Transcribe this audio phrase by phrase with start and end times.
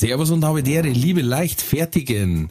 [0.00, 2.48] Servus und habe Ehre, liebe Leichtfertigen.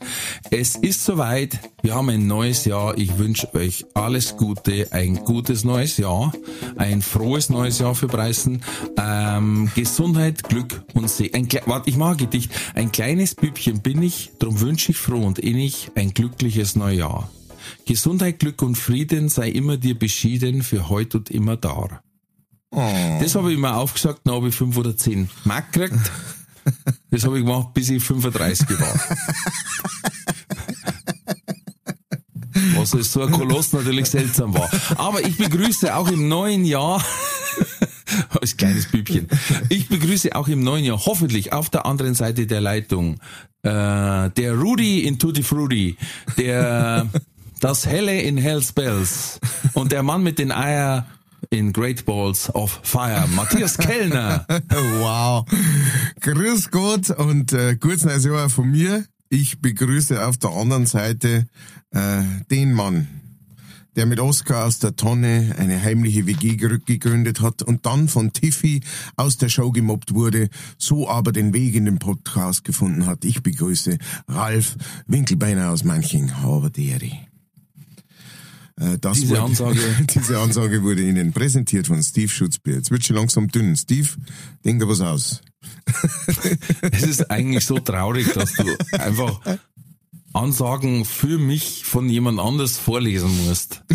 [0.49, 1.59] Es ist soweit.
[1.81, 2.98] Wir haben ein neues Jahr.
[2.98, 6.32] Ich wünsche euch alles Gute, ein gutes neues Jahr,
[6.77, 8.63] ein frohes neues Jahr für Preisen,
[8.98, 11.32] ähm, Gesundheit, Glück und See.
[11.34, 12.49] Ein, warte, ich ein Gedicht.
[12.76, 17.30] Ein kleines Bübchen bin ich, darum wünsche ich froh und innig ein glückliches Neujahr.
[17.85, 22.02] Gesundheit, Glück und Frieden sei immer dir beschieden für heute und immer da.
[22.71, 23.20] Oh.
[23.21, 26.12] Das habe ich mir aufgesagt, dann habe ich fünf oder zehn Mark gekriegt.
[27.12, 28.94] Das habe ich gemacht, bis ich 35 war.
[32.76, 34.70] Was ist so ein Koloss natürlich seltsam war.
[34.98, 37.04] Aber ich begrüße auch im neuen Jahr,
[38.41, 39.27] als kleines Bübchen,
[39.70, 43.20] ich begrüße auch im neuen Jahr hoffentlich auf der anderen Seite der Leitung
[43.63, 45.98] äh, der Rudy in Tutti Frutti,
[46.38, 47.07] der
[47.60, 49.40] das Helle in Hell's Bells
[49.73, 51.07] und der Mann mit den Eier
[51.54, 53.27] in Great Balls of Fire.
[53.35, 54.46] Matthias Kellner.
[54.99, 55.46] wow.
[56.21, 59.05] Grüß Gott und äh, gutes neues Jahr von mir.
[59.29, 61.48] Ich begrüße auf der anderen Seite
[61.91, 63.07] äh, den Mann,
[63.95, 68.81] der mit Oscar aus der Tonne eine heimliche WG gegründet hat und dann von Tiffy
[69.16, 73.25] aus der Show gemobbt wurde, so aber den Weg in den Podcast gefunden hat.
[73.25, 73.97] Ich begrüße
[74.28, 74.75] Ralf
[75.06, 76.41] Winkelbeiner aus Manching.
[76.41, 77.12] Haberderi.
[77.12, 77.32] Äh,
[78.75, 79.79] das diese, wurde, Ansage.
[80.16, 82.75] diese Ansage wurde Ihnen präsentiert von Steve Schutzbier.
[82.75, 83.75] Jetzt wird schon langsam dünn.
[83.75, 84.09] Steve,
[84.66, 85.41] denk da was aus.
[86.91, 89.40] es ist eigentlich so traurig, dass du einfach
[90.34, 93.84] Ansagen für mich von jemand anders vorlesen musst.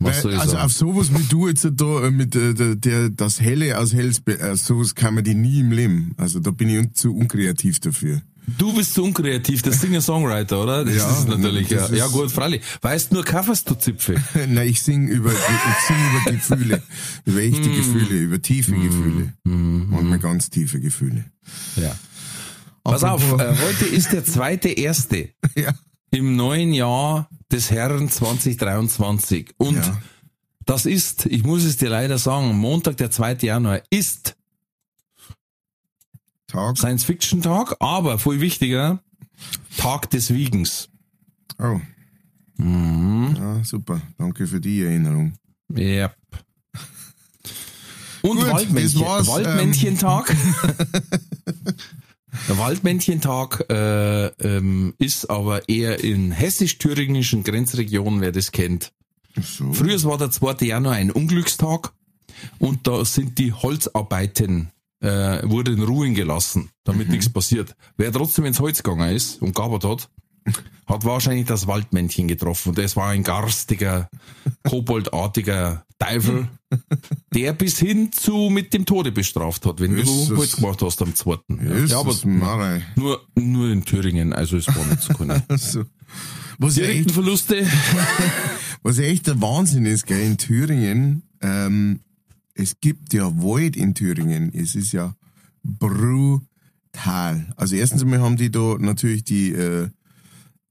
[0.00, 0.56] Also sagen?
[0.56, 4.40] auf sowas wie du jetzt da äh, mit äh, der, der das Helle aus Hellsberg,
[4.40, 6.14] äh, sowas kann man die nie im Leben.
[6.18, 8.20] Also da bin ich zu unkreativ dafür.
[8.46, 10.84] Du bist zu unkreativ, das Singer-Songwriter, oder?
[10.84, 11.86] Das ja, ist natürlich, ja.
[11.86, 12.60] Ist ja gut, freilich.
[12.82, 14.22] Weißt nur Covers, du Zipfel.
[14.34, 16.82] Nein, ich sing über, ich sing über Gefühle.
[17.24, 17.76] Über echte mm.
[17.76, 18.82] Gefühle, über tiefe mm.
[18.82, 19.32] Gefühle.
[19.44, 19.90] Mm.
[19.90, 21.24] Manchmal ganz tiefe Gefühle.
[21.76, 21.96] Ja.
[22.82, 25.30] Pass auf, äh, heute ist der zweite erste.
[25.54, 25.72] ja.
[26.10, 29.54] Im neuen Jahr des Herrn 2023.
[29.56, 30.02] Und ja.
[30.66, 33.38] das ist, ich muss es dir leider sagen, Montag, der 2.
[33.40, 34.36] Januar ist
[36.54, 36.78] Tag.
[36.78, 39.00] Science-Fiction-Tag, aber viel wichtiger,
[39.76, 40.88] Tag des Wiegens.
[41.58, 41.80] Oh.
[42.56, 43.34] Mhm.
[43.36, 44.00] Ja, super.
[44.18, 45.34] Danke für die Erinnerung.
[45.76, 46.14] Yep.
[48.22, 50.30] Und Gut, Waldmännchen, Waldmännchentag.
[50.30, 51.02] Ähm.
[52.48, 58.92] Der Waldmännchentag äh, ähm, ist aber eher in hessisch-thüringischen Grenzregionen, wer das kennt.
[59.40, 59.72] So.
[59.72, 60.66] Früher war der 2.
[60.66, 61.92] Januar ein Unglückstag
[62.58, 64.70] und da sind die Holzarbeiten
[65.04, 67.12] äh, wurde in Ruhe gelassen, damit mhm.
[67.12, 67.76] nichts passiert.
[67.96, 70.10] Wer trotzdem ins Holz gegangen ist und gearbeitet hat,
[70.86, 72.70] hat wahrscheinlich das Waldmännchen getroffen.
[72.70, 74.08] Und das war ein garstiger,
[74.64, 76.48] koboldartiger Teufel,
[77.34, 81.02] der bis hin zu mit dem Tode bestraft hat, wenn ist du Holz gemacht hast
[81.02, 81.60] am zweiten.
[81.66, 82.14] Ja, ja aber
[82.96, 85.42] nur, nur in Thüringen, also es war nicht so cool.
[85.58, 85.84] so.
[86.58, 87.66] Was Direkten echt, Verluste.
[88.82, 92.00] was echt der Wahnsinn ist, gell, in Thüringen, ähm,
[92.54, 94.52] es gibt ja Wald in Thüringen.
[94.54, 95.14] Es ist ja
[95.62, 96.46] brutal.
[97.56, 99.88] Also erstens einmal haben die da natürlich die, äh,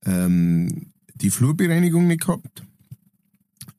[0.06, 2.64] ähm, die Flurbereinigung nicht gehabt.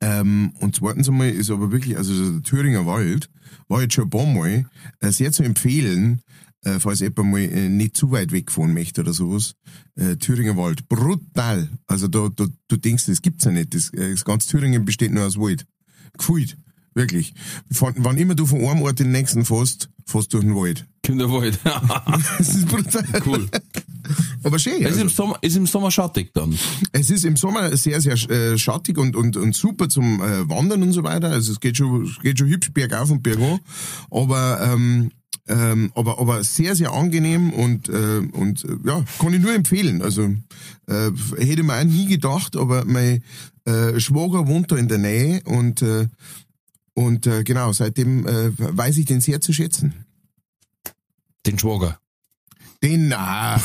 [0.01, 3.31] Ähm, und zweitens einmal ist aber wirklich, also der Thüringer Wald
[3.69, 4.67] war jetzt schon ein paar Mal
[5.01, 6.21] äh, sehr zu empfehlen,
[6.63, 9.55] äh, falls jemand mal äh, nicht zu weit wegfahren möchte oder sowas.
[9.95, 11.71] Äh, Thüringer Wald, brutal.
[11.87, 13.75] Also da, da du denkst, das gibt's ja nicht.
[13.75, 15.67] Das, äh, das ganze Thüringen besteht nur aus Wald.
[16.19, 16.59] Gefühlt.
[16.95, 17.35] Wirklich.
[17.71, 20.55] Von, wann immer du von einem Ort in den nächsten fährst, fährst du durch den
[20.55, 20.87] Wald.
[21.05, 21.59] Kommt der Wald.
[22.39, 23.05] das ist brutal.
[23.27, 23.49] Cool.
[24.45, 24.85] Aber schön.
[24.85, 26.57] Es ist, im Sommer, ist im Sommer schattig dann.
[26.93, 30.83] Es ist im Sommer sehr, sehr äh, schattig und, und, und super zum äh, Wandern
[30.83, 31.31] und so weiter.
[31.31, 33.59] Also es geht schon, geht schon hübsch bergauf und bergan.
[34.11, 35.11] Aber, ähm,
[35.49, 40.01] ähm, aber, aber sehr, sehr angenehm und, äh, und äh, ja, kann ich nur empfehlen.
[40.01, 40.23] Also
[40.87, 43.23] äh, hätte man auch nie gedacht, aber mein
[43.65, 46.09] äh, Schwager wohnt da in der Nähe und äh,
[46.95, 50.07] und äh, genau, seitdem äh, weiß ich den sehr zu schätzen.
[51.47, 51.99] Den Schwager.
[52.83, 53.61] Den, na.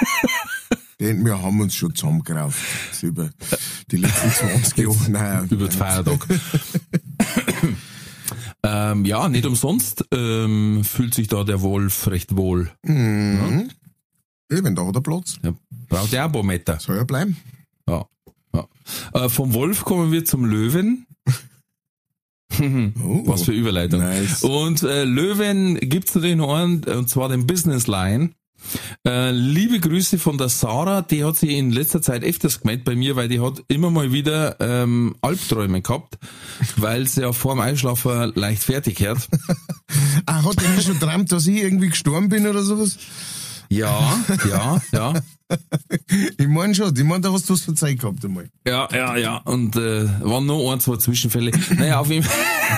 [1.00, 2.58] den, wir haben uns schon zusammengerauft.
[3.02, 3.30] Über
[3.90, 5.10] die letzten 20 Jahre.
[5.10, 6.26] Naja, über den Feiertag.
[8.62, 12.70] ähm, ja, nicht umsonst ähm, fühlt sich da der Wolf recht wohl.
[12.82, 13.70] Mhm.
[14.50, 15.38] Eben, da hat er Platz.
[15.42, 15.54] Ja,
[15.88, 16.78] braucht er auch ein paar Meter.
[16.78, 17.36] Soll er bleiben.
[17.88, 18.06] Ja.
[18.54, 18.66] ja.
[19.12, 21.05] Äh, vom Wolf kommen wir zum Löwen.
[22.58, 23.22] Oh.
[23.26, 24.00] Was für Überleitung.
[24.00, 24.42] Nice.
[24.42, 28.30] Und äh, Löwen gibt's natürlich noch einen, und zwar den Business Line.
[29.06, 32.96] Äh, liebe Grüße von der Sarah, die hat sich in letzter Zeit öfters gemeldet bei
[32.96, 36.18] mir, weil die hat immer mal wieder ähm, Albträume gehabt,
[36.76, 39.28] weil sie ja vor dem Einschlafen leicht fertig hat.
[40.28, 42.98] Ah, hat er nicht schon geträumt, dass ich irgendwie gestorben bin oder sowas?
[43.68, 44.18] Ja,
[44.48, 45.14] ja, ja.
[46.38, 48.48] Ich meine schon, ich meine, da hast du was verzeiht gehabt einmal.
[48.66, 49.36] Ja, ja, ja.
[49.38, 51.52] Und äh, waren nur ein, zwei Zwischenfälle.
[51.76, 52.26] Naja, auf jeden,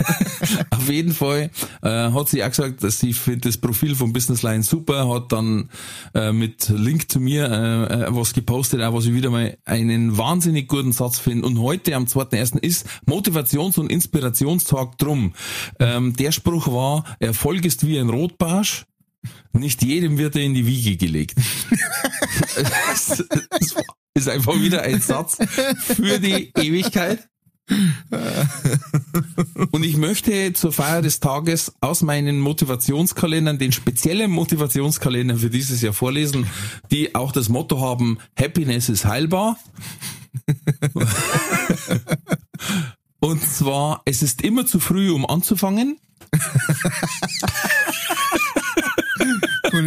[0.70, 1.50] auf jeden Fall
[1.82, 5.32] äh, hat sie auch gesagt, dass sie findet das Profil von Business Line super, hat
[5.32, 5.70] dann
[6.14, 10.16] äh, mit Link zu mir äh, äh, was gepostet, auch was ich wieder mal einen
[10.18, 11.46] wahnsinnig guten Satz finde.
[11.46, 12.58] Und heute am 2.1.
[12.58, 15.32] ist Motivations- und Inspirationstag drum.
[15.80, 18.84] Ähm, der Spruch war, Erfolg ist wie ein Rotbarsch.
[19.52, 21.34] Nicht jedem wird er in die Wiege gelegt.
[22.56, 23.24] das
[24.14, 25.38] ist einfach wieder ein Satz
[25.96, 27.28] für die Ewigkeit.
[29.72, 35.82] Und ich möchte zur Feier des Tages aus meinen Motivationskalendern den speziellen Motivationskalender für dieses
[35.82, 36.46] Jahr vorlesen,
[36.90, 39.58] die auch das Motto haben, Happiness ist heilbar.
[43.20, 45.98] Und zwar, es ist immer zu früh, um anzufangen.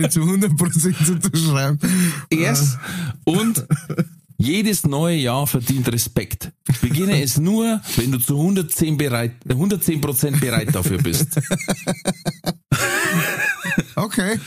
[0.02, 1.80] Ich zu 100% unterschreiben.
[2.30, 2.78] Erst
[3.24, 3.66] und
[4.38, 6.52] jedes neue Jahr verdient Respekt.
[6.82, 11.40] Beginne es nur, wenn du zu 110 bereit, 110 Prozent bereit dafür bist.
[13.96, 14.40] Okay.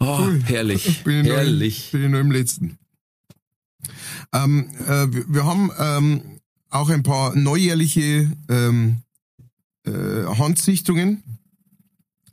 [0.00, 1.88] Oh, herrlich, Bin ich, Nur, herrlich.
[1.92, 2.78] bin ich nur im letzten.
[4.32, 6.22] Ähm, äh, wir, wir haben ähm,
[6.70, 8.98] auch ein paar neujährliche ähm,
[9.84, 9.90] äh,
[10.38, 11.22] Handsichtungen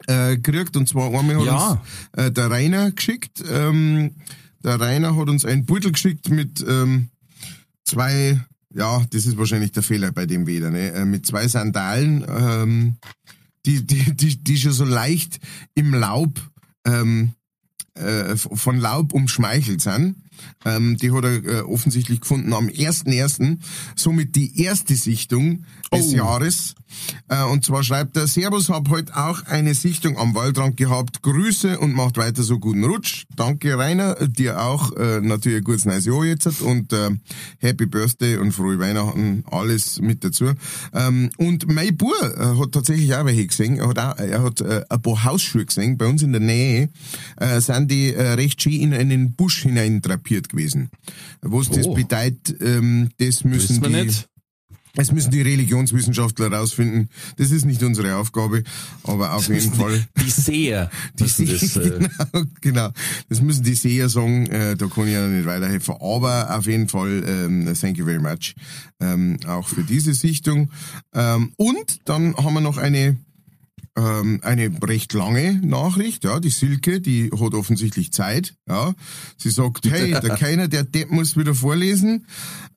[0.10, 0.76] äh, gekriegt.
[0.76, 1.68] Und zwar einmal hat Ja.
[1.72, 1.80] uns
[2.14, 3.44] äh, der Rainer geschickt.
[3.50, 4.16] Ähm,
[4.64, 7.10] der Rainer hat uns einen Beutel geschickt mit ähm,
[7.86, 8.40] zwei,
[8.74, 10.92] ja, das ist wahrscheinlich der Fehler bei dem wieder, ne?
[10.92, 12.98] Äh, mit zwei Sandalen, ähm,
[13.66, 15.40] die, die, die, die schon so leicht
[15.76, 16.42] im Laub
[16.86, 17.34] ähm,
[17.94, 20.16] äh, von Laub umschmeichelt sind.
[20.66, 23.58] Ähm, die hat er äh, offensichtlich gefunden am 1.1.,
[23.96, 26.16] somit die erste Sichtung des Oh.
[26.16, 26.76] Jahres.
[27.28, 31.22] Äh, und zwar schreibt er, Servus, hab heute auch eine Sichtung am Waldrand gehabt.
[31.22, 33.26] Grüße und macht weiter so guten Rutsch.
[33.36, 34.16] Danke, Rainer.
[34.28, 37.12] Dir auch äh, natürlich ein gutes neues Jahr jetzt und äh,
[37.60, 40.54] Happy Birthday und frohe Weihnachten, alles mit dazu.
[40.94, 43.78] Ähm, und mein Bub äh, hat tatsächlich auch welche gesehen.
[43.78, 45.98] Er hat, auch, er hat äh, ein paar Hausschuhe gesehen.
[45.98, 46.90] Bei uns in der Nähe
[47.38, 50.90] äh, sind die äh, recht schön in einen Busch hinein drapiert gewesen.
[51.42, 51.94] Was das Oh.
[51.94, 53.90] bedeutet, ähm, das müssen die...
[53.90, 54.28] nicht.
[54.96, 57.10] Das müssen die Religionswissenschaftler herausfinden.
[57.38, 58.64] Das ist nicht unsere Aufgabe,
[59.04, 60.04] aber auf jeden Fall.
[60.20, 60.90] Die Seher.
[61.14, 62.00] Die das, Seher, äh,
[62.32, 62.90] genau, genau.
[63.30, 65.94] Das müssen die Seher sagen, äh, da kann ich ja nicht weiterhelfen.
[66.02, 68.56] Aber auf jeden Fall, ähm, thank you very much,
[69.00, 70.72] ähm, auch für diese Sichtung.
[71.14, 73.16] Ähm, und dann haben wir noch eine,
[74.00, 78.94] ähm, eine recht lange Nachricht, ja, die Silke, die hat offensichtlich Zeit, ja.
[79.38, 82.26] Sie sagt, hey, der Keiner, der Depp muss wieder vorlesen,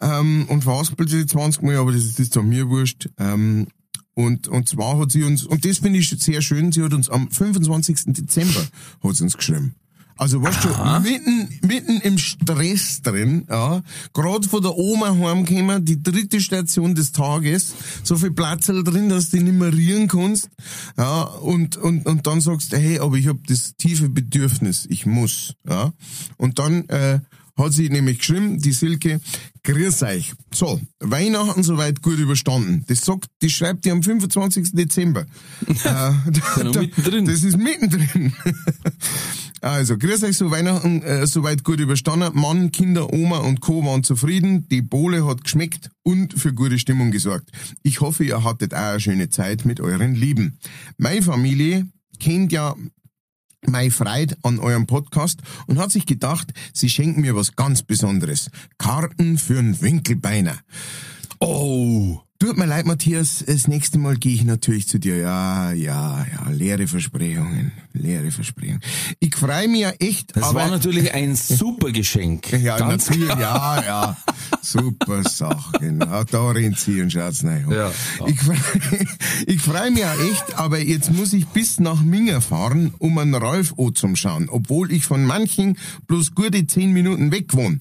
[0.01, 3.69] ähm, und verhaspelt sie 20 Mal, aber das ist, das ist doch mir wurscht, ähm,
[4.15, 7.09] und, und zwar hat sie uns, und das finde ich sehr schön, sie hat uns
[7.09, 8.13] am 25.
[8.13, 8.67] Dezember
[9.03, 9.75] hat sie uns geschrieben.
[10.17, 10.69] Also weißt du,
[11.09, 17.13] mitten, mitten im Stress drin, ja, gerade von der Oma heimgekommen, die dritte Station des
[17.13, 20.49] Tages, so viel Platz drin, dass du nicht mehr rieren kannst,
[20.99, 25.07] ja, und, und, und dann sagst du, hey, aber ich habe das tiefe Bedürfnis, ich
[25.07, 25.93] muss, ja,
[26.37, 27.21] und dann, äh,
[27.57, 29.21] hat sie nämlich geschrieben, die Silke,
[29.63, 30.33] grüß euch.
[30.53, 32.85] So, Weihnachten soweit gut überstanden.
[32.89, 34.73] Das sagt, die schreibt die am 25.
[34.73, 35.23] Dezember.
[35.69, 37.27] äh, da, mittendrin.
[37.27, 38.33] Das ist mittendrin.
[39.63, 42.33] Also, grüß euch, so Weihnachten äh, soweit gut überstanden.
[42.35, 43.85] Mann, Kinder, Oma und Co.
[43.85, 44.67] waren zufrieden.
[44.69, 47.49] Die Bohle hat geschmeckt und für gute Stimmung gesorgt.
[47.85, 50.59] Ich hoffe, ihr hattet auch eine schöne Zeit mit euren Lieben.
[50.99, 51.87] Meine Familie
[52.19, 52.75] kennt ja
[53.65, 58.51] Mai Freude an eurem Podcast und hat sich gedacht, sie schenken mir was ganz Besonderes.
[58.79, 60.59] Karten für einen Winkelbeiner.
[61.39, 62.21] Oh.
[62.43, 65.17] Tut mir leid, Matthias, das nächste Mal gehe ich natürlich zu dir.
[65.17, 68.81] Ja, ja, ja, leere Versprechungen, leere Versprechungen.
[69.21, 70.59] Ich freue mich ja echt, Das aber...
[70.63, 72.51] war natürlich ein super Geschenk.
[72.51, 74.17] ja, Ganz natürlich, ja, ja.
[74.61, 76.25] Super Sache, genau.
[76.25, 77.65] Da und schaut's rein.
[77.71, 78.27] Ja, ja.
[78.27, 78.57] Ich, freu-
[79.47, 83.37] ich freue mich auch echt, aber jetzt muss ich bis nach Minga fahren, um einen
[83.37, 87.79] Ralf O zum schauen, obwohl ich von manchen bloß gute zehn Minuten weg wohne.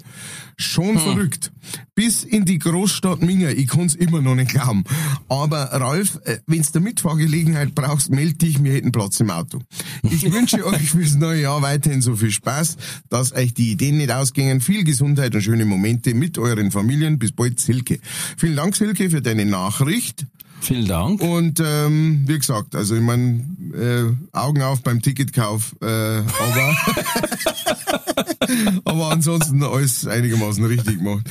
[0.57, 1.51] Schon verrückt.
[1.95, 4.83] Bis in die Großstadt Minga, ich kann's immer noch nicht glauben.
[5.27, 9.59] Aber Ralf, äh, wenn du Mitfahrgelegenheit brauchst, melde dich, wir hätten Platz im Auto.
[10.03, 12.77] Ich wünsche euch fürs neue Jahr weiterhin so viel Spaß,
[13.09, 14.61] dass euch die Ideen nicht ausgehen.
[14.61, 17.19] Viel Gesundheit und schöne Momente mit euren Familien.
[17.19, 17.99] Bis bald, Silke.
[18.37, 20.25] Vielen Dank, Silke, für deine Nachricht.
[20.61, 21.21] Vielen Dank.
[21.21, 23.43] Und ähm, wie gesagt, also ich meine,
[23.73, 26.75] äh, Augen auf beim Ticketkauf, äh, aber
[28.85, 31.25] aber ansonsten alles einigermaßen richtig gemacht.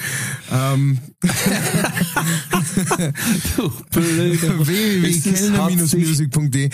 [0.53, 0.99] Ähm,
[3.57, 6.71] du blöder www.kellner-music.de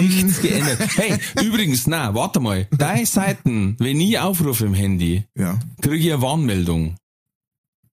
[0.00, 0.78] Nichts geändert.
[0.96, 2.66] Hey, übrigens, na, warte mal.
[2.76, 5.58] Deine Seiten, wenn ich aufrufe im Handy, Ja.
[5.80, 6.96] kriege ich eine Warnmeldung.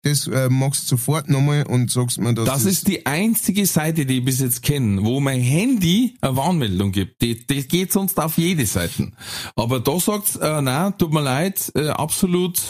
[0.05, 4.05] Das äh, machst du sofort nochmal und sagst mir, dass Das ist die einzige Seite,
[4.05, 7.23] die ich bis jetzt kenne, wo mein Handy eine Warnmeldung gibt.
[7.23, 9.11] Die, die geht sonst auf jede Seite.
[9.55, 12.61] Aber da sagt's, äh, nein, tut mir leid, äh, absolut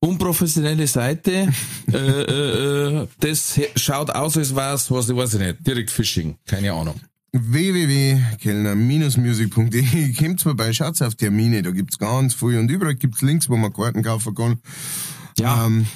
[0.00, 1.48] unprofessionelle Seite.
[1.90, 6.36] äh, äh, äh, das schaut aus, als wär's, was ich weiß ich nicht, direkt Phishing,
[6.44, 7.00] keine Ahnung.
[7.32, 13.56] www.kellner-music.de Kommt vorbei, schaut auf Termine, da gibt's ganz viel und überall gibt's Links, wo
[13.56, 14.58] man Karten kaufen kann.
[15.38, 15.66] Ja.
[15.66, 15.86] Ähm,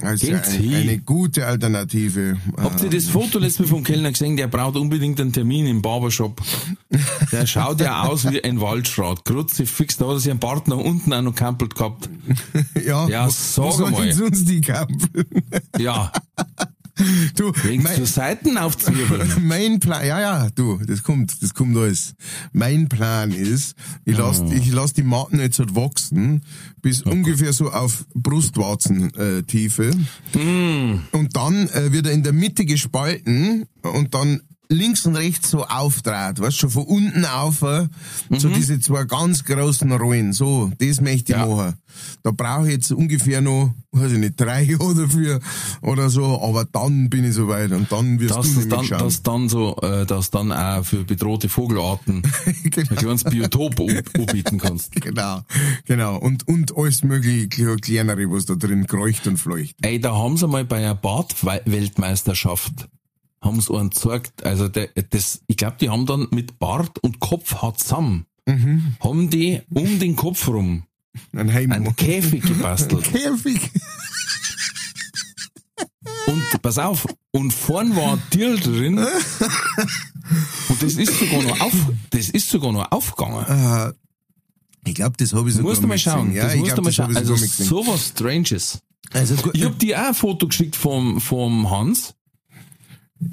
[0.00, 2.36] also Geht's eine, gute Alternative.
[2.56, 4.36] Habt ihr das Foto letztes Mal vom Kellner gesehen?
[4.36, 6.40] Der braucht unbedingt einen Termin im Barbershop.
[7.30, 9.24] Der schaut ja aus wie ein Waldschrat.
[9.24, 12.08] Grutze fix, da hat er sich einen Bart nach unten auch noch kampelt gehabt.
[12.86, 14.12] ja, Ja, sag mal.
[14.12, 15.26] sonst die Kampel?
[15.78, 16.10] Ja,
[17.36, 19.30] du, wegen mein, zu Seiten aufzwirbeln.
[19.46, 22.14] mein Plan, ja, ja, du, das kommt, das kommt alles.
[22.52, 24.50] Mein Plan ist, ich lass, Ah.
[24.52, 26.42] ich lass die Matten jetzt halt wachsen,
[26.82, 29.90] bis ungefähr so auf Brustwarzen äh, Tiefe.
[30.34, 31.00] Mm.
[31.12, 34.42] Und dann äh, wird er in der Mitte gespalten und dann
[34.72, 37.86] links und rechts so aufdraht, weißt du, schon von unten auf, äh,
[38.30, 38.54] so Mhm.
[38.54, 41.46] diese zwei ganz großen Rollen, so, das möchte ich Ja.
[41.46, 41.74] machen.
[42.22, 45.40] Da brauche ich jetzt ungefähr noch, weiß ich nicht, drei Jahre dafür
[45.82, 48.98] oder so, aber dann bin ich soweit und dann wirst Dass du das dann, schauen.
[48.98, 54.58] dass dann so, äh, dass dann auch für bedrohte Vogelarten ein genau, kleines Biotop anbieten
[54.58, 54.92] kannst.
[55.00, 55.42] genau,
[55.86, 56.16] genau.
[56.16, 59.76] Und, und alles mögliche kle- kleinere, was da drin kreucht und fleucht.
[59.82, 62.88] Ey, da haben sie mal bei einer Bartweltmeisterschaft
[63.42, 67.18] haben sie einen gezeigt, also der, das, ich glaube, die haben dann mit Bart und
[67.20, 68.96] Kopfhaar zusammen, Mhm.
[69.00, 70.82] haben die um den Kopf rum
[71.32, 71.70] Ein Heim.
[71.72, 73.04] einen Käfig gebastelt.
[73.12, 73.70] Käfig.
[76.26, 78.98] Und pass auf, und vorn war ein Tier drin.
[78.98, 81.72] Und das ist sogar noch auf,
[82.10, 83.94] das ist sogar noch aufgegangen.
[84.84, 86.32] Ich glaube, das habe ich sogar musst du mal schauen.
[86.34, 87.16] Ja, das ich musst glaub, du mal schauen.
[87.16, 88.80] Also sowas Stranges.
[89.12, 92.14] Also, Ich hab dir auch ein Foto geschickt vom, vom Hans.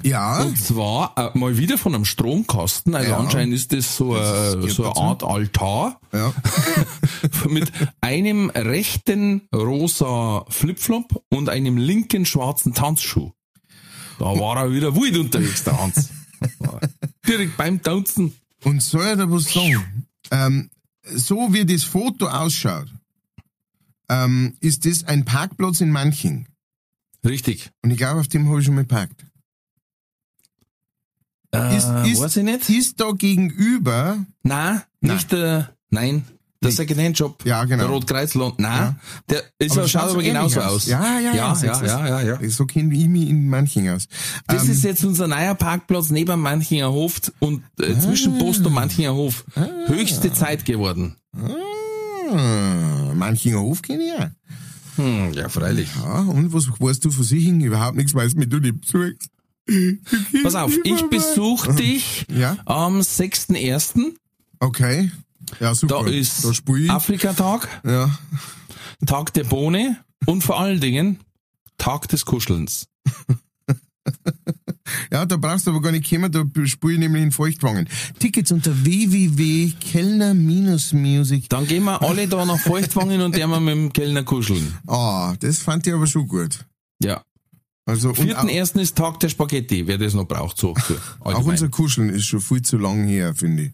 [0.02, 2.94] Ja, Und zwar äh, mal wieder von einem Stromkasten.
[2.94, 3.18] Also Ja.
[3.18, 4.96] anscheinend ist das so, Das äh, geht so eine.
[4.96, 6.32] Art Altar ja.
[7.48, 7.70] mit
[8.00, 13.32] einem rechten rosa Flipflop und einem linken schwarzen Tanzschuh.
[14.18, 16.10] Da war er wieder wild unterwegs, der Hans.
[17.26, 18.34] Direkt beim Tanzen.
[18.64, 20.06] Und soll ich da was sagen?
[20.30, 20.70] Ähm,
[21.02, 22.88] so wie das Foto ausschaut,
[24.08, 26.46] ähm, ist das ein Parkplatz in Manching.
[27.24, 27.70] Richtig.
[27.82, 29.24] Und ich glaube, auf dem habe ich schon mal geparkt.
[31.52, 32.68] Äh, Ist- ist- weiß ich nicht.
[32.70, 35.16] Ist da gegenüber, Nein, Nein.
[35.16, 36.24] nicht der, nein,
[36.62, 36.76] der Nicht.
[36.76, 37.44] Secondhand-Shop.
[37.44, 37.84] Ja, genau.
[37.84, 38.58] Der Rotkreuzland.
[38.60, 38.96] Nein, Ja.
[39.28, 40.86] der ist Aber schaut aber genauso aus.
[40.86, 41.34] Ja, ja, ja.
[41.34, 41.88] Ja, ja, du's?
[41.88, 42.50] ja, ja, ja.
[42.50, 44.06] So kenne ich mich in Manching aus.
[44.46, 48.72] Das Ähm, ist jetzt unser neuer Parkplatz neben Manchinger Hof und äh, zwischen Post und
[48.74, 49.44] Manchinger Hof.
[49.86, 51.16] Höchste Zeit geworden.
[52.30, 54.30] ah, Manchinger Hof kenne ich ja.
[54.96, 55.88] Hm, ja, freilich.
[56.02, 57.46] Ja, und was weißt du von sich?
[57.48, 59.28] Überhaupt nichts, weil mir du nicht besuchst.
[60.42, 64.12] Pass auf, ich besuche dich Ja, am 6.1.
[64.60, 65.10] okay.
[65.58, 66.04] Ja, super.
[66.04, 66.44] Da ist.
[66.90, 68.16] Afrikatag, Ja.
[69.06, 69.96] Tag der Bohne
[70.26, 71.18] und vor allen Dingen
[71.78, 72.86] Tag des Kuschelns.
[75.12, 77.88] ja, da brauchst du aber gar nicht kommen, da spiele ich nämlich in Feuchtwangen.
[78.18, 81.48] Tickets unter www.kellner-music.
[81.48, 84.74] Dann gehen wir alle da nach Feuchtwangen und der wir mit dem Kellner kuscheln.
[84.86, 86.66] Ah, das fand ich aber schon gut.
[87.02, 87.22] Ja.
[87.90, 88.80] Also, auch, 4.1.
[88.80, 90.74] ist Tag der Spaghetti, wer das noch braucht, so.
[91.20, 93.72] auch unser Kuscheln ist schon viel zu lang her, finde ich.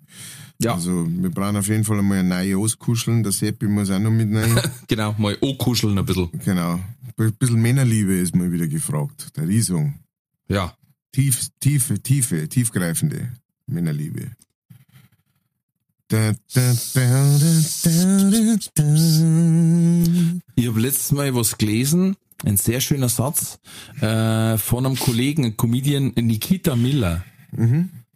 [0.59, 3.23] ja, Also, wir brauchen auf jeden Fall einmal ein neues Auskuscheln.
[3.23, 4.61] Der Seppi muss auch noch mit rein.
[4.89, 6.31] genau, mal kuscheln ein bisschen.
[6.45, 6.81] genau.
[7.19, 9.37] Ein bisschen Männerliebe ist mal wieder gefragt.
[9.37, 9.95] Der Riesung.
[10.49, 10.77] Ja.
[11.13, 13.33] Tief, tiefe, tiefe, tiefgreifende
[13.67, 14.33] Männerliebe.
[16.09, 17.39] Da, da, da.
[20.55, 23.59] Ich habe letztes Mal was gelesen, ein sehr schöner Satz,
[24.01, 27.25] äh, von einem Kollegen, Comedian Nikita Miller.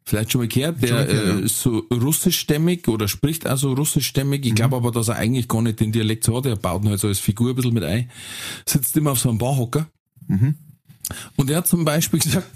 [0.05, 1.41] Vielleicht schon mal gehört, der Mhm.
[1.41, 4.41] Äh, ist so russischstämmig oder spricht also russischstämmig.
[4.41, 4.47] Mhm.
[4.49, 6.47] Ich glaube aber, dass er eigentlich gar nicht den Dialekt so hat.
[6.47, 8.11] Er baut ihn halt so als Figur ein bisschen mit ein.
[8.67, 9.89] Sitzt immer auf so einem Barhocker.
[10.27, 10.57] Mhm.
[11.37, 12.49] Und er hat zum Beispiel gesagt,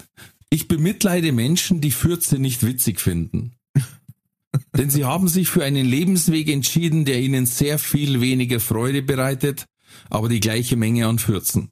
[0.50, 3.52] ich bemitleide Menschen, die Fürze nicht witzig finden.
[4.76, 9.66] Denn sie haben sich für einen Lebensweg entschieden, der ihnen sehr viel weniger Freude bereitet,
[10.10, 11.70] aber die gleiche Menge an Fürzen.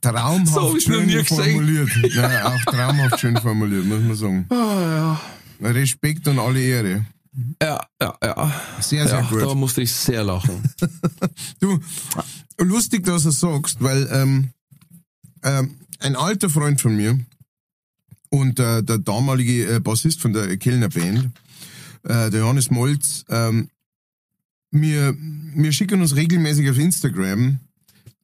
[0.00, 1.90] Traumhaft So schön formuliert.
[2.14, 4.46] Nein, auch traumhaft schön formuliert, muss man sagen.
[4.50, 5.20] Ah,
[5.60, 5.70] ja.
[5.70, 7.06] Respekt und alle Ehre.
[7.62, 8.62] Ja, ja, ja.
[8.80, 9.42] Sehr, sehr ja, gut.
[9.42, 10.62] Da musste ich sehr lachen.
[11.60, 11.78] Du,
[12.58, 14.50] lustig, dass du es sagst, weil ähm,
[15.44, 17.18] ähm, ein alter Freund von mir
[18.30, 21.30] und äh, der damalige äh, Bassist von der Kellner Band,
[22.04, 23.68] äh, der Johannes Molz, ähm,
[24.70, 25.14] wir,
[25.54, 27.60] wir schicken uns regelmäßig auf Instagram.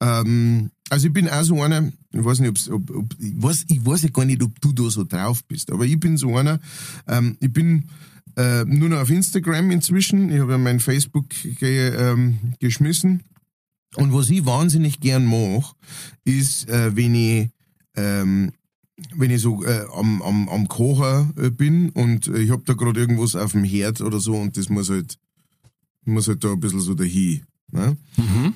[0.01, 3.85] Ähm, also ich bin auch so einer, ich weiß nicht, ob, ob ich weiß, ich
[3.85, 6.59] weiß ja gar nicht, ob du da so drauf bist, aber ich bin so einer,
[7.07, 7.85] ähm, ich bin
[8.37, 10.31] äh, nur noch auf Instagram inzwischen.
[10.31, 13.25] Ich habe ja mein Facebook ge, ähm, geschmissen.
[13.97, 15.75] Und was ich wahnsinnig gern mache,
[16.25, 17.49] ist, äh, wenn ich
[17.97, 18.53] ähm,
[19.15, 22.75] wenn ich so äh, am, am, am Kocher äh, bin und äh, ich hab da
[22.75, 25.19] gerade irgendwas auf dem Herd oder so und das muss halt
[26.05, 27.43] muss halt da ein bisschen so dahin.
[27.71, 27.97] Ne?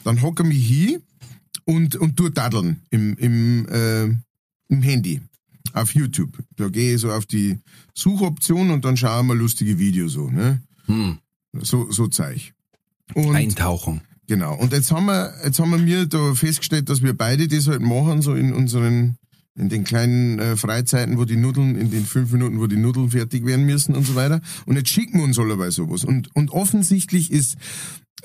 [0.05, 1.03] Dann hocke ich mich hin
[1.65, 4.05] und, und tu daddeln im, im, äh,
[4.69, 5.21] im Handy
[5.75, 6.39] auf YouTube.
[6.57, 7.59] Da gehe ich so auf die
[7.95, 10.31] Suchoption und dann schaue ich mal lustige Videos so.
[10.31, 10.63] Ne?
[10.87, 11.19] Hm.
[11.61, 12.55] So, so Zeug.
[13.15, 14.01] Und Eintauchen.
[14.27, 14.57] Genau.
[14.57, 17.83] Und jetzt haben wir, jetzt haben wir mir da festgestellt, dass wir beide das halt
[17.83, 19.19] machen, so in unseren,
[19.55, 23.11] in den kleinen äh, Freizeiten, wo die Nudeln, in den fünf Minuten, wo die Nudeln
[23.11, 24.41] fertig werden müssen und so weiter.
[24.65, 26.05] Und jetzt schicken wir uns allerweil sowas.
[26.05, 27.57] Und, und offensichtlich ist,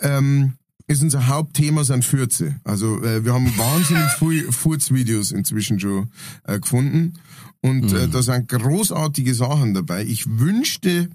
[0.02, 0.54] ähm,
[0.88, 2.56] ist unser Hauptthema sind Fürze.
[2.64, 6.12] Also äh, wir haben wahnsinnig viel Furzvideos inzwischen schon
[6.46, 7.14] äh, gefunden.
[7.62, 10.06] Und äh, da sind großartige Sachen dabei.
[10.06, 11.10] Ich wünschte,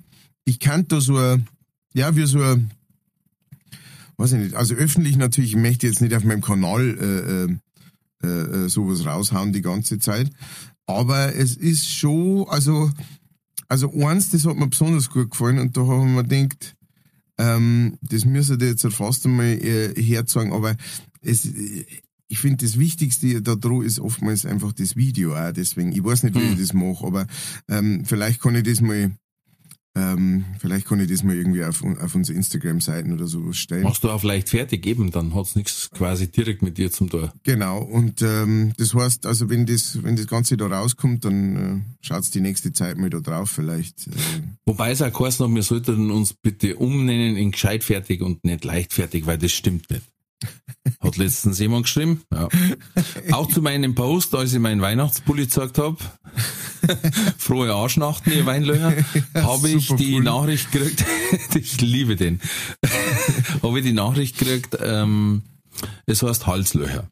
[0.45, 1.49] ich kannte da so ein,
[1.95, 2.71] ja, wie so ein,
[4.19, 7.59] weiß ich nicht, also öffentlich natürlich, ich möchte jetzt nicht auf meinem Kanal
[8.23, 10.31] äh, äh, sowas raushauen die ganze Zeit,
[10.87, 12.91] aber es ist schon, also,
[13.69, 16.75] also eins, das hat mir besonders gut gefallen und da haben wir gedacht,
[17.39, 20.77] ähm, das müsste ich jetzt fast einmal äh, herzeigen, aber
[21.21, 21.49] es,
[22.29, 26.23] ich finde, das Wichtigste da dran ist oftmals einfach das Video auch, deswegen, ich weiß
[26.25, 27.27] nicht, wie ich das mache, aber
[27.69, 29.13] ähm, vielleicht kann ich das mal
[29.95, 33.83] ähm, vielleicht kann ich das mal irgendwie auf, auf unsere Instagram-Seiten oder so stellen.
[33.83, 37.33] Machst du auch vielleicht fertig eben, dann hat's nichts quasi direkt mit dir zum Tor.
[37.43, 41.81] Genau, und ähm, das heißt, also wenn das, wenn das Ganze da rauskommt, dann äh,
[42.01, 44.07] schaut's die nächste Zeit mal da drauf vielleicht.
[44.07, 44.13] Äh,
[44.65, 48.65] Wobei es auch geheißen hat, wir sollten uns bitte umnennen in gescheit fertig und nicht
[48.65, 50.03] leichtfertig, weil das stimmt nicht.
[51.01, 52.23] Hat letztens jemand geschrieben.
[52.33, 52.49] Ja.
[53.33, 55.97] Auch zu meinem Post, als ich meinen Weihnachtspulli gezeigt habe,
[57.39, 58.95] frohe Arschnachten, ihr Weinlöcher,
[59.35, 60.21] habe ich die Pulli.
[60.21, 61.05] Nachricht gekriegt,
[61.55, 62.41] ich liebe den,
[63.63, 65.43] habe ich die Nachricht gekriegt, ähm,
[66.07, 67.09] es heißt Halslöcher.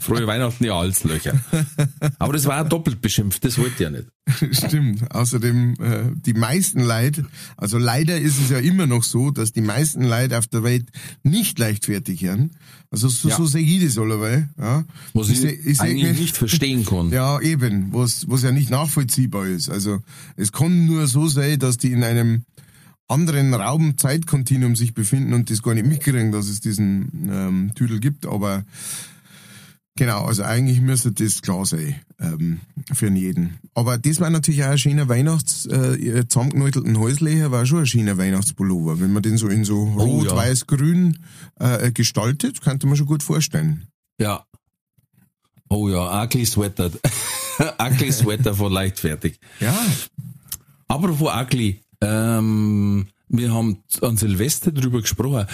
[0.00, 1.38] Frohe Weihnachten, ihr Halslöcher.
[2.18, 4.06] Aber das war doppelt beschimpft, das wollte ich ja nicht.
[4.56, 5.10] Stimmt.
[5.14, 7.26] Außerdem, äh, die meisten Leute,
[7.56, 10.88] also leider ist es ja immer noch so, dass die meisten Leute auf der Welt
[11.22, 12.50] nicht leichtfertig hören.
[12.90, 13.36] Also so, Ja.
[13.36, 14.48] so sehe ich das allerweil.
[14.58, 14.84] Ja.
[15.12, 17.10] Was ich, ich seh eigentlich nicht verstehen kann.
[17.14, 19.68] Ja, eben, was, was ja nicht nachvollziehbar ist.
[19.68, 20.00] Also
[20.36, 22.44] es kann nur so sein, dass die in einem
[23.06, 28.24] anderen Raum-Zeitkontinuum sich befinden und das gar nicht mitkriegen, dass es diesen ähm, Tüdel gibt,
[28.26, 28.64] aber
[29.96, 32.60] genau, also eigentlich müsste das klar sein ähm,
[32.92, 33.58] für jeden.
[33.74, 38.18] Aber das war natürlich auch ein schöner Weihnachts, äh, zusammengenäutelten Häuslecher, war schon ein schöner
[38.18, 39.00] Weihnachtspullover.
[39.00, 40.36] Wenn man den so in so rot, ja.
[40.36, 41.18] weiß, grün
[41.58, 43.88] äh, gestaltet, könnte man schon gut vorstellen.
[44.18, 44.44] Ja.
[45.68, 46.90] Oh ja, Ugly Sweater.
[47.80, 49.38] ugly Sweater von leichtfertig.
[49.60, 49.74] Ja,
[50.88, 55.46] Apropos Ugly, ähm, wir haben an Silvester drüber gesprochen.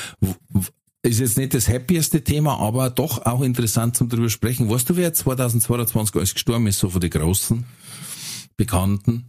[1.03, 4.69] Ist jetzt nicht das happieste Thema, aber doch auch interessant zum drüber sprechen.
[4.69, 7.65] Weißt du, wer 2022 alles gestorben ist, so von den großen
[8.59, 9.25] Bekannten?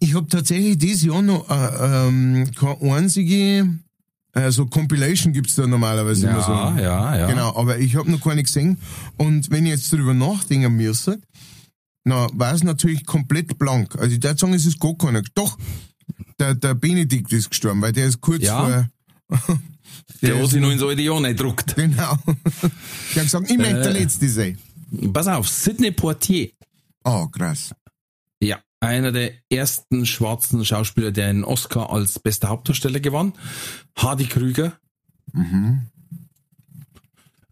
[0.00, 3.78] Ich habe tatsächlich dieses Jahr noch äh, ähm, keine einzige,
[4.32, 6.52] also Compilation gibt's da normalerweise immer so.
[6.52, 7.26] ja, ja.
[7.26, 8.78] Genau, aber ich habe noch keine gesehen.
[9.16, 11.18] Und wenn ich jetzt drüber nachdenken müsste,
[12.04, 13.94] na, war es natürlich komplett blank.
[13.96, 15.22] Also ich würde sagen, es ist gar keiner.
[15.34, 15.58] Doch,
[16.38, 18.88] der, der Benedikt ist gestorben, weil der ist kurz Ja?
[19.28, 19.58] vor...
[20.22, 21.74] Der hat sich noch ins alte Jahr gedruckt.
[21.76, 22.16] Genau.
[23.14, 23.98] Der hat gesagt, ich möchte der Äh.
[24.00, 24.58] Letzte sein.
[25.12, 26.50] Pass auf, Sidney Poitier.
[27.04, 27.74] Oh, krass.
[28.40, 33.32] Ja, einer der ersten schwarzen Schauspieler, der einen Oscar als bester Hauptdarsteller gewann.
[33.96, 34.72] Hardy Krüger.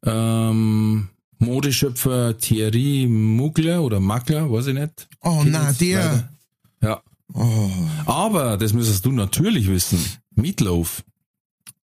[0.05, 5.09] Ähm, Modeschöpfer Thierry Mugler oder Magler, weiß ich nicht.
[5.21, 6.05] Oh, na, der...
[6.05, 6.29] leider.
[6.83, 7.03] Ja.
[7.35, 7.71] Oh,
[8.07, 9.99] Aber, das müsstest du natürlich wissen.
[10.35, 11.05] Meatloaf.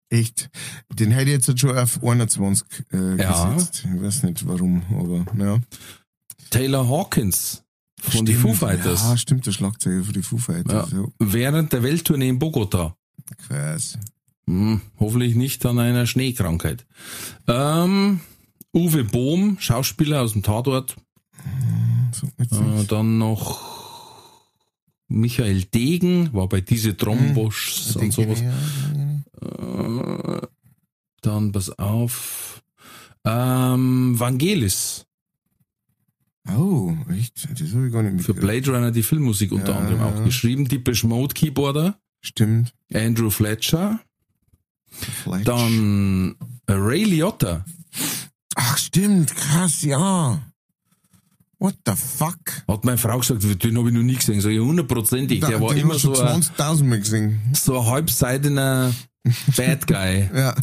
[0.10, 0.50] Echt.
[0.94, 3.54] Den hätte ich jetzt schon auf 21 äh, Ja.
[3.54, 3.86] gesetzt.
[3.94, 5.60] Ich weiß nicht warum, aber ja.
[6.52, 7.64] Taylor Hawkins
[8.00, 9.02] von den Foo Fighters.
[9.02, 10.92] Ja, stimmt, der Schlagzeuger für die Foo Fighters.
[10.92, 11.06] Ja.
[11.20, 12.96] Während der Welttournee in Bogota.
[13.48, 13.98] Krass.
[14.48, 16.86] Hm, hoffentlich nicht an einer Schneekrankheit.
[17.48, 18.20] Ähm,
[18.74, 20.96] Uwe Bohm, Schauspieler aus dem Tatort.
[22.22, 23.60] Mir jetzt Äh, dann noch
[25.08, 28.42] Michael Degen, war bei diese Trombosch und sowas.
[28.42, 29.85] Äh,
[31.22, 32.64] dann pass auf.
[33.26, 35.06] Ähm, Vangelis
[36.56, 37.48] Oh, echt?
[37.60, 38.34] Das habe ich gar nicht für.
[38.36, 40.24] Blade Runner die Filmmusik unter Ja, anderem auch ja.
[40.26, 40.68] geschrieben.
[40.68, 42.74] Deepish Mode Keyboarder, Stimmt.
[42.94, 44.00] Andrew Fletcher.
[44.92, 45.48] Vielleicht.
[45.48, 46.36] Dann
[46.70, 47.66] Ray Liotta.
[48.56, 49.36] Ach, stimmt.
[49.36, 50.40] Krass, ja.
[51.58, 52.38] What the fuck?
[52.68, 54.40] Hat meine Frau gesagt, den habe ich noch nie gesehen.
[54.40, 55.40] Sag ich hundertprozentig.
[55.40, 57.42] Der war immer so ein, 20.000 Mal gesehen.
[57.54, 58.94] so ein halbseidener
[59.56, 60.30] Bad Guy.
[60.36, 60.56] Ja.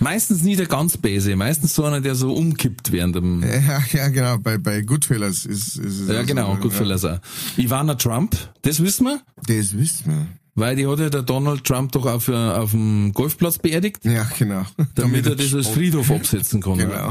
[0.00, 3.40] Meistens nie der ganz Böse, meistens so einer, der so umkippt während dem.
[3.44, 4.36] Ja, ja, genau.
[4.38, 6.08] Bei, bei Goodfellas ist, ist es.
[6.08, 7.20] Ja, also, genau, gut für Leser.
[7.56, 10.26] Ivana Trump, das wissen wir, Das wissen wir.
[10.56, 14.66] weil die hat ja der Donald Trump doch auf, auf dem Golfplatz beerdigt, Ja, genau.
[14.96, 16.78] damit er das als Friedhof absetzen kann.
[16.78, 17.10] Genau.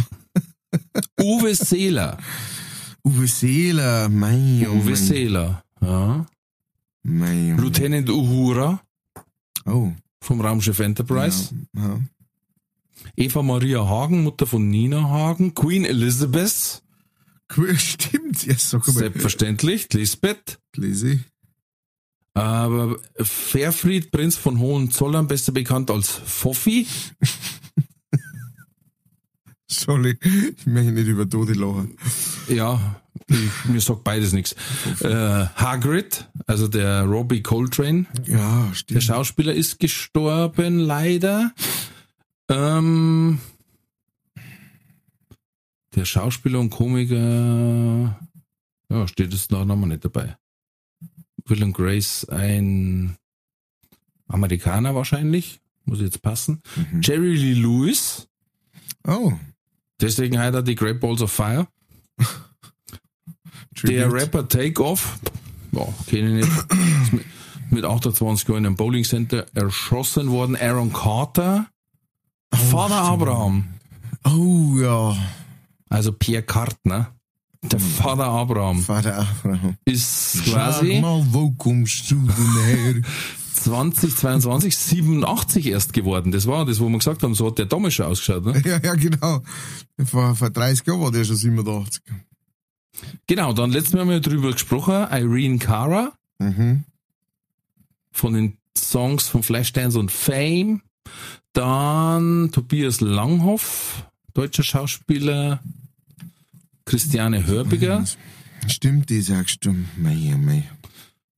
[1.22, 2.18] Uwe Seeler.
[3.06, 5.64] Uwe Seeler, mein oh Uwe mein, Seeler.
[5.82, 6.26] Ja.
[7.04, 8.82] mein Lieutenant Uhura
[9.66, 9.92] Oh.
[10.22, 11.54] Vom Raumschiff Enterprise.
[11.74, 12.00] Ja, ja.
[13.16, 15.54] Eva Maria Hagen, Mutter von Nina Hagen.
[15.54, 16.84] Queen Elizabeth.
[17.76, 18.46] Stimmt.
[18.46, 18.94] Ja, sag mal.
[18.94, 19.92] Selbstverständlich.
[19.94, 20.60] Lisbeth.
[20.76, 21.20] Lese.
[22.34, 26.88] Aber Fairfried, Prinz von Hohenzollern, besser bekannt als Foffi.
[29.68, 31.98] Sorry, ich möchte nicht über Tode lachen.
[32.48, 33.01] Ja,
[33.66, 34.56] mir sagt beides nichts.
[35.02, 39.04] Äh, Hagrid, also der Robbie Coltrane, Ja, der stimmt.
[39.04, 41.52] Schauspieler ist gestorben, leider.
[42.50, 43.40] Ähm,
[45.96, 48.20] der Schauspieler und Komiker,
[48.90, 50.38] ja, steht es da nochmal nicht dabei.
[51.46, 53.18] Will Grace, ein
[54.28, 56.62] Amerikaner wahrscheinlich, muss jetzt passen.
[56.76, 57.02] Mhm.
[57.02, 58.28] Jerry Lee Lewis,
[59.06, 59.34] Oh.
[60.00, 61.68] deswegen hat er die Great Balls of Fire.
[63.84, 64.22] Der Tribute.
[64.22, 65.20] Rapper Takeoff,
[65.72, 67.26] ja, kenne ich nicht, mit,
[67.72, 70.56] mit 28 Jahren in einem Bowling Center erschossen worden.
[70.56, 71.68] Aaron Carter,
[72.54, 73.66] Vater Abraham,
[74.26, 75.16] Oh ja.
[75.90, 77.16] also Pierre Kartner,
[77.64, 79.78] der Vater Abraham, Vater Abraham.
[79.86, 83.02] ist Sag quasi mal, wo kommst du denn her?
[83.54, 86.32] 2022 87 erst geworden.
[86.32, 88.44] Das war das, wo wir gesagt haben, so hat der damals schon ausgeschaut.
[88.46, 88.62] Ne?
[88.66, 89.42] ja, ja, genau.
[90.04, 92.02] Vor, vor 30 Jahren war der schon 87.
[93.28, 96.84] Genau, dann letztes Mal haben wir drüber gesprochen, Irene Cara Mhm.
[98.12, 100.82] von den Songs von Flashdance und Fame.
[101.54, 105.62] Dann Tobias Langhoff, deutscher Schauspieler.
[106.86, 108.04] Christiane Hörbiger
[108.68, 109.74] Stimmt, die sagst du.
[109.98, 110.70] Mei, mei.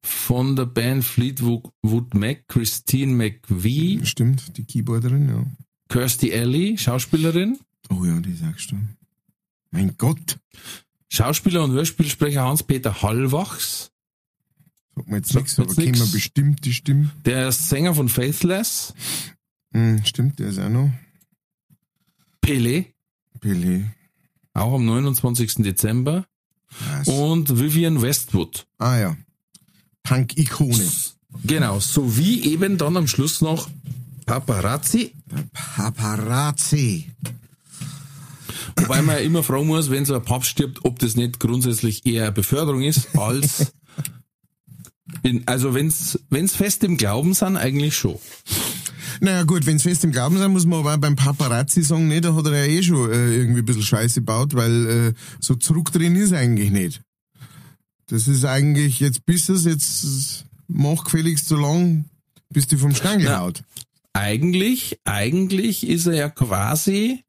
[0.01, 5.45] von der Band Fleetwood Mac, Christine McVie, Stimmt, die Keyboarderin, ja.
[5.89, 7.59] Kirstie Alley, Schauspielerin.
[7.89, 8.77] Oh ja, die sagst du.
[9.71, 10.37] Mein Gott.
[11.13, 13.91] Schauspieler und Hörspielsprecher Hans-Peter Hallwachs,
[14.95, 17.11] Sag mir jetzt Sagt nichts, aber kennen wir bestimmt die Stimme.
[17.25, 18.93] der Sänger von Faithless,
[19.73, 20.89] Hm, stimmt, der ist auch noch.
[22.41, 22.85] Pele,
[23.39, 23.85] Pelé.
[24.53, 25.55] auch am 29.
[25.63, 26.25] Dezember,
[26.97, 27.07] Was?
[27.07, 28.65] und Vivian Westwood.
[28.79, 29.17] Ah ja.
[30.03, 30.87] Punk-Ikone.
[31.43, 33.69] Genau, sowie eben dann am Schluss noch
[34.25, 35.13] Paparazzi,
[35.53, 37.11] Paparazzi.
[38.83, 42.05] Wobei man ja immer fragen muss, wenn so ein Papst stirbt, ob das nicht grundsätzlich
[42.05, 43.73] eher eine Beförderung ist, als
[45.23, 48.17] in, also wenn's, wenn's fest im Glauben sind, eigentlich schon.
[49.19, 52.19] Naja gut, wenn's fest im Glauben sein, muss man aber auch beim Paparazzi sagen, nee,
[52.21, 55.55] da hat er ja eh schon äh, irgendwie ein bisschen Scheiße gebaut, weil äh, so
[55.55, 57.01] zurück drin ist eigentlich nicht.
[58.07, 62.05] Das ist eigentlich, jetzt bist es, jetzt mach gefälligst so lang,
[62.49, 63.39] bis die vom Stange Ja.
[63.39, 63.63] haut.
[64.13, 67.23] Eigentlich, eigentlich ist er ja quasi,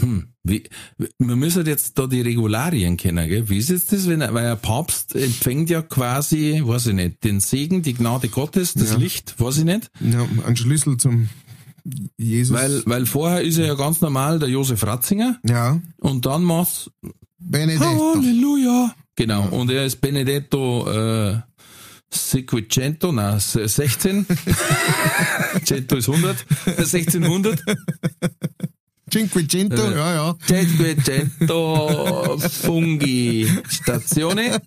[0.00, 0.64] hm, wie,
[0.96, 3.48] wir müssen jetzt da die Regularien kennen, gell?
[3.48, 7.40] Wie ist jetzt das, wenn weil ein Papst empfängt ja quasi, weiß ich nicht, den
[7.40, 8.96] Segen, die Gnade Gottes, das Ja.
[8.96, 11.28] Licht, weiß ich nicht, Ja, ein Schlüssel zum
[12.16, 12.56] Jesus.
[12.56, 16.90] weil, weil vorher ist er ja ganz normal der Josef Ratzinger ja, und dann macht's
[17.38, 18.14] Benedetto.
[18.16, 18.94] Halleluja.
[19.16, 21.40] Genau, und er ist Benedetto äh,
[22.14, 24.26] Sequicento, na 16.
[25.64, 27.62] Cento ist 100, 1600.
[29.12, 30.34] Cinquecento, Äh, ja, ja.
[30.46, 34.62] Cinquecento Fungi Stazione.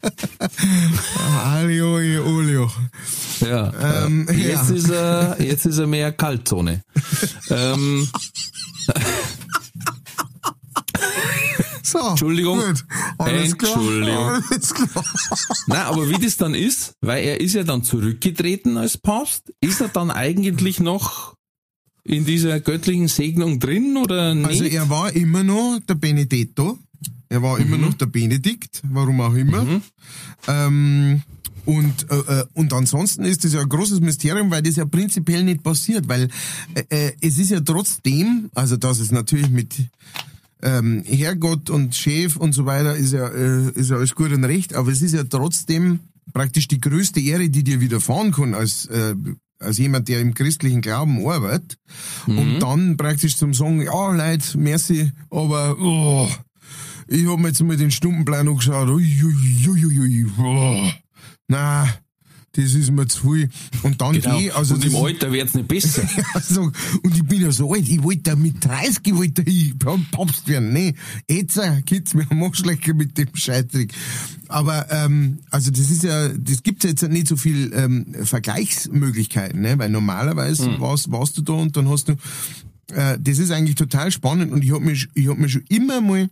[1.44, 2.72] Alio, e olio.
[3.42, 3.74] Ja,
[4.06, 4.76] Ähm, äh, jetzt, ja.
[4.76, 6.84] Ist er, jetzt ist er mehr Kaltzone.
[7.50, 8.08] ähm,
[11.84, 12.60] So, Entschuldigung.
[12.60, 12.84] Gut.
[13.20, 13.76] Alles klar.
[13.76, 14.30] Entschuldigung.
[14.50, 15.06] Alles klar.
[15.68, 19.82] Nein, aber wie das dann ist, weil er ist ja dann zurückgetreten als Papst, ist
[19.82, 21.35] er dann eigentlich noch
[22.06, 24.48] in dieser göttlichen Segnung drin oder nicht?
[24.48, 26.78] Also er war immer noch der Benedetto.
[27.28, 29.66] Er war immer noch der Benedikt, warum auch immer.
[30.48, 31.24] Ähm,
[31.66, 35.44] und, äh, äh, und ansonsten ist das ja ein großes Mysterium, weil das ja prinzipiell
[35.44, 36.30] nicht passiert, weil
[36.76, 39.74] äh, äh, es ist ja trotzdem, also dass es natürlich mit
[40.62, 44.44] ähm, Herrgott und Chef und so weiter ist ja, äh, ist ja alles gut und
[44.44, 46.00] recht, aber es ist ja trotzdem
[46.34, 49.16] praktisch die größte Ehre, die dir widerfahren kann als, äh,
[49.60, 51.78] als jemand, der im christlichen Glauben arbeitet.
[52.28, 56.30] Und dann praktisch zum sagen, ja Leute, merci, aber oh,
[57.08, 60.90] ich hab mir jetzt mal den Stundenplan angeschaut, ui, ui, ui, ui, ui, oh,
[61.48, 61.88] na,
[62.56, 63.50] das ist mir zu viel.
[63.84, 64.38] Und dann genau.
[64.38, 66.08] geh, also Und im Alter wird's nicht besser.
[66.34, 66.72] also,
[67.04, 70.74] und ich bin ja so alt, ich wollte mit 30 wollte ich Papst werden.
[70.74, 70.96] Nee,
[71.30, 73.94] jetzt äh, geht's mir am schlechter mit dem Scheitrig.
[74.48, 79.78] Aber, ähm, also das ist ja, das gibt's jetzt nicht so viel ähm, Vergleichsmöglichkeiten, ne?
[79.78, 80.80] weil normalerweise Hm.
[80.80, 82.14] warst, warst du da und dann hast du,
[82.94, 86.02] äh, das ist eigentlich total spannend und ich hab mich, ich hab mich schon immer
[86.02, 86.30] mal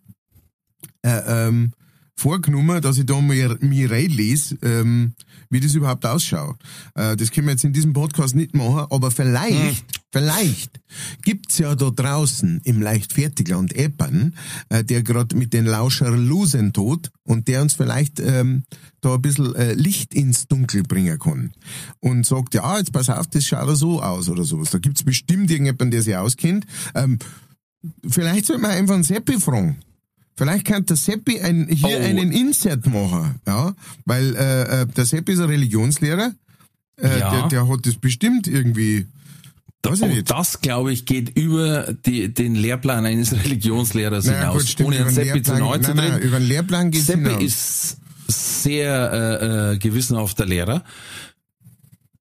[1.03, 1.73] äh, ähm,
[2.15, 5.13] vorgenommen, dass ich da mal mir reinlese, ähm,
[5.49, 6.58] wie das überhaupt ausschaut.
[6.95, 10.80] Äh, das können wir jetzt in diesem Podcast nicht machen, aber vielleicht, vielleicht
[11.23, 14.36] gibt's ja da draußen im Leichtfertigland Eppern,
[14.69, 18.63] äh, der gerade mit den Lauscherlosen losen tut und der uns vielleicht ähm,
[19.02, 21.54] da ein bisschen äh, Licht ins Dunkel bringen kann.
[21.99, 24.69] Und sagt, ja, jetzt pass auf, das schaut so aus oder sowas.
[24.71, 26.65] Da gibt's bestimmt irgendjemanden, der sich auskennt.
[26.95, 27.19] Ähm,
[28.08, 29.78] vielleicht soll man einfach einen Seppi fragen.
[30.35, 32.03] Vielleicht kann der Seppi ein, hier Oh.
[32.03, 33.73] einen Insert machen, ja,
[34.05, 36.33] weil äh, äh, der Seppi ist ein Religionslehrer,
[37.01, 37.31] äh, Ja.
[37.41, 39.05] der, der hat das bestimmt irgendwie,
[39.83, 40.31] weiß ich Und nicht.
[40.31, 44.53] das, glaube ich, geht über die, den Lehrplan eines Religionslehrers Naja, hinaus.
[44.57, 47.43] gut, stimmt, ohne einen Seppi zu nahe zu nein, über den Lehrplan geht's Seppi hinaus.
[47.43, 47.97] ist
[48.63, 50.83] sehr äh, äh, gewissenhafter Lehrer.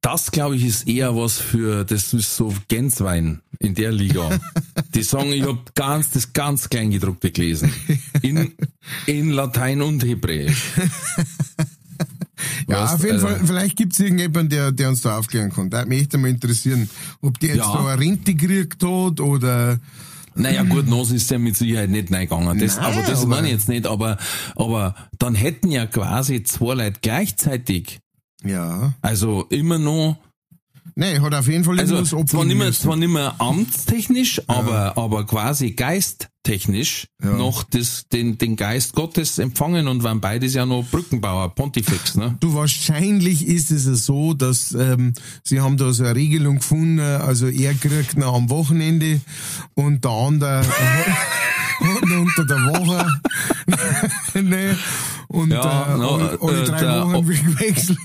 [0.03, 4.39] Das, glaube ich, ist eher was für, das ist so Gänsewein in der Liga.
[4.95, 7.73] Die sagen, ich habe ganz, das ganz Kleingedruckte gelesen.
[8.21, 8.53] In,
[9.07, 10.73] in Latein und Hebräisch.
[12.69, 15.71] Ja, Weißt, auf jeden äh, Fall, vielleicht gibt's irgendjemanden, der, der uns da aufklären kann.
[15.71, 17.73] Da hat mich echt einmal interessieren, ob der jetzt Ja.
[17.73, 19.79] da eine Rente gekriegt hat oder,
[20.35, 22.59] Naja, gut, Nos ist ja mit Sicherheit nicht reingegangen.
[22.59, 24.19] Das, Nein, aber das aber- meine ich jetzt nicht, aber,
[24.57, 28.01] aber dann hätten ja quasi zwei Leute gleichzeitig,
[28.45, 28.95] ja.
[29.01, 30.17] also immer noch,
[30.95, 32.83] Nee, hat auf jeden Fall also zwar opfern nicht mehr, müssen.
[32.83, 35.75] zwar nicht mehr amtstechnisch, aber, aber quasi
[36.45, 37.31] geisttechnisch Ja.
[37.35, 42.37] noch das, den, den Geist Gottes empfangen und waren beides ja noch Brückenbauer, Pontifex, ne?
[42.41, 45.13] Du, wahrscheinlich ist es ja so, dass ähm,
[45.45, 49.21] sie haben da so eine Regelung gefunden, also er kriegt noch am Wochenende
[49.75, 50.67] und der andere
[51.81, 53.07] noch unter der Woche.
[54.43, 54.77] ne?
[55.29, 57.99] Und Ja, äh, no, alle, alle äh, drei der- Wochen gewechselt.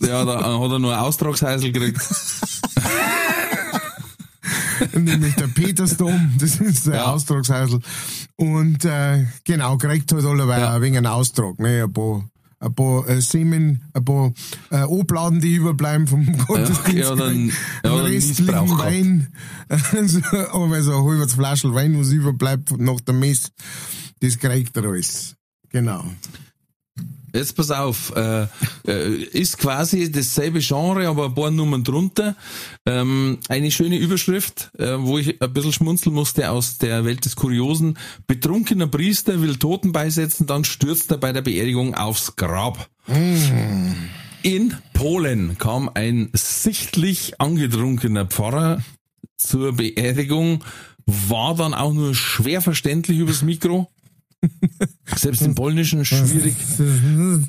[0.00, 2.00] Ja, da hat er nur ein Austragsheisel gekriegt.
[4.92, 7.04] Nämlich der Petersdom, das ist der Ja.
[7.12, 7.80] Austragsheisel.
[8.36, 10.74] Und äh, genau, kriegt halt alle Ja.
[10.74, 11.84] ein wenig einen Austrag, ne?
[11.84, 12.28] Ein paar,
[12.60, 14.32] ein paar äh, Semen, ein paar
[14.70, 16.94] äh, Obladen, die überbleiben vom Gottesdienst.
[16.98, 18.84] ja, dann- ja, dann restlichen Missbrauch gehabt.
[18.92, 19.28] Wein.
[19.92, 20.20] Also,
[20.52, 23.50] aber so ein halbes Flaschel Wein, was überbleibt nach der Mess,
[24.20, 25.36] das kriegt er alles.
[25.70, 26.04] Genau.
[27.34, 28.46] Jetzt pass auf, äh,
[28.86, 32.36] äh, ist quasi dasselbe Genre, aber ein paar Nummern drunter.
[32.86, 37.34] Ähm, eine schöne Überschrift, äh, wo ich ein bisschen schmunzeln musste aus der Welt des
[37.34, 37.98] Kuriosen.
[38.28, 42.88] Betrunkener Priester will Toten beisetzen, dann stürzt er bei der Beerdigung aufs Grab.
[44.42, 48.80] In Polen kam ein sichtlich angetrunkener Pfarrer
[49.36, 50.62] zur Beerdigung,
[51.04, 53.90] war dann auch nur schwer verständlich übers Mikro.
[55.16, 56.54] Selbst im Polnischen schwierig.
[56.76, 57.46] Vielen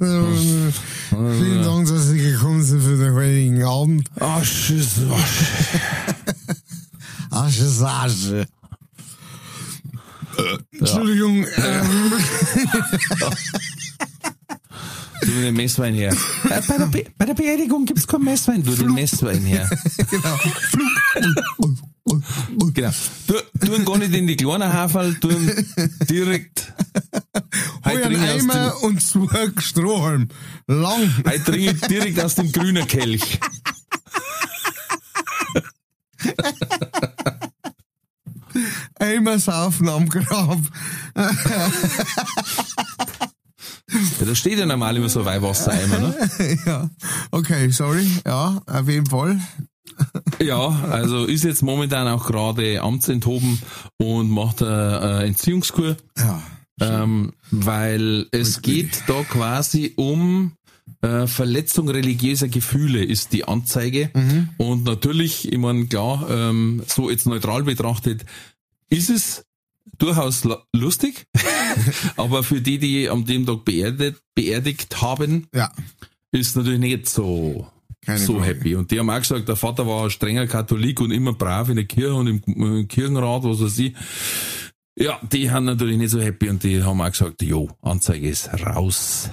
[1.63, 4.09] Dank, dass Sie gekommen sind für den heutigen Abend.
[4.19, 4.95] Ah, tschüss.
[7.29, 8.47] Asche Sasche.
[10.71, 12.13] Entschuldigung, ähm,
[15.21, 16.15] Du den Messwein her.
[16.49, 18.63] Äh, bei, der Be bei der Beerdigung gibt's keinen Messwein.
[18.63, 19.69] Du den Messwein her.
[20.09, 20.37] genau.
[22.05, 22.91] Genau.
[23.25, 23.33] Du,
[23.65, 25.51] tu ihn gar nicht in die kleinen Haferl, tu ihn
[26.07, 26.71] direkt.
[27.83, 30.27] Hol einen aus Eimer dem, und zwei Strohhalm.
[30.67, 31.11] Lang.
[31.25, 33.39] heute trinke ich direkt aus dem grünen Kelch.
[38.99, 40.59] Einmal saufen am Grab.
[41.15, 41.71] Ja,
[44.25, 46.59] da steht ja normal immer so ein Weihwassereimer, ne?
[46.65, 46.89] ja.
[47.31, 48.05] Okay, sorry.
[48.25, 49.39] Ja, auf jeden Fall.
[50.43, 53.59] Ja, also ist jetzt momentan auch gerade amtsenthoben
[53.97, 55.95] und macht eine Entziehungskur.
[56.17, 56.43] Ja.
[56.81, 60.51] Ähm, weil es geht da quasi um
[61.01, 64.09] äh, Verletzung religiöser Gefühle ist die Anzeige.
[64.13, 64.49] Mhm.
[64.57, 68.25] Und natürlich, ich meine, klar, ähm, so jetzt neutral betrachtet,
[68.89, 69.45] ist es
[69.97, 71.27] durchaus lustig,
[72.17, 75.71] aber für die, die am dem Tag beerdigt, beerdigt haben, Ja.
[76.31, 77.67] ist natürlich nicht so
[78.05, 78.45] Keine so Frage.
[78.47, 78.75] happy.
[78.75, 81.75] Und die haben auch gesagt, der Vater war ein strenger Katholik und immer brav in
[81.75, 83.93] der Kirche und im, im Kirchenrat, was weiß ich.
[84.97, 88.49] Ja, die haben natürlich nicht so happy und die haben auch gesagt, jo, Anzeige ist
[88.65, 89.29] raus.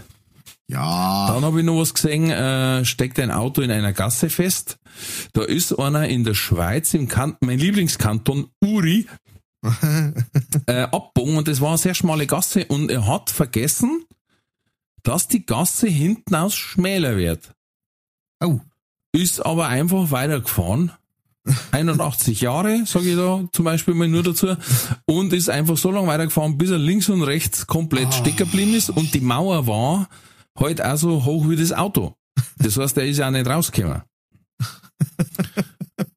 [0.69, 1.29] Ja.
[1.29, 4.79] Dann habe ich noch was gesehen, äh, steckt ein Auto in einer Gasse fest.
[5.35, 9.07] Da ist einer in der Schweiz, im Kanton, mein Lieblingskanton, Uri,
[10.67, 14.05] äh, abgebogen und das war eine sehr schmale Gasse und er hat vergessen,
[15.03, 17.53] dass die Gasse hinten aus schmäler wird.
[18.43, 18.61] Oh.
[19.13, 20.93] Ist aber einfach weitergefahren.
[21.73, 24.57] 81 Jahre, sage ich da zum Beispiel mal nur dazu,
[25.07, 28.91] und ist einfach so lange weitergefahren, bis er links und rechts komplett stecken geblieben ist
[28.91, 30.09] und die Mauer war
[30.57, 32.15] halt auch so hoch wie das Auto.
[32.59, 34.03] Das heißt, er ist ja auch nicht rausgekommen.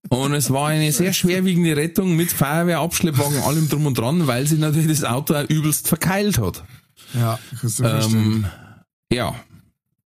[0.10, 4.48] Und es war eine sehr schwerwiegende Rettung mit Feuerwehr, Abschleppwagen, allem drum und dran, weil
[4.48, 6.64] sie natürlich das Auto auch übelst verkeilt hat.
[7.14, 8.22] Ja, kannst du verstehen.
[8.22, 8.46] Ähm,
[9.12, 9.36] ja.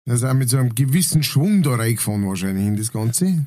[0.08, 3.46] Er ist auch mit so einem gewissen Schwung da reingefahren wahrscheinlich in das Ganze.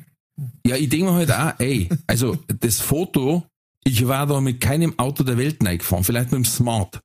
[0.65, 3.43] Ja, ich denke mir halt auch, ey, also das Foto,
[3.83, 7.01] ich war da mit keinem Auto der Welt reingefahren, vielleicht mit dem Smart.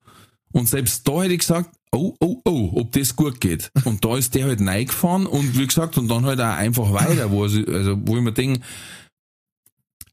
[0.53, 3.71] Und selbst da hätte ich gesagt, oh, oh, oh, ob das gut geht.
[3.85, 7.31] Und da ist der halt reingefahren und wie gesagt, und dann halt auch einfach weiter,
[7.31, 8.61] wo, also, wo ich mir denke,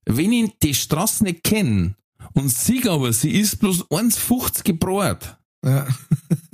[0.06, 1.95] wenn ich die Straße nicht kenne
[2.34, 5.86] und sehe aber, sie ist bloß 1,50 gebraucht, Ja.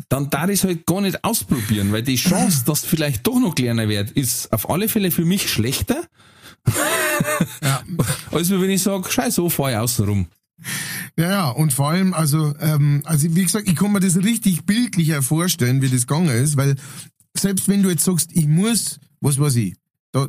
[0.10, 3.56] Dann darf ich es halt gar nicht ausprobieren, weil die Chance, dass vielleicht doch noch
[3.56, 6.04] kleiner wird, ist auf alle Fälle für mich schlechter,
[8.32, 10.28] als wenn ich sage, scheiß so, fahr ich außen rum.
[11.18, 14.66] Ja, ja, und vor allem, also, ähm, also wie gesagt, ich kann mir das richtig
[14.66, 16.76] bildlicher vorstellen, wie das gegangen ist, weil
[17.38, 19.76] selbst wenn du jetzt sagst, ich muss, was weiß ich,
[20.12, 20.28] da,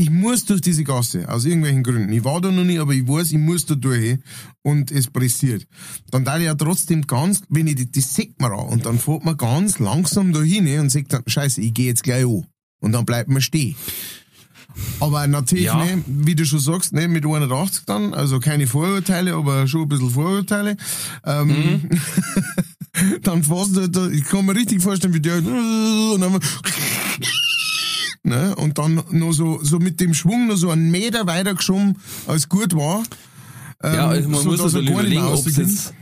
[0.00, 2.12] ich muss durch diese Gasse, aus irgendwelchen Gründen.
[2.12, 4.18] Ich war da noch nie, aber ich weiß, ich muss da durch
[4.62, 5.66] und es pressiert.
[6.10, 8.98] Dann da ich ja trotzdem ganz, wenn ich, das- das sieht man auch, und dann
[8.98, 12.46] fährt man ganz langsam da hin und sagt dann, scheiße, ich gehe jetzt gleich an.
[12.80, 13.74] Und dann bleibt man stehen.
[15.00, 15.84] Aber natürlich, Ja.
[15.84, 19.88] ne, wie du schon sagst, ne, mit 81 dann, also keine Vorurteile, aber schon ein
[19.88, 20.76] bisschen Vorurteile.
[21.26, 21.90] Ähm,
[23.22, 26.40] dann fährst du, ich kann mir richtig vorstellen, wie der und dann,
[28.22, 31.96] ne, und dann noch so, so mit dem Schwung noch so einen Meter weiter geschoben,
[32.26, 33.02] als gut war.
[33.82, 35.94] Ähm, Ja, also man so, muss also er überlegen, ob es jetzt,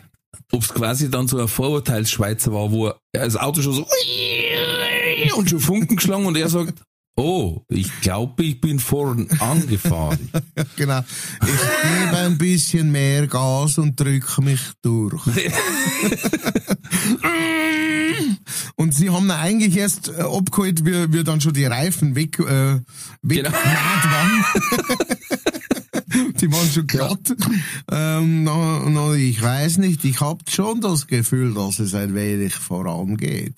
[0.52, 3.86] ob es quasi dann so ein Vorurteilsschweizer war, wo er das Auto schon so
[5.36, 6.82] und schon Funken geschlagen und er sagt,
[7.18, 10.30] oh, ich glaube, ich bin vorn angefahren.
[10.76, 11.00] Genau.
[11.42, 15.22] Ich gebe ein bisschen mehr Gas und drücke mich durch.
[18.76, 22.74] und sie haben eigentlich erst äh, abgeholt, wie, wie dann schon die Reifen weg, äh,
[23.22, 23.50] weg Genau.
[23.52, 24.44] waren.
[26.40, 27.34] die waren schon glatt.
[27.90, 32.54] Ähm, na, na, ich weiß nicht, ich hab schon das Gefühl, dass es ein wenig
[32.54, 33.54] vorangeht.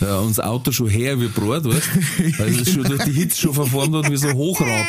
[0.00, 2.38] Ja, und das Auto schon her wie Brot, weißt du?
[2.38, 4.86] Weil es schon durch die Hitze schon verformt hat wie so ein Hochrad.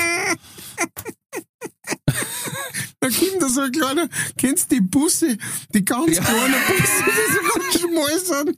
[3.00, 5.38] Da kommt da so ein kleiner, kennst du die Busse,
[5.74, 6.24] die ganz Ja.
[6.24, 8.58] kleinen Busse, die so ganz schmal sind?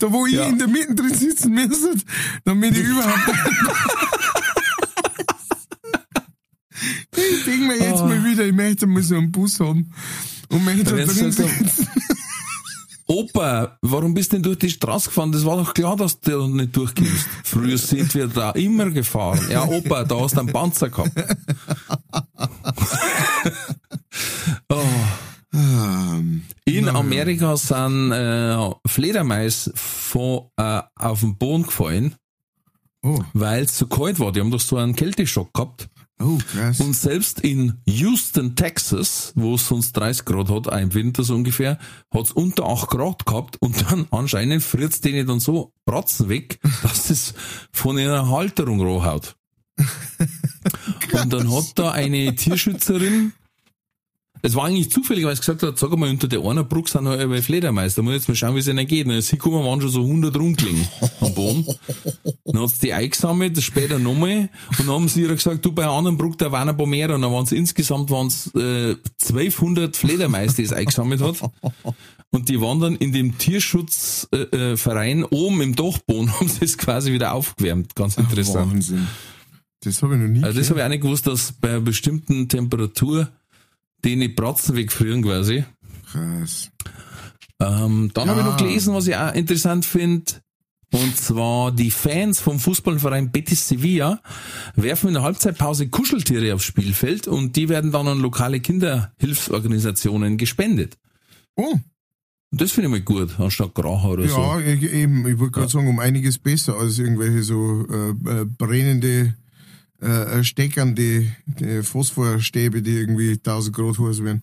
[0.00, 0.46] Da wo ich Ja.
[0.46, 1.94] in der Mitte drin sitzen müsste,
[2.44, 3.20] damit ich überhaupt...
[7.16, 9.92] ich denke mir jetzt mal wieder, ich möchte mal so einen Bus haben.
[10.48, 11.88] Und möchte da drin sagst, sitzen.
[13.12, 15.32] Opa, warum bist du denn durch die Straße gefahren?
[15.32, 17.26] Das war doch klar, dass du nicht durchkommst.
[17.44, 19.38] Früher sind wir da immer gefahren.
[19.50, 21.12] Ja, Opa, da hast du einen Panzer gehabt.
[24.70, 24.82] oh.
[25.54, 32.14] Ähm, In Amerika sind äh, Fledermaus von, äh, auf den Boden gefallen,
[33.02, 34.32] oh, weil es zu kalt war.
[34.32, 35.90] Die haben doch so einen Kälteschock gehabt.
[36.22, 36.80] Oh, krass.
[36.80, 41.78] Und selbst in Houston, Texas, wo es sonst 30 Grad hat, im Winter so ungefähr,
[42.12, 46.28] hat es unter 8 Grad gehabt und dann anscheinend friert es denen dann so Bratzen
[46.28, 47.34] weg, dass es
[47.72, 49.36] von ihrer Halterung rohhaut.
[49.78, 53.32] und dann hat da eine Tierschützerin,
[54.44, 57.06] es war eigentlich zufällig, weil sie gesagt hat, sag mal, unter der einer Brücke sind
[57.06, 59.06] halt bei Fledermeister, da muss ich jetzt mal schauen, wie es ihnen geht.
[59.06, 60.86] Und sie kommen, waren schon so 100 rumgelegen
[61.20, 61.66] am Boden.
[62.44, 65.84] Dann hat sie die eingesammelt, später nochmal, und dann haben sie ihr gesagt, du, bei
[65.84, 68.96] einer anderen Brücke, da waren ein paar mehr, und dann waren es insgesamt waren's, äh,
[69.22, 71.36] 1200 Fledermäuse, die es eingesammelt hat.
[72.30, 77.32] Und die waren dann in dem Tierschutzverein oben im Dachboden, haben sie es quasi wieder
[77.34, 77.94] aufgewärmt.
[77.94, 78.72] Ganz interessant.
[78.72, 79.06] Wahnsinn.
[79.84, 81.80] Das habe ich noch nie Also das habe ich auch nicht gewusst, dass bei einer
[81.80, 83.28] bestimmten Temperatur
[84.04, 85.64] die nicht Bratzen wegfrieren quasi.
[86.10, 86.70] Krass.
[87.60, 88.50] Ähm, dann habe ich Ja.
[88.52, 90.24] noch gelesen, was ich auch interessant finde.
[90.94, 94.20] Und zwar die Fans vom Fußballverein Betis Sevilla
[94.76, 100.98] werfen in der Halbzeitpause Kuscheltiere aufs Spielfeld und die werden dann an lokale Kinderhilfsorganisationen gespendet.
[101.56, 101.78] Oh,
[102.50, 104.36] Und das finde ich mal gut, anstatt Gracher oder so.
[104.38, 108.44] ja, ich- eben, ich wollte gerade sagen, um einiges besser als irgendwelche so äh, äh,
[108.44, 109.34] brennende,
[110.02, 110.38] äh,
[111.60, 114.42] äh, Phosphorstäbe, die irgendwie 1000 Grad heiß werden.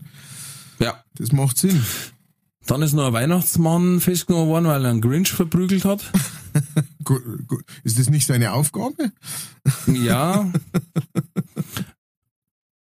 [0.80, 1.04] Ja.
[1.16, 1.84] Das macht Sinn.
[2.66, 6.12] Dann ist noch ein Weihnachtsmann festgenommen worden, weil er einen Grinch verprügelt hat.
[7.04, 9.12] Gu- gu- Ist das nicht seine Aufgabe?
[9.88, 10.52] Ja.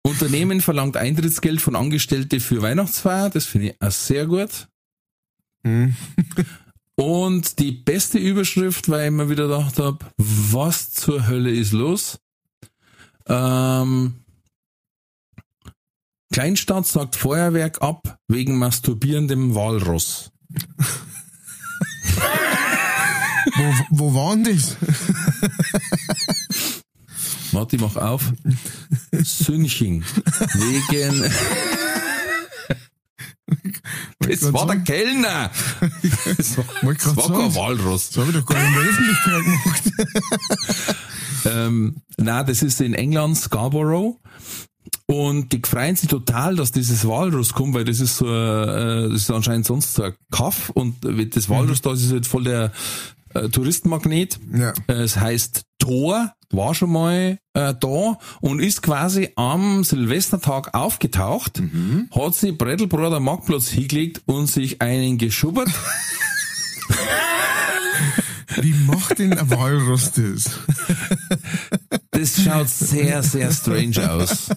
[0.02, 3.30] Unternehmen verlangt Eintrittsgeld von Angestellte für Weihnachtsfeier.
[3.30, 4.68] Das finde ich auch sehr gut.
[5.64, 5.96] Hm.
[6.94, 12.18] Und die beste Überschrift, weil ich mir wieder gedacht habe, was zur Hölle ist los?
[13.28, 14.14] Ähm,
[16.32, 20.30] Kleinstadt sagt Feuerwerk ab wegen masturbierendem Walross.
[23.56, 24.76] Wo, wo war denn das?
[27.52, 28.32] Martin, mach auf.
[29.22, 30.04] Sünching.
[30.54, 31.22] Wegen.
[34.18, 34.80] Das grad war der.
[34.80, 35.50] Kellner.
[36.36, 37.54] Das war, das war kein.
[37.54, 38.10] Walross.
[38.10, 40.96] Das habe ich doch gar nicht in der Öffentlichkeit gemacht.
[41.46, 44.18] Ähm, na, das ist in England, Scarborough.
[45.06, 49.22] Und die freuen sich total, dass dieses Walross kommt, weil das ist so, äh, das
[49.22, 52.72] ist anscheinend sonst so ein Kaff und das Walross da das ist halt voll der
[53.34, 54.38] äh, Touristenmagnet.
[54.52, 54.72] Ja.
[54.88, 61.62] Äh, Es heißt Tor, war schon mal äh, da und ist quasi am Silvestertag aufgetaucht,
[62.12, 65.68] hat sich Brettelbrot am Marktplatz hingelegt und sich einen geschubbert.
[68.60, 70.50] Wie macht denn ein Walross das?
[72.10, 74.48] Das schaut sehr, sehr strange aus.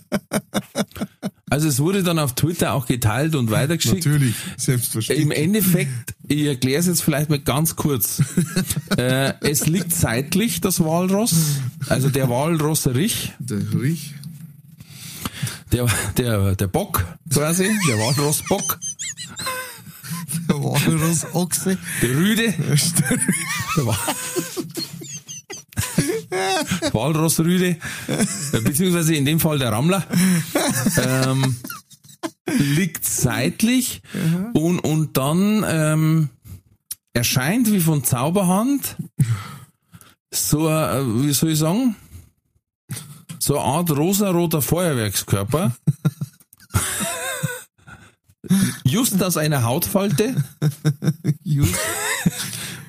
[1.50, 4.06] Also es wurde dann auf Twitter auch geteilt und weitergeschickt.
[4.06, 5.38] Natürlich, Im selbstverständlich.
[5.40, 8.22] Endeffekt, ich erkläre es jetzt vielleicht mal ganz kurz.
[8.98, 14.14] äh, es liegt seitlich, das Walross, also der Walrosserich, Der Rich.
[15.72, 15.88] der,
[16.18, 18.80] der, der Bock quasi, der Walrossbock,
[20.62, 21.78] Der Walross-Ochse.
[22.02, 23.98] der Rüde, der Wa
[26.94, 27.78] Walrossrüde,
[28.64, 30.06] beziehungsweise in dem Fall der Rammler,
[30.98, 31.56] ähm,
[32.58, 34.02] liegt seitlich
[34.54, 36.30] und, und dann ähm,
[37.14, 38.98] erscheint wie von Zauberhand
[40.32, 41.96] so, äh, wie soll ich sagen,
[43.40, 45.76] so eine Art rosaroter Feuerwerkskörper.
[48.84, 50.36] Just aus einer Hautfalte,
[51.44, 51.76] Just.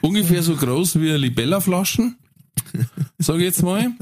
[0.00, 2.18] ungefähr so groß wie Libella-Flaschen,
[3.18, 3.92] sag ich jetzt mal.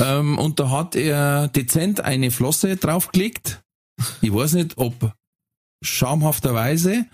[0.00, 3.62] Ähm, und da hat er dezent eine Flosse draufgelegt.
[4.20, 5.14] Ich weiß nicht, ob
[5.82, 7.06] schamhafterweise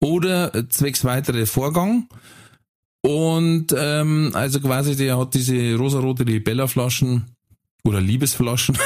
[0.00, 2.08] oder zwecks weitere Vorgang.
[3.02, 7.36] Und ähm, also quasi, der hat diese rosarote Libella-Flaschen
[7.84, 8.76] oder Liebesflaschen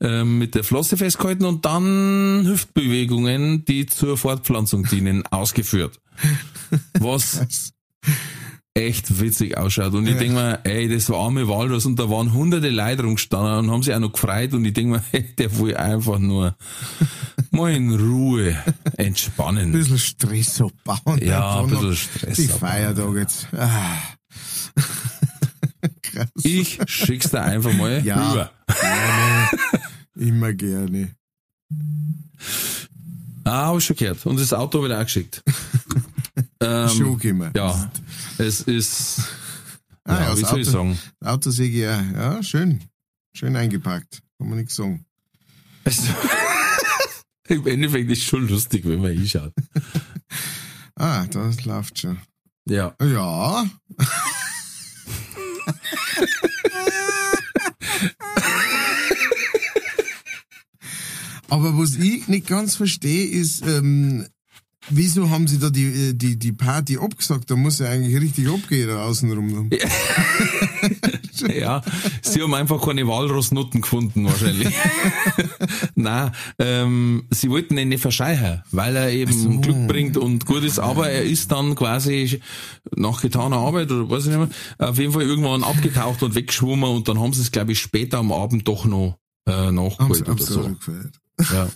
[0.00, 5.98] ähm, mit der Flosse festgehalten und dann Hüftbewegungen, die zur Fortpflanzung dienen, ausgeführt.
[6.98, 7.72] Was
[8.72, 9.92] echt witzig ausschaut.
[9.94, 13.58] Und ich denk mir, ey, das war arme Walross und da waren hunderte Leute rumgestanden
[13.66, 16.56] und haben sich auch noch gefreut und ich denk mir, hey, der will einfach nur
[17.50, 18.56] mal in Ruhe
[18.96, 19.72] Ein entspannen.
[19.72, 21.18] bisschen Stress abbauen.
[21.22, 22.46] Ja, ein bisschen Stress Die.
[22.46, 23.48] Feiertag jetzt.
[23.56, 23.96] Ah.
[26.42, 28.30] Ich schick's dir einfach mal Ja.
[28.30, 28.50] rüber.
[28.80, 29.48] Gerne.
[30.16, 31.14] Immer gerne.
[33.44, 34.24] Ah, hab ich schon gehört.
[34.26, 35.42] Und das Auto wird auch geschickt.
[36.60, 37.52] ähm, Schon gekommen.
[37.56, 37.90] ja,
[38.38, 39.20] es ist,
[40.04, 40.98] Ah, ja, ja, wie soll ich Auto- sagen?
[41.24, 42.00] Autosäge, ja.
[42.02, 42.80] Ja, schön.
[43.34, 44.22] Schön eingepackt.
[44.38, 45.04] Kann man nichts sagen.
[45.84, 46.02] Es,
[47.48, 49.52] Im Endeffekt ist schon lustig, wenn man hinschaut.
[50.96, 52.18] Ah, das läuft schon.
[52.68, 52.94] Ja.
[53.00, 53.64] Ja.
[61.50, 64.26] Aber was ich nicht ganz verstehe, ist, ähm,
[64.88, 67.50] wieso haben sie da die, äh, die, die Party abgesagt?
[67.50, 69.70] Da muss ja eigentlich richtig abgehen da außenrum.
[71.48, 71.82] Ja,
[72.22, 74.74] sie haben einfach keine Walrossnutten gefunden, wahrscheinlich.
[75.94, 80.78] Nein, ähm, sie wollten ihn nicht verscheuchen, weil er eben Glück bringt und gut ist,
[80.78, 82.40] aber er ist dann quasi
[82.94, 86.90] nach getaner Arbeit oder weiß ich nicht mehr, auf jeden Fall irgendwann abgetaucht und weggeschwommen
[86.90, 90.44] und dann haben sie es, glaube ich, später am Abend doch noch äh, nachgeholt oder
[90.44, 90.62] so.
[90.62, 91.20] gefeiert.
[91.52, 91.68] Ja.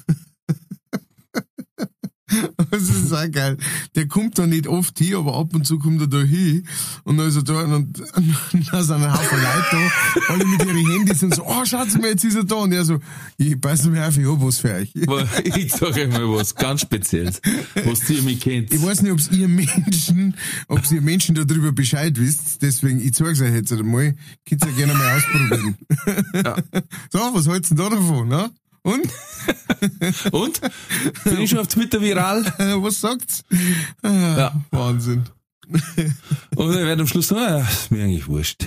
[2.71, 3.57] das ist auch geil.
[3.95, 6.67] Der kommt da nicht oft hin, aber ab und zu kommt er da hin.
[7.05, 8.01] Und dann ist er da und,
[8.53, 11.93] und da sind ein Haufen Leute da, alle mit ihren Handys und so, oh, schaut
[12.01, 12.57] mal, jetzt ist er da.
[12.57, 12.99] Und er so,
[13.37, 14.93] ich passe mir auf, ich hab was für euch.
[15.45, 17.41] Ich sag euch mal was ganz Spezielles,
[17.85, 18.73] was ihr mich kennt.
[18.73, 20.35] Ich weiß nicht, ob ihr Menschen,
[20.69, 24.15] ob ihr Menschen darüber Bescheid wisst, deswegen, ich zeig's euch jetzt einmal,
[24.49, 25.77] könnt ihr gerne mal ausprobieren.
[26.35, 26.57] Ja.
[27.11, 28.51] So, was halt's denn da davon, ne?
[28.85, 29.09] Und?
[30.33, 30.61] Und?
[31.25, 32.45] Bin ich schon auf Twitter viral?
[32.83, 33.43] was sagt's?
[34.03, 34.65] Ah, Ja.
[34.71, 35.25] Wahnsinn.
[36.57, 38.67] Und er wird am Schluss sagen, ah, ist mir eigentlich wurscht.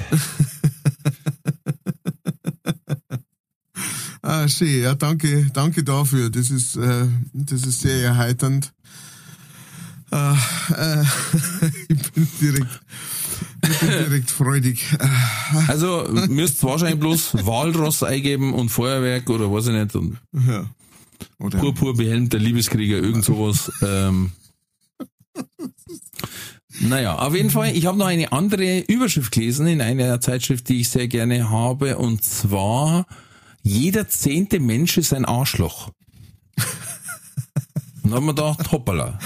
[4.24, 4.82] Ah, schön.
[4.82, 6.30] Ja, danke, danke dafür.
[6.30, 8.74] Das ist, äh, das ist sehr erheiternd.
[10.12, 10.38] Ah,
[10.76, 11.04] äh,
[11.90, 12.82] ich bin direkt,
[13.64, 14.86] ich bin direkt freudig.
[15.00, 20.66] Ah, Also, müsst wahrscheinlich bloß Walross eingeben und Feuerwerk oder weiß ich nicht und ja.
[21.40, 23.72] Oder, purpur behelmter Liebeskrieger, irgend sowas.
[23.82, 24.32] Ähm.
[26.80, 30.82] Naja, auf jeden Fall, ich habe noch eine andere Überschrift gelesen in einer Zeitschrift, die
[30.82, 33.08] ich sehr gerne habe, und zwar
[33.64, 35.92] jeder zehnte Mensch ist ein Arschloch.
[38.08, 39.20] Dann haben wir gedacht, hoppala.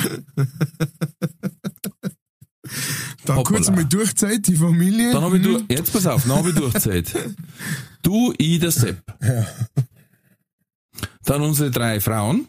[3.26, 3.44] dann hoppala.
[3.44, 5.12] kurz mal Durchzeit, die Familie.
[5.12, 7.14] Dann habe ich durch, jetzt pass auf, dann habe ich Durchzeit.
[8.02, 9.04] Du, ich, der Sepp.
[11.26, 12.48] Dann unsere drei Frauen.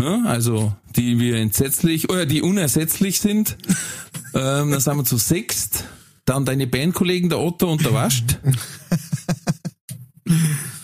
[0.00, 3.58] Ja, also, die wir entsetzlich, oder die unersetzlich sind.
[4.34, 5.84] ähm, dann sind wir zu sechst.
[6.24, 8.38] Dann deine Bandkollegen, der Otto und der Wascht.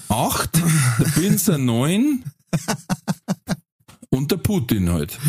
[0.09, 0.61] Acht.
[0.99, 2.23] Der Pinzer neun.
[4.13, 5.17] Und der Putin halt.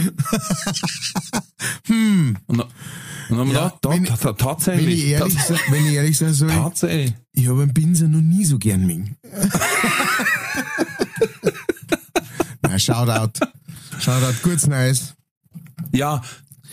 [1.87, 2.61] Und, dann-
[3.29, 4.99] und dann haben wir Ja, gedacht, da, wenn- ta- ta- wenn tatsächlich.
[5.03, 7.13] ich ehrlich, tats- wenn ich ehrlich sein soll, Tatsächlich.
[7.33, 9.15] ich habe einen Pinsel noch nie so gern mögen.
[12.61, 13.39] Na, Shoutout.
[13.99, 15.13] Shoutout, kurz nice.
[15.91, 16.21] Ja,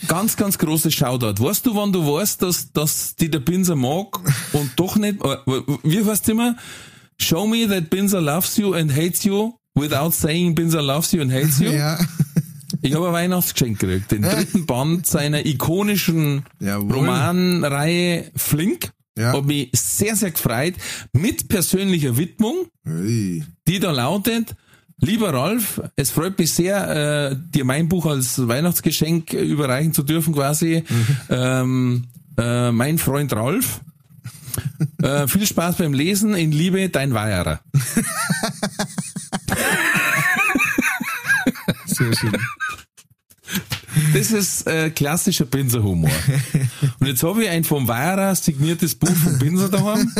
[0.07, 1.41] ganz, ganz großes Shoutout.
[1.43, 4.19] Weißt du, wann du weißt, dass, dass die der Pinser mag
[4.53, 5.37] und doch nicht, äh,
[5.83, 6.55] wie heißt immer?
[7.21, 11.31] Show me that Pinser loves you and hates you without saying Pinser loves you and
[11.31, 11.71] hates you.
[11.71, 11.97] Ja.
[12.81, 14.11] Ich habe ein Weihnachtsgeschenk gekriegt.
[14.11, 16.93] Den dritten Band seiner ikonischen Jawohl.
[16.93, 18.91] Romanreihe Flink.
[19.17, 19.33] Ja.
[19.33, 20.75] Hab mich sehr, sehr gefreut.
[21.11, 23.43] Mit persönlicher Widmung Hey.
[23.67, 24.55] die da lautet,
[25.01, 30.33] lieber Ralf, es freut mich sehr, äh, dir mein Buch als Weihnachtsgeschenk überreichen zu dürfen
[30.33, 30.83] quasi.
[31.29, 32.05] Ähm,
[32.37, 33.81] äh, mein Freund Ralf.
[35.01, 37.59] äh, viel Spaß beim Lesen, in Liebe, dein Weierer.
[41.99, 42.37] Sehr schön.
[44.13, 46.11] Das ist äh, klassischer Pinserhumor.
[46.99, 50.11] Und jetzt habe ich ein vom Weierer signiertes Buch vom Pinser daheim.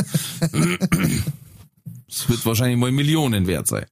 [2.10, 3.86] Es wird wahrscheinlich mal Millionen wert sein.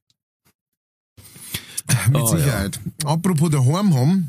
[2.08, 2.38] Mit Oh, ja.
[2.38, 2.80] Sicherheit.
[3.04, 4.28] Apropos daheim haben,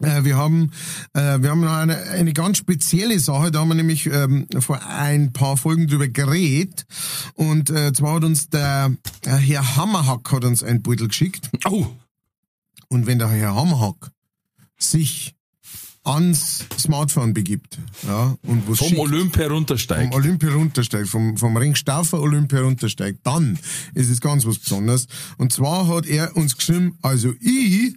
[0.00, 0.70] äh, wir haben,
[1.12, 4.80] äh, wir haben noch eine, eine ganz spezielle Sache, da haben wir nämlich ähm, vor
[4.86, 6.86] ein paar Folgen drüber geredet
[7.34, 8.94] und äh, zwar hat uns der
[9.26, 11.86] äh, Herr Hammerhack hat uns ein Beutel geschickt Oh,
[12.90, 14.10] und wenn der Herr Hammerhack
[14.78, 15.34] sich
[16.04, 20.12] ans Smartphone begibt, ja, und was vom schickt, Olymp heruntersteigt.
[20.12, 23.58] vom Olympia runtersteigt, vom, vom Ringstaufer Olympia runtersteigt, dann
[23.94, 25.06] ist es ganz was Besonderes.
[25.36, 27.94] Und zwar hat er uns geschrieben, also ich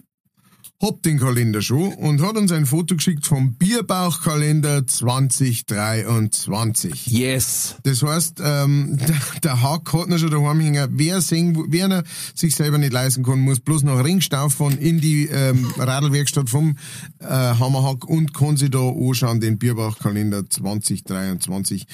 [0.82, 7.06] hab den Kalender schon und hat uns ein Foto geschickt vom Bierbauchkalender 2023.
[7.06, 7.76] Yes.
[7.84, 10.88] Das heißt, ähm, der, der Hack hat noch schon daheim hängen.
[10.92, 12.04] Wer sehen, wer er
[12.34, 16.76] sich selber nicht leisten kann, muss bloß nach Ringstauf fahren in die ähm, Radlwerkstatt vom
[17.20, 21.86] äh, Hammerhack und kann sich da anschauen, den Bierbauchkalender 2023.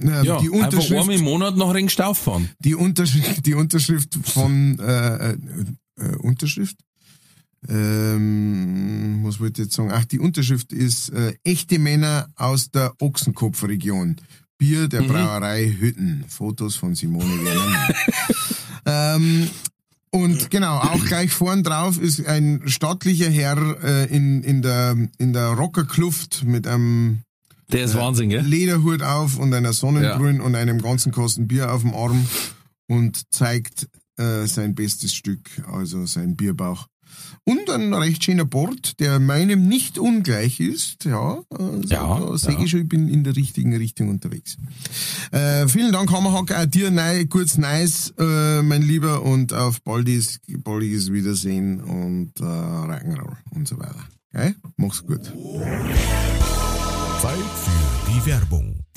[0.00, 2.48] Ähm, Ja, die einfach einmal Unterschrift, im Monat nach Ringstauf fahren.
[2.60, 5.36] die Unterschrift, die Unterschrift von äh, äh,
[5.98, 6.76] äh, Unterschrift.
[7.66, 9.90] Ähm, was wollte ich jetzt sagen?
[9.92, 14.16] Ach, die Unterschrift ist äh, echte Männer aus der Ochsenkopfregion.
[14.58, 16.24] Bier der Brauerei Hütten.
[16.28, 17.94] Fotos von Simone Werner.
[19.16, 19.48] ähm,
[20.10, 25.32] und genau, auch gleich vorn drauf ist ein stattlicher Herr äh, in, in der, in
[25.32, 27.20] der Rockerkluft mit einem
[27.70, 28.42] Der ist Wahnsinn, gell?
[28.42, 32.26] Lederhut auf und einer Sonnenbrille und einem ganzen Kasten Bier auf dem Arm
[32.88, 36.86] und zeigt äh, sein bestes Stück, also sein Bierbauch.
[37.48, 41.06] Und ein recht schöner Bord, der meinem nicht ungleich ist.
[41.06, 42.60] Ja, also Ja, da sehe ja.
[42.60, 44.58] ich schon, ich bin in der richtigen Richtung unterwegs.
[45.30, 50.40] Äh, vielen Dank, Hammerhack, auch dir nei, kurz nice, äh, mein Lieber, und auf baldiges,
[50.62, 54.04] baldiges Wiedersehen und äh, Rock'n'Roll und so weiter.
[54.34, 54.54] Okay?
[54.76, 55.24] Mach's gut.
[57.22, 58.84] Zeit für die Werbung.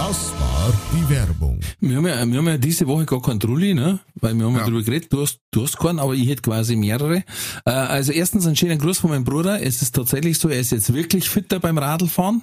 [0.00, 1.60] Das war die Werbung.
[1.78, 3.98] Wir haben, ja, wir haben ja diese Woche gar keinen Trulli, ne?
[4.14, 4.60] Weil wir haben ja.
[4.60, 7.22] Darüber geredet, du hast, du hast keinen, aber ich hätte quasi mehrere.
[7.66, 9.62] Äh, also erstens ein schöner Gruß von meinem Bruder.
[9.62, 12.42] Es ist tatsächlich so, er ist jetzt wirklich fitter beim Radlfahren,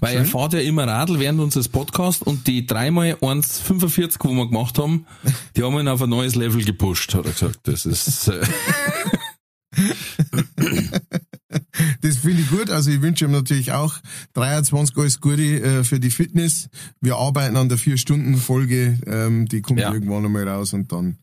[0.00, 4.48] weil er fährt ja immer Radl während unseres Podcasts und die dreimal 1,45, wo wir
[4.48, 5.06] gemacht haben,
[5.56, 7.60] die haben ihn auf ein neues Level gepusht, hat er gesagt.
[7.62, 8.42] Das ist, äh,
[12.14, 12.70] Das finde ich gut.
[12.70, 13.94] Also ich wünsche ihm natürlich auch
[14.34, 16.68] 23 alles Gute äh, für die Fitness.
[17.00, 18.98] Wir arbeiten an der Vier-Stunden-Folge.
[19.06, 19.92] Ähm, die kommt Ja.
[19.92, 21.18] irgendwann einmal raus und dann,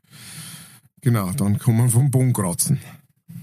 [1.02, 2.80] genau, dann kann man vom Boden kratzen.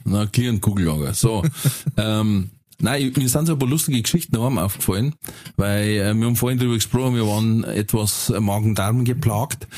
[0.05, 1.13] Na, Kugellager.
[1.15, 1.45] So.
[1.97, 5.15] ähm, nein, mir sind so ein paar lustige Geschichten daheim aufgefallen,
[5.57, 9.69] weil äh, wir haben vorhin drüber gesprochen, wir waren etwas Magen-Darm geplagt.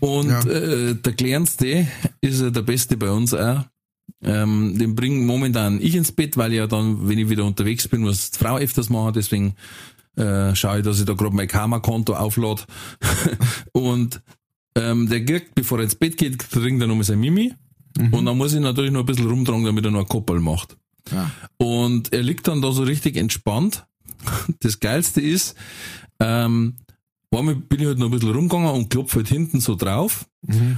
[0.00, 0.40] Und Ja.
[0.46, 1.86] äh, der Kleinste
[2.20, 3.64] ist ja der Beste bei uns auch.
[4.24, 8.00] Ähm, den bringe momentan ich ins Bett, weil ja dann, wenn ich wieder unterwegs bin,
[8.00, 9.54] muss die Frau öfters machen, deswegen
[10.16, 12.62] äh, schaue ich, dass ich da gerade mein Karma-Konto auflade.
[13.72, 14.22] und
[14.74, 17.52] ähm, der kriegt, bevor er ins Bett geht, trinkt er nochmal sein Mimi.
[18.12, 20.76] Und dann muss ich natürlich noch ein bisschen rumtragen, damit er noch ein Koppel macht.
[21.10, 21.30] Ja.
[21.56, 23.86] Und er liegt dann da so richtig entspannt.
[24.60, 25.54] Das Geilste ist,
[26.20, 26.74] ähm,
[27.34, 30.26] einmal bin ich halt noch ein bisschen rumgegangen und klopfe halt hinten so drauf.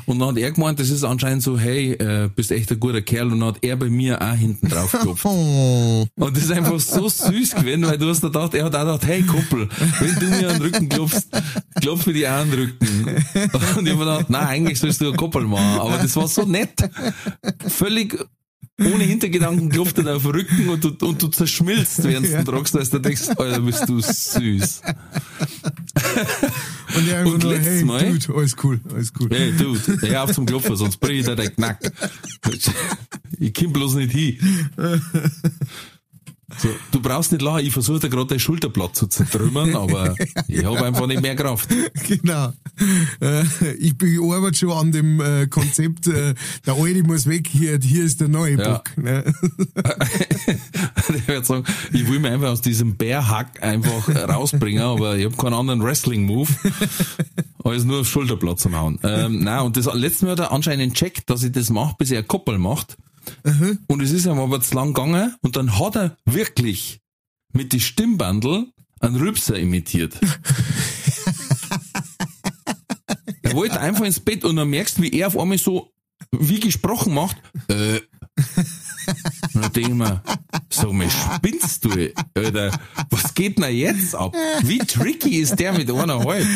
[0.06, 3.02] Und dann hat er gemeint, das ist anscheinend so, hey, äh, bist echt ein guter
[3.02, 3.32] Kerl.
[3.32, 5.24] Und dann hat er bei mir auch hinten drauf geklopft.
[5.26, 8.80] Und das ist einfach so süß gewesen, weil du hast da gedacht, er hat auch
[8.80, 9.68] gedacht, hey Kumpel,
[10.00, 11.28] wenn du mir an den Rücken klopfst,
[11.80, 13.16] klopfe ich dir auch an den Rücken.
[13.52, 15.80] Und ich hab mir gedacht, nein, eigentlich sollst du ein Koppel machen.
[15.80, 16.72] Aber das war so nett.
[17.66, 18.18] Völlig
[18.80, 22.30] ohne Hintergedanken klopft er dir auf den Rücken und du, und du zerschmilzt, während du
[22.30, 24.82] den tragst, als du denkst, Alter, bist du süß.
[26.96, 29.28] Und er einfach nur, hey, Mal- Dude, alles cool, alles cool.
[29.30, 31.80] Hey, Dude, hör auf zum Klopfen, sonst brich ich dir den Knack.
[33.40, 34.38] Ich komm bloß nicht hin.
[36.56, 40.14] So, du brauchst nicht lachen, ich versuche dir gerade dein Schulterblatt zu zertrümmern, aber
[40.46, 41.68] ich habe einfach nicht mehr Kraft.
[42.08, 42.52] Genau.
[43.20, 43.42] Äh,
[43.78, 46.34] ich arbeite schon an dem äh, Konzept, äh,
[46.64, 48.74] der Alte muss weg, hier, hier ist der neue Ja.
[48.74, 48.96] Bock.
[48.96, 49.24] Ne?
[51.14, 55.36] Ich würde sagen, ich will mich einfach aus diesem Bärhack einfach rausbringen, aber ich habe
[55.36, 56.50] keinen anderen Wrestling-Move,
[57.64, 58.98] als nur aufs Schulterblatt zu hauen.
[59.02, 62.10] Ähm, nein, und das letzte Mal hat er anscheinend checkt, dass ich das mache, bis
[62.10, 62.96] er Koppel macht.
[63.86, 67.00] Und es ist ihm aber zu lang gegangen und dann hat er wirklich
[67.52, 68.66] mit die Stimmbandel
[69.00, 70.14] einen Rübser imitiert.
[73.42, 75.92] er wollte einfach ins Bett und dann merkst du, wie er auf einmal so
[76.30, 77.36] wie gesprochen macht.
[77.68, 78.00] Äh,
[79.58, 80.22] und dann denk ich mir,
[80.70, 81.90] sag mal, spinnst du,
[82.34, 82.70] Alter?
[83.10, 84.34] Was geht denn jetzt ab?
[84.62, 86.46] Wie tricky ist der mit eineinhalb?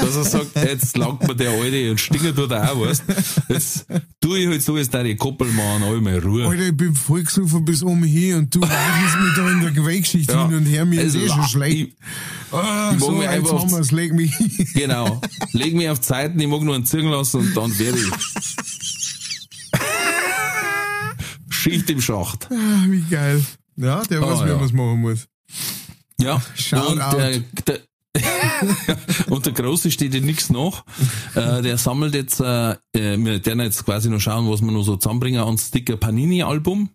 [0.00, 3.04] Dass er sagt, jetzt langt mir der Alte und stinger tut er auch, weißt
[3.48, 3.86] Jetzt
[4.20, 6.46] tu ich halt so, als die Koppel machen, all mal Ruhe.
[6.46, 9.70] Alter, ich bin voll gesoffen bis oben hier und du weichst mich da in der
[9.70, 10.46] Gewaltgeschichte Ja.
[10.48, 11.76] hin und her, mir ist Also, eh schon schlecht.
[11.76, 11.94] ich-
[12.54, 14.68] Ah, ich so, mich jetzt einfach haben wir's, leg mich hin.
[14.74, 15.22] Genau.
[15.52, 18.91] Leg mich auf Zeiten, ich mag nur einen Zirgen lassen und dann werde ich.
[21.62, 22.48] Schicht im Schacht.
[22.50, 23.44] Ah, wie geil.
[23.76, 24.56] Ja, der weiß, Ah, wie ja.
[24.56, 25.28] man es machen muss.
[26.20, 27.14] Ja, Shout und out.
[27.18, 27.80] der, der,
[29.28, 30.84] und der Große steht ja nichts nach.
[31.34, 32.76] Äh, der sammelt jetzt, äh, äh,
[33.16, 36.90] wir werden jetzt quasi noch schauen, was wir noch so zusammenbringen an Sticker Panini-Album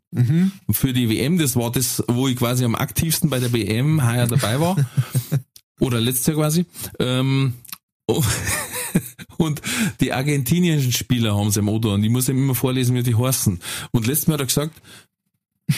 [0.71, 1.37] für die WM.
[1.39, 4.75] Das war das, wo ich quasi am aktivsten bei der WM heuer dabei war.
[5.79, 6.65] Oder letztes Jahr quasi.
[6.99, 7.66] Ähm, oh,
[9.37, 9.61] und
[9.99, 13.15] die argentinischen Spieler haben sie im Auto und ich muss ihm immer vorlesen, wie die
[13.15, 13.59] heißen.
[13.91, 14.81] Und letztes Mal hat er gesagt,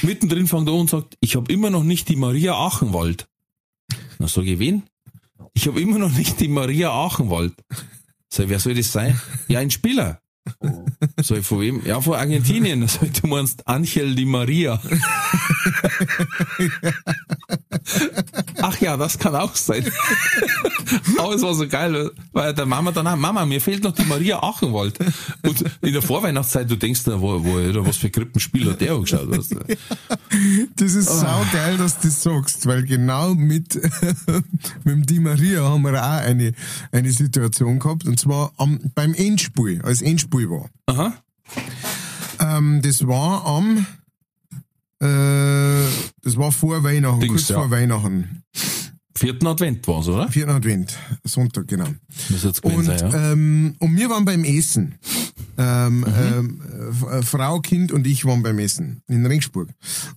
[0.01, 3.27] mittendrin fängt er an und sagt, ich habe immer noch nicht die Maria Achenwald.
[4.19, 4.83] Na, sag ich, wen?
[5.53, 7.53] Ich habe immer noch nicht die Maria Achenwald.
[8.29, 9.19] Sag ich, wer soll das sein?
[9.47, 10.21] Ja, ein Spieler.
[11.21, 11.85] Sag ich, von wem?
[11.85, 12.87] Ja, von Argentinien.
[12.87, 14.81] Sag ich, du meinst Angel Di Maria.
[18.61, 19.85] Ach ja, das kann auch sein.
[21.17, 24.05] Aber es war so geil, weil der Mama dann auch, Mama, mir fehlt noch die
[24.05, 24.97] Maria Achenwald.
[25.43, 28.93] Und in der Vorweihnachtszeit, du denkst, da, wo, wo, oder was für Krippenspiel hat der
[28.93, 29.29] angeschaut?
[29.29, 29.59] Weißt du?
[30.75, 33.75] Das ist sau geil, dass du das sagst, weil genau mit,
[34.83, 36.53] mit dem Di Maria haben wir auch eine,
[36.91, 40.69] eine Situation gehabt, und zwar am, beim Endspiel, als Endspiel war.
[40.87, 41.13] Aha.
[42.39, 43.85] Ähm, das war am,
[45.01, 45.87] äh,
[46.23, 47.55] das war vor Weihnachten, Dings, kurz ja.
[47.55, 48.43] vor Weihnachten.
[49.19, 50.29] Vierten Advent war's, oder?
[50.29, 51.87] Vierten Advent, Sonntag, genau.
[52.29, 53.31] Muss jetzt Und, sein, ja.
[53.33, 54.95] ähm, und wir waren beim Essen.
[55.57, 56.05] Ähm, Mhm.
[56.07, 56.61] ähm,
[57.11, 59.69] äh, Frau, Kind und ich waren beim Essen in Ringsburg.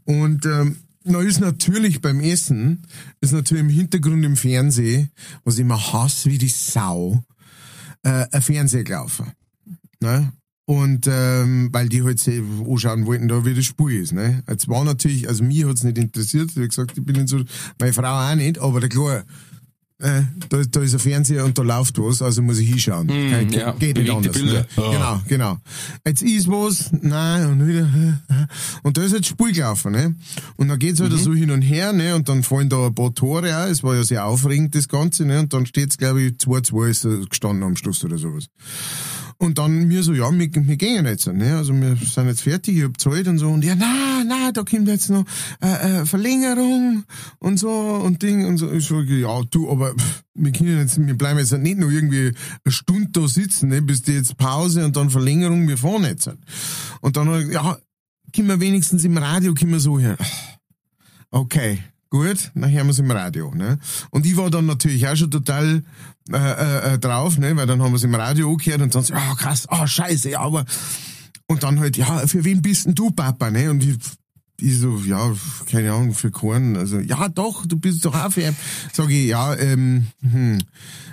[0.05, 2.82] Und ähm, na ist natürlich beim Essen,
[3.20, 5.11] ist natürlich im Hintergrund im Fernsehen,
[5.44, 7.24] was ich immer hasse wie die Sau,
[8.05, 9.32] äh, ein Fernseher gelaufen.
[10.00, 10.32] Ne?
[10.72, 14.12] Und ähm, weil die halt se- anschauen wollten, da wie das Spiel ist.
[14.12, 14.42] Ne?
[14.48, 17.40] Jetzt war natürlich, also mich hat's nicht interessiert, wie gesagt, ich bin nicht so,
[17.78, 19.24] meine Frau auch nicht, aber der klar,
[19.98, 23.06] äh, da, da ist ein Fernseher und da läuft was, also muss ich hinschauen.
[23.06, 24.36] Kein- Mm, ja, geht nicht anders.
[24.42, 24.66] Ne?
[24.76, 24.90] Ah.
[24.90, 25.58] Genau, genau.
[26.06, 27.88] Jetzt ist was, nein, und wieder,
[28.82, 30.14] und da ist halt Spiel gelaufen, ne?
[30.56, 31.18] Und dann geht's halt Mhm.
[31.18, 32.16] so hin und her, ne?
[32.16, 35.24] Und dann fallen da ein paar Tore auch, es war ja sehr aufregend, das Ganze,
[35.24, 35.38] ne?
[35.40, 38.46] Und dann steht's, glaube ich, 2-2 ist gestanden am Schluss oder sowas.
[39.43, 41.57] Und dann mir so, ja, wir, wir gehen jetzt, ne?
[41.57, 43.49] Also wir sind jetzt fertig, ich hab Zeit und so.
[43.49, 45.24] Und ja, na, na, da kommt jetzt noch
[45.61, 47.03] äh, äh, Verlängerung
[47.40, 48.70] und so und Ding und so.
[48.70, 52.30] Ich so, ja, du, aber pff, wir können jetzt, wir bleiben jetzt nicht nur irgendwie
[52.64, 53.82] eine Stunde da sitzen, ne?
[53.82, 56.30] Bis die jetzt Pause und dann Verlängerung, wir fahren jetzt.
[57.01, 57.76] Und dann, ja,
[58.32, 60.18] können wir wenigstens im Radio, können wir so hören.
[61.32, 61.80] Okay,
[62.12, 63.54] gut, dann hören wir es im Radio.
[63.54, 63.78] Ne?
[64.10, 65.82] Und ich war dann natürlich auch schon total
[66.30, 67.56] äh, äh, äh, drauf, ne?
[67.56, 70.30] weil dann haben wir es im Radio angehört und dann so, ah krass, ah scheiße,
[70.30, 70.64] ja, aber...
[71.46, 73.50] Und dann halt, ja, für wen bist denn du, Papa?
[73.50, 73.70] Ne?
[73.70, 73.96] Und ich,
[74.60, 75.32] ich so, ja,
[75.70, 76.76] keine Ahnung, für Korn.
[76.76, 78.54] Also, ja doch, du bist doch auch für...
[78.92, 80.58] Sag ich, ja, ähm, hm,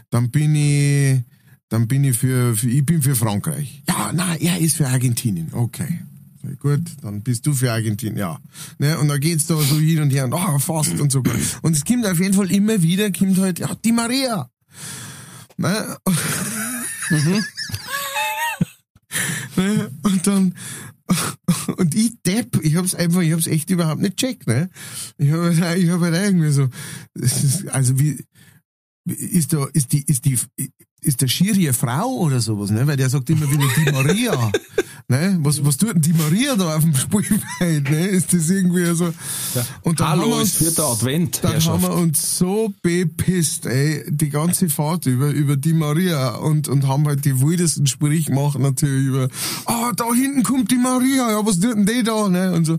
[0.10, 1.24] dann bin ich...
[1.70, 3.84] Dann bin ich für, für, ich bin für Frankreich.
[3.88, 5.54] Ja, na, er ist für Argentinien.
[5.54, 6.00] Okay.
[6.58, 8.40] Gut, dann bist du für Argentinien, ja.
[8.78, 11.22] Ne, und dann geht's da so hin und her und ah, fast und so.
[11.62, 14.50] Und es kommt auf jeden Fall immer wieder, kommt halt, ja, die Maria.
[15.58, 15.98] Ne?
[19.56, 19.92] ne?
[20.04, 20.56] Und dann,
[21.78, 24.70] und ich Depp, ich hab's einfach, ich hab's echt überhaupt nicht checkt, ne?
[25.18, 26.70] Ich hab, halt- ich hab halt irgendwie so,
[27.16, 28.24] ist, also wie,
[29.06, 30.38] ist da, ist die, ist die,
[31.02, 32.86] ist der Schiri eine Frau oder sowas, ne?
[32.88, 34.52] Weil der sagt immer wieder die Maria.
[35.08, 35.38] ne?
[35.42, 38.08] Was, was tut denn die Maria da auf dem Spielfeld, ne?
[38.08, 39.14] Ist das irgendwie so?
[39.84, 43.66] Und dann haben Hallo, wir ist uns- vierter Advent, Dann haben wir uns so bepisst,
[43.66, 48.30] ey, die ganze Fahrt über, über die Maria und, und haben halt die wildesten Sprüche
[48.32, 49.28] gemacht, natürlich über,
[49.66, 52.78] ah, da hinten kommt die Maria, ja, was tut denn die da, ne, und so.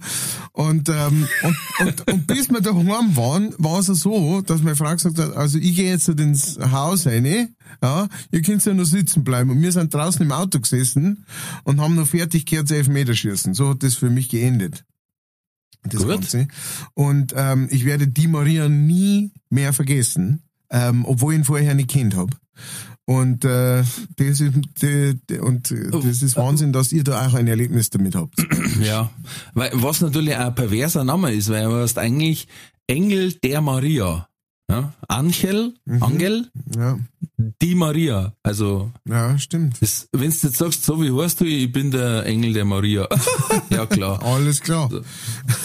[0.53, 4.77] Und, ähm, und, und, und bis wir daheim waren, war es ja so, dass meine
[4.77, 8.87] Frau gesagt hat, also ich gehe jetzt ins Haus rein, ja, ihr könnt ja nur
[8.87, 9.51] sitzen bleiben.
[9.51, 11.25] Und wir sind draußen im Auto gesessen
[11.65, 13.55] und haben noch fertig gehört zu Elfmeterschießen.
[13.55, 14.85] So hat das für mich geendet.
[15.83, 16.09] Das Gut.
[16.09, 16.49] Ganze.
[16.95, 21.91] Und ähm, ich werde die Maria nie mehr vergessen, ähm, obwohl ich ihn vorher nicht
[21.91, 22.37] kennt habe.
[23.07, 23.83] Und äh,
[24.17, 27.91] das ist de, de, und äh, das ist Wahnsinn, dass ihr da auch ein Erlebnis
[27.91, 28.37] damit habt.
[28.81, 29.11] Ja,
[29.53, 32.47] weil, was natürlich ein perverser Name ist, weil du hast eigentlich
[32.87, 34.30] Engel der Maria.
[34.71, 34.93] Ja?
[35.09, 36.99] Angel, Angel, Ja,
[37.61, 38.33] die Maria.
[38.43, 39.77] Also, ja, stimmt.
[39.81, 43.09] wenn du jetzt sagst, so wie heißt du, ich bin der Engel der Maria.
[43.71, 44.23] ja, klar.
[44.23, 44.89] Alles klar.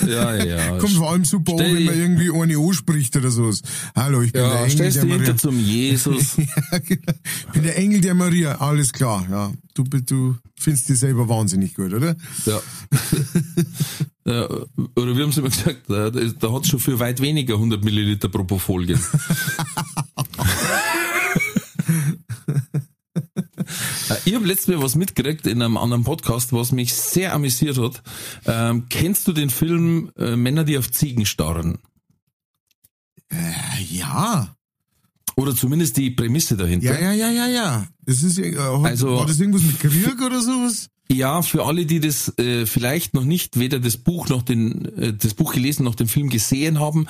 [0.08, 0.78] Ja, ja.
[0.80, 3.52] Kommt vor allem super an, Stell wenn man irgendwie eine anspricht oder so.
[3.96, 5.26] Hallo, ich bin der ja, Engel stellst der du Maria.
[5.26, 6.38] hinter zum Jesus.
[6.72, 7.14] Ja, genau.
[7.48, 9.26] Ich bin der Engel der Maria, alles klar.
[9.30, 12.16] Ja, du, du findest dich selber wahnsinnig gut, oder?
[12.46, 12.62] Ja.
[14.26, 14.48] ja.
[14.96, 18.30] Oder wir haben es immer gesagt, da, da hat schon für weit weniger 100 Milliliter
[18.30, 19.04] Propofol gegeben.
[24.10, 27.78] Äh, Ich habe letztes Mal was mitgekriegt in einem anderen Podcast, was mich sehr amüsiert
[27.78, 28.04] hat.
[28.46, 31.80] Ähm, kennst du den Film äh, Männer, die auf Ziegen starren?
[33.32, 34.56] Äh, ja.
[35.36, 37.00] Oder zumindest die Prämisse dahinter.
[37.00, 37.88] Ja, ja, ja, ja, ja.
[38.06, 40.90] Das ist, äh, hat, Also- war das irgendwas mit Krieg oder sowas?
[41.12, 45.14] Ja, für alle, die das äh, vielleicht noch nicht weder das Buch noch den äh,
[45.14, 47.06] das Buch gelesen noch den Film gesehen haben,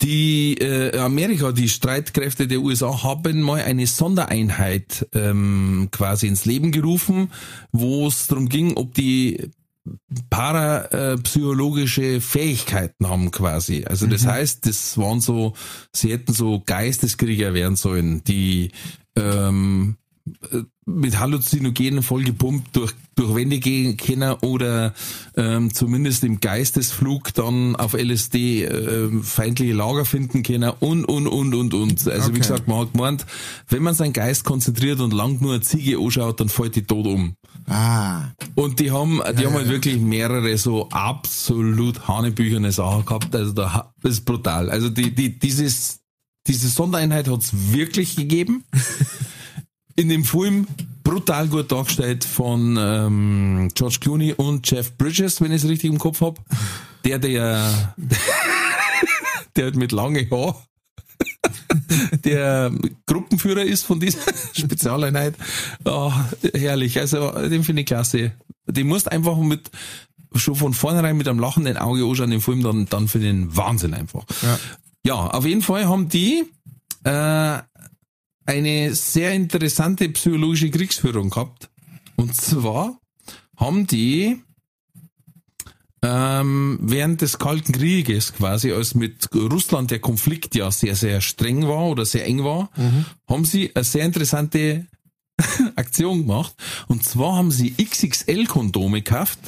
[0.00, 6.72] die äh, Amerika, die Streitkräfte der USA haben mal eine Sondereinheit ähm, quasi ins Leben
[6.72, 7.30] gerufen,
[7.70, 9.50] wo es darum ging, ob die
[10.30, 13.84] parapsychologische Fähigkeiten haben quasi.
[13.84, 15.54] Also das heißt, das waren so,
[15.92, 18.70] sie hätten so Geisteskrieger werden sollen, die
[19.16, 19.96] ähm,
[20.84, 24.94] mit Halluzinogenen vollgepumpt durch, durch Wände gehen können oder
[25.36, 31.54] ähm, zumindest im Geistesflug dann auf LSD ähm, feindliche Lager finden können und, und, und,
[31.54, 32.08] und, und.
[32.08, 32.34] Also Okay.
[32.34, 33.26] wie gesagt, man hat gemeint,
[33.68, 37.06] wenn man seinen Geist konzentriert und lang nur eine Ziege anschaut, dann fällt die tot
[37.06, 37.36] um.
[37.68, 43.34] Ah, Und die haben, die haben halt wirklich mehrere so absolut hanebücherne Sachen gehabt.
[43.36, 44.68] Also da, das ist brutal.
[44.68, 46.00] Also die, die, dieses,
[46.48, 48.64] diese Sondereinheit hat's wirklich gegeben.
[49.96, 50.66] In dem Film
[51.04, 55.98] brutal gut dargestellt von ähm, George Clooney und Jeff Bridges, wenn ich es richtig im
[55.98, 56.38] Kopf hab.
[57.04, 57.94] Der, der,
[59.56, 60.56] der halt mit lange Haar
[62.24, 62.72] der
[63.06, 64.20] Gruppenführer ist von dieser
[64.52, 65.34] Spezialeinheit.
[65.84, 66.12] Oh,
[66.54, 66.98] herrlich.
[66.98, 68.32] Also, den finde ich klasse.
[68.66, 69.70] Den musst einfach mit,
[70.34, 73.94] schon von vornherein mit einem lachenden Auge anschauen, den Film, dann, dann für den Wahnsinn
[73.94, 74.24] einfach.
[74.42, 74.58] Ja.
[75.04, 76.44] ja, auf jeden Fall haben die,
[77.04, 77.58] äh,
[78.46, 81.70] eine sehr interessante psychologische Kriegsführung gehabt.
[82.16, 82.98] Und zwar
[83.56, 84.42] haben die
[86.04, 91.68] ähm, während des Kalten Krieges quasi, als mit Russland der Konflikt ja sehr, sehr streng
[91.68, 93.04] war oder sehr eng war, mhm.
[93.28, 94.86] haben sie eine sehr interessante
[95.76, 96.54] Aktion gemacht.
[96.88, 99.38] Und zwar haben sie XXL-Kondome gekauft.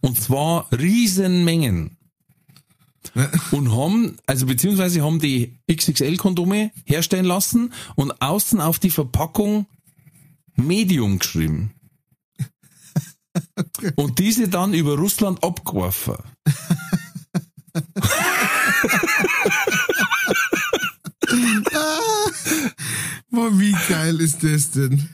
[0.00, 1.98] Und zwar Riesenmengen.
[3.50, 9.66] und haben, also beziehungsweise haben die XXL-Kondome herstellen lassen und außen auf die Verpackung
[10.56, 11.74] Medium geschrieben.
[13.96, 16.16] Und diese dann über Russland abgeworfen.
[23.30, 25.08] Boah, wie geil ist das denn?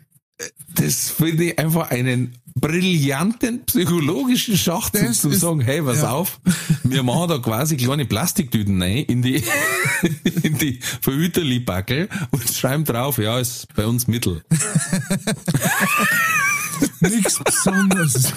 [0.74, 6.11] Das finde ich einfach einen brillanten psychologischen Schachzug zu sagen, hey, pass ja.
[6.11, 6.41] auf,
[6.84, 9.43] wir machen da quasi kleine Plastiktüten rein in die,
[10.43, 14.43] in die Verhüterli-Backel und schreiben drauf, ja, ist bei uns Mittel.
[17.01, 18.32] Nichts Besonderes.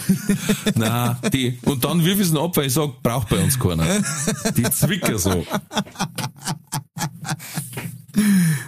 [0.76, 3.86] Nein, die, und dann wirf ich es ab, weil ich sage, braucht bei uns keiner.
[4.56, 5.45] Die zwicker so.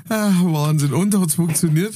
[0.09, 0.93] Ach, Wahnsinn.
[0.93, 1.93] Und hat's funktioniert?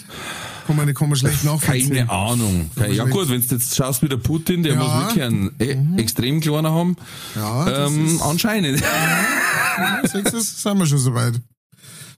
[0.68, 1.90] Kann man, kann man schlecht nachvollziehen.
[1.90, 2.72] Keine Ahnung.
[2.92, 4.80] ja gut, wenn du jetzt schaust wie der Putin, der ja.
[4.80, 6.00] muss wirklich einen äh, mhm.
[6.00, 6.96] extrem kleiner haben.
[7.36, 8.80] Ja, ähm, anscheinend.
[8.80, 11.34] Ja, das sind wir schon soweit.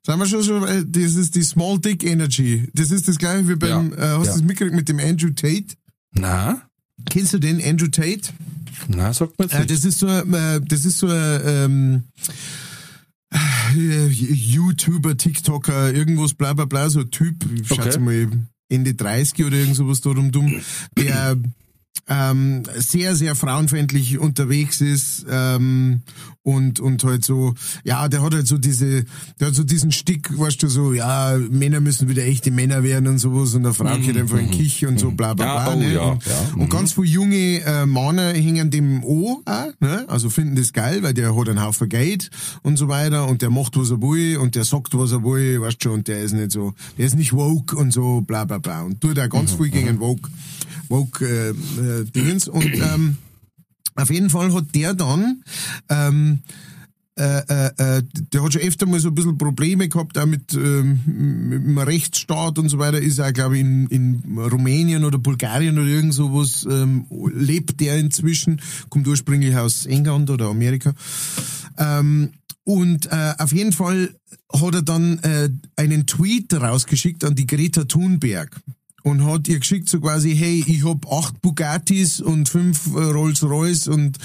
[0.06, 2.70] Sind wir schon so, äh, das ist die Small Dick Energy.
[2.74, 3.98] Das ist das gleiche wie beim, ja.
[3.98, 5.76] äh, hast du das mitgekriegt mit dem Andrew Tate?
[6.14, 6.62] Na?
[7.10, 8.30] Kennst du den Andrew Tate?
[8.88, 12.32] Na, sagt man jetzt äh, Das ist so, äh, das ist so, ähm, äh,
[13.76, 17.84] YouTuber, TikToker, irgendwas, bla bla bla, so ein Typ, ich okay.
[17.84, 18.30] schätze mal
[18.70, 20.62] Ende 30 oder irgend sowas darum dumm,
[20.98, 21.38] der
[22.08, 26.02] ähm, sehr, sehr frauenfeindlich unterwegs ist ähm,
[26.44, 29.04] und, und halt so, ja, der hat halt so diese,
[29.40, 33.08] der hat so diesen Stick, weißt du, so, ja, Männer müssen wieder echte Männer werden
[33.08, 35.18] und sowas und der Frau geht mhm, einfach in mhm, Kich und so, mhm.
[35.18, 35.68] bla bla bla.
[35.68, 35.94] Ja, oh, ne?
[35.94, 36.54] ja, und, ja.
[36.56, 40.06] und ganz viele junge äh, Männer hängen dem O, auch, ne?
[40.08, 42.30] also finden das geil, weil der hat einen Haufen Geld
[42.64, 45.60] und so weiter und der macht, was er will und der sagt, was er will,
[45.62, 48.60] weißt du, und der ist nicht so, der ist nicht woke und so, bla bla
[48.60, 50.30] bla und tut da ganz viel gegen woke
[50.90, 52.48] Woke-Dingens.
[52.48, 53.18] Äh, äh, und ähm,
[53.96, 55.44] auf jeden Fall hat der dann
[55.90, 56.40] ähm,
[57.18, 60.54] äh, äh, äh, der hat schon öfter mal so ein bisschen Probleme gehabt, auch mit,
[60.54, 61.00] ähm,
[61.50, 65.80] mit dem Rechtsstaat und so weiter, ist er, glaube ich, in, in Rumänien oder Bulgarien
[65.80, 70.94] oder irgend sowas, ähm, lebt der inzwischen, kommt ursprünglich aus England oder Amerika.
[71.80, 72.34] Ähm,
[72.64, 74.14] und äh, auf jeden Fall
[74.54, 78.62] hat er dann äh, einen Tweet rausgeschickt an die Greta Thunberg
[79.08, 83.88] und hat ihr geschickt so quasi, hey, ich hab acht Bugattis und fünf Rolls Royce
[83.88, 84.18] und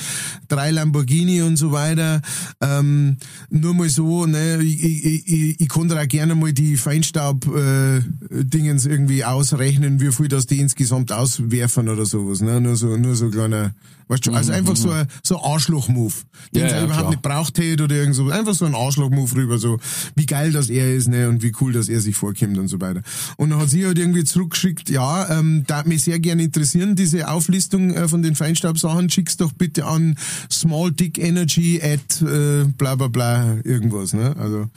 [0.48, 2.20] drei Lamborghini und so weiter.
[2.60, 3.18] Ähm,
[3.48, 9.24] nur mal so, ne, ich, ich, ich, da auch gerne mal die Feinstaub-Dingens äh, irgendwie
[9.24, 12.40] ausrechnen, wie viel das die insgesamt auswerfen oder sowas.
[12.40, 12.60] Ne?
[12.60, 13.74] Nur so, nur so kleiner
[14.08, 14.94] Weißt du, also mhm, einfach so mhm.
[14.94, 16.14] ein, so ein Arschloch-Move,
[16.54, 17.10] den ja, er ja, überhaupt klar.
[17.10, 18.28] nicht braucht hätte oder irgend so.
[18.28, 19.78] Einfach so ein Arschloch-Move rüber, so
[20.14, 22.80] wie geil das er ist, ne, und wie cool dass er sich vorkommt und so
[22.80, 23.02] weiter.
[23.36, 27.28] Und dann hat sie halt irgendwie zurückgeschickt, ja, ähm, da mich sehr gerne interessieren, diese
[27.28, 30.16] Auflistung äh, von den Feinstaubsachen, schick's doch bitte an
[30.50, 34.36] Small Dick Energy at äh, bla bla bla irgendwas, ne?
[34.36, 34.68] Also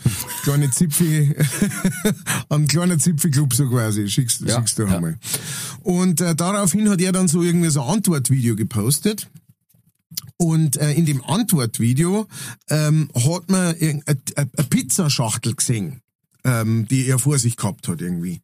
[0.43, 1.35] kleine Zipfel,
[2.49, 4.95] an kleiner Zipfelclub so quasi, schickst, ja, schickst du ja.
[4.95, 5.17] einmal.
[5.81, 9.27] Und äh, daraufhin hat er dann so irgendwie so ein Antwortvideo gepostet.
[10.37, 12.27] Und äh, in dem Antwortvideo
[12.69, 16.01] ähm, hat man eine Pizzaschachtel gesehen,
[16.45, 18.39] ähm, die er vor sich gehabt hat irgendwie.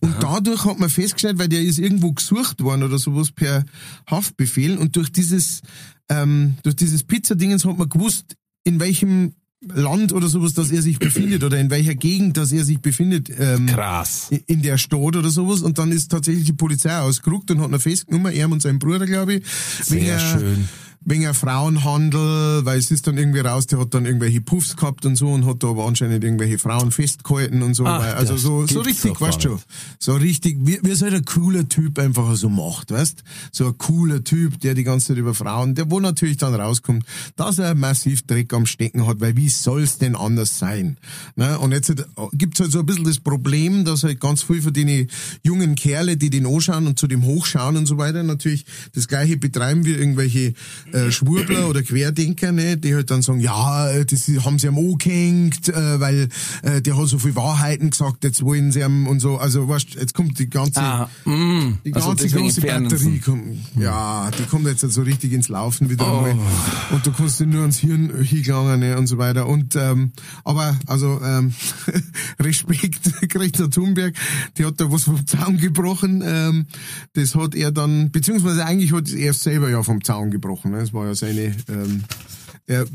[0.00, 0.18] Und Aha.
[0.20, 3.64] dadurch hat man festgestellt, weil der ist irgendwo gesucht worden oder sowas per
[4.10, 5.62] Haftbefehl und durch dieses
[6.10, 9.32] ähm, durch dieses Pizzadingens hat man gewusst, in welchem
[9.66, 13.30] Land oder sowas, dass er sich befindet oder in welcher Gegend, dass er sich befindet.
[13.38, 14.30] Ähm, Krass.
[14.46, 15.62] In der Stadt oder sowas.
[15.62, 19.06] Und dann ist tatsächlich die Polizei ausgerückt und hat ihn festgenommen, er und sein Bruder,
[19.06, 19.44] glaube ich.
[19.82, 20.68] Sehr schön
[21.06, 25.16] wegen Frauenhandel, weil es ist dann irgendwie raus, der hat dann irgendwelche Puffs gehabt und
[25.16, 27.84] so und hat da aber anscheinend irgendwelche Frauen festgehalten und so.
[27.86, 29.58] Ach, weil, also so, so richtig, weißt du,
[29.98, 33.78] so richtig, wie, wie es halt ein cooler Typ einfach so macht, weißt So ein
[33.78, 37.04] cooler Typ, der die ganze Zeit über Frauen, der wo natürlich dann rauskommt,
[37.36, 40.96] dass er massiv Dreck am Stecken hat, weil wie soll's denn anders sein?
[41.36, 41.58] Ne?
[41.58, 41.92] Und jetzt
[42.32, 45.08] gibt's halt so ein bisschen das Problem, dass halt ganz viel von den
[45.42, 49.36] jungen Kerle, die den anschauen und zu dem hochschauen und so weiter, natürlich das gleiche
[49.36, 50.54] betreiben wie irgendwelche
[50.94, 54.96] äh, Schwurbler oder Querdenker, ne, die halt dann sagen, ja, das haben sie am O
[54.96, 56.28] gehängt, äh, weil
[56.62, 59.36] äh, der hat so viel Wahrheiten gesagt, jetzt wollen sie am und so.
[59.36, 63.44] Also weißt, jetzt kommt die ganze, ah, mm, die also ganze große Batterie, kommt,
[63.78, 66.94] ja, die kommt jetzt so richtig ins Laufen wieder oh.
[66.94, 69.48] Und du kannst dir nur ans Hirn hingelangen ne, und so weiter.
[69.48, 70.12] Und ähm,
[70.44, 71.52] aber also ähm,
[72.40, 74.14] Respekt, Greta Thunberg,
[74.58, 76.22] die hat da was vom Zaun gebrochen.
[76.24, 76.66] Ähm,
[77.14, 80.73] das hat er dann, beziehungsweise eigentlich hat er selber ja vom Zaun gebrochen.
[80.74, 80.80] Ne?
[80.80, 81.54] Das war ja seine.
[81.68, 82.04] Ähm,
[82.66, 82.86] er,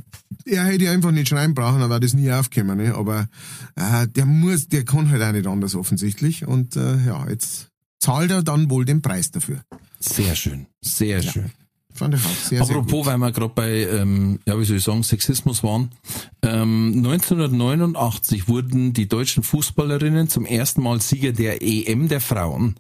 [0.46, 2.78] er hätte einfach nicht schreien brauchen, dann wäre das nie aufgekommen.
[2.78, 2.96] Ne?
[2.96, 3.28] Aber
[3.76, 6.48] äh, der muss, der kann halt auch nicht anders offensichtlich.
[6.48, 7.70] Und äh, ja, jetzt
[8.00, 9.62] zahlt er dann wohl den Preis dafür.
[10.00, 11.32] Sehr schön, sehr ja.
[11.32, 11.52] schön.
[11.94, 14.84] Fand ich auch sehr, Apropos, sehr weil wir gerade bei, ähm, ja, wie soll ich
[14.84, 15.90] sagen, Sexismus waren.
[16.42, 22.76] Ähm, 1989 wurden die deutschen Fußballerinnen zum ersten Mal Sieger der EM der Frauen.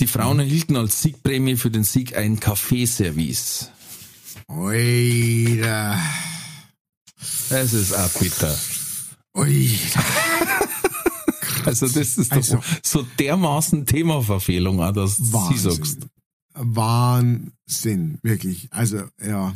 [0.00, 0.40] Die Frauen mhm.
[0.40, 3.70] erhielten als Siegprämie für den Sieg ein Kaffeeservice.
[4.50, 5.96] Oida.
[7.50, 8.58] Es ist auch bitter.
[9.32, 10.04] Oida.
[11.64, 15.56] also das ist also, doch so dermaßen Themaverfehlung, dass Wahnsinn.
[15.56, 16.06] Sie sagst.
[16.54, 18.66] Wahnsinn, wirklich.
[18.72, 19.54] Also, ja.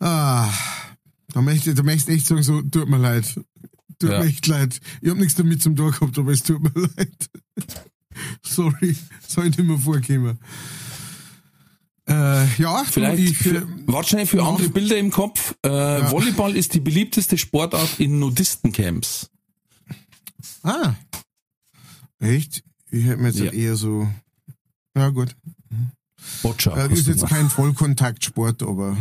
[0.00, 0.52] Ah,
[1.28, 3.40] da möchte, da möchte ich echt sagen, so, tut mir leid.
[3.98, 4.20] Tut ja.
[4.20, 4.80] mir echt leid.
[5.00, 7.30] Ich hab nichts damit zum Tor gehabt, aber es tut mir leid.
[8.42, 8.94] Sorry,
[9.26, 10.38] soll nicht mehr vorkommen.
[12.08, 13.18] Äh, ja, vielleicht.
[13.18, 15.54] Ich, für, wahrscheinlich für andere Bilder im Kopf.
[15.64, 16.10] Äh, ja.
[16.10, 19.30] Volleyball ist die beliebteste Sportart in Nudistencamps.
[20.62, 20.94] Ah.
[22.20, 22.62] Echt?
[22.90, 23.52] Ich hätte mir jetzt ja.
[23.52, 24.08] eher so
[24.96, 25.36] ja, gut.
[26.42, 26.74] Boccia.
[26.76, 28.96] Äh, ist jetzt kein Vollkontaktsport, aber.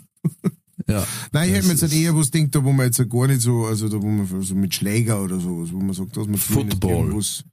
[0.88, 1.06] ja.
[1.32, 3.42] Nein, ich hätte mir jetzt halt eher was denkt, da wo man jetzt gar nicht
[3.42, 6.38] so, also da wo man so mit Schläger oder so, wo man sagt, dass man
[6.38, 7.08] Football.
[7.08, 7.44] Muss.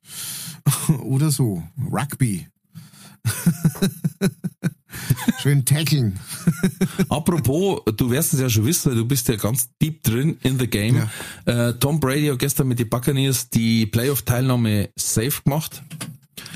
[1.04, 1.62] oder so.
[1.92, 2.48] Rugby.
[5.42, 6.20] Schön tackeln.
[7.10, 10.60] Apropos, du wirst es ja schon wissen, weil du bist ja ganz deep drin in
[10.60, 11.10] the game.
[11.46, 11.70] Ja.
[11.70, 15.84] Äh, Tom Brady hat gestern mit den Buccaneers die Playoff-Teilnahme safe gemacht.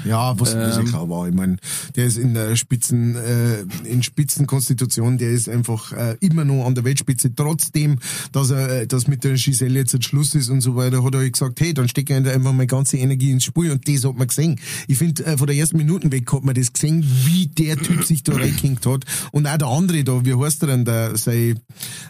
[0.06, 1.28] Ja, was, ähm, ja klar war.
[1.28, 1.58] Ich meine,
[1.96, 6.76] der ist in der Spitzen, äh, in Spitzenkonstitution, der ist einfach äh, immer noch an
[6.76, 8.00] der Weltspitze, trotzdem,
[8.32, 11.16] dass er, äh, dass mit der Giselle jetzt ein Schluss ist und so weiter, hat
[11.16, 14.16] er gesagt, hey, dann stecke ich einfach meine ganze Energie ins Spiel und das hat
[14.16, 14.60] man gesehen.
[14.88, 18.04] Ich finde, äh, von der ersten Minuten weg hat man das gesehen, wie der Typ
[18.04, 19.06] sich da reingekinkt hat.
[19.32, 21.60] Und auch der andere da, wie heißt der denn, der, sein,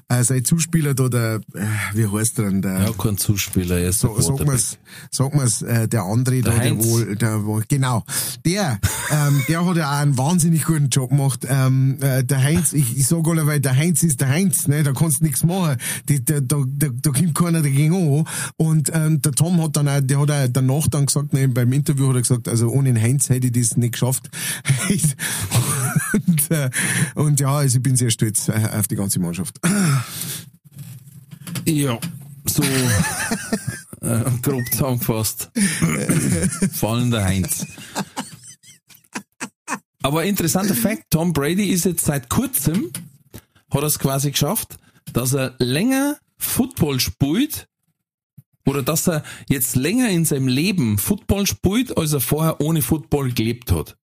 [0.10, 2.80] äh, sein Zuspieler da, der, äh, wie heißt der denn, der?
[2.84, 4.78] Ja, kein Zuspieler, er ist so, Sag mal's,
[5.12, 6.82] sag mal's, äh, der andere der da, Heinz.
[6.82, 8.04] der wohl, der wohl, genau.
[8.46, 8.80] Der,
[9.12, 11.46] ähm, der hat ja auch einen wahnsinnig guten Job gemacht.
[11.48, 14.84] Ähm, äh, der Heinz, ich, ich sag alle, weil der Heinz ist der Heinz, ne?
[14.84, 15.78] da kannst du nichts machen.
[16.10, 18.26] Die, der, da, da, da kommt keiner dagegen an.
[18.58, 21.72] Und ähm, der Tom hat dann auch, der hat auch danach dann gesagt, ne, beim
[21.74, 24.30] Interview hat er gesagt, also ohne den Heinz hätte ich das nicht geschafft.
[26.28, 26.70] und, äh,
[27.16, 29.60] und ja, also ich bin sehr stolz äh, auf die ganze Mannschaft.
[31.66, 31.98] Ja,
[32.46, 32.64] so
[34.04, 35.52] äh, grob zusammengefasst.
[36.74, 37.66] Vor allem der Heinz.
[40.02, 42.92] Aber interessanter Fakt, Tom Brady ist jetzt seit kurzem,
[43.72, 44.78] hat er es quasi geschafft,
[45.14, 47.68] dass er länger Football spielt,
[48.66, 53.32] oder dass er jetzt länger in seinem Leben Football spielt, als er vorher ohne Football
[53.32, 53.98] gelebt hat.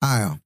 [0.00, 0.38] Ah ja.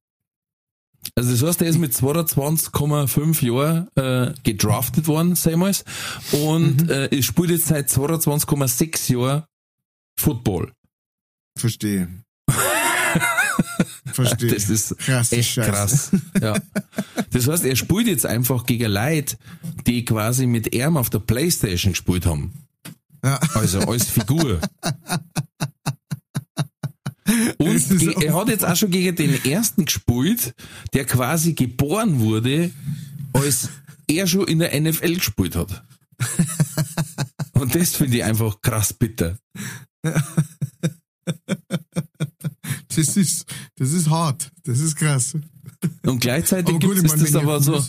[1.14, 5.84] Also das heißt, er ist mit 22,5 Jahren äh, gedraftet worden, sehmals,
[6.32, 6.90] und mhm.
[6.90, 9.44] äh, spielt jetzt seit 22,6 Jahren
[10.18, 10.72] Football.
[11.56, 12.08] Verstehe.
[14.12, 14.52] Verstehe.
[14.52, 15.70] Das ist krass, echt Scheiße.
[15.70, 16.10] krass.
[16.40, 16.54] Ja.
[17.32, 19.36] Das heißt, er spielt jetzt einfach gegen Leute,
[19.86, 22.52] die quasi mit ihm auf der Playstation gespielt haben.
[23.24, 23.38] Ja.
[23.54, 24.60] Also als Figur.
[27.58, 30.54] Und er hat jetzt auch schon gegen den ersten gespielt,
[30.92, 32.70] der quasi geboren wurde,
[33.32, 33.68] als
[34.06, 35.84] er schon in der NFL gespielt hat.
[37.52, 39.38] Und das finde ich einfach krass bitter.
[42.96, 44.50] Das ist, das ist hart.
[44.64, 45.34] Das ist krass.
[46.04, 47.82] Und gleichzeitig gibt es das aber so,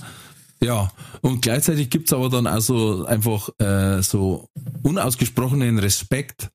[0.63, 0.91] ja,
[1.21, 4.47] und gleichzeitig gibt's aber dann also einfach äh, so
[4.83, 6.51] unausgesprochenen Respekt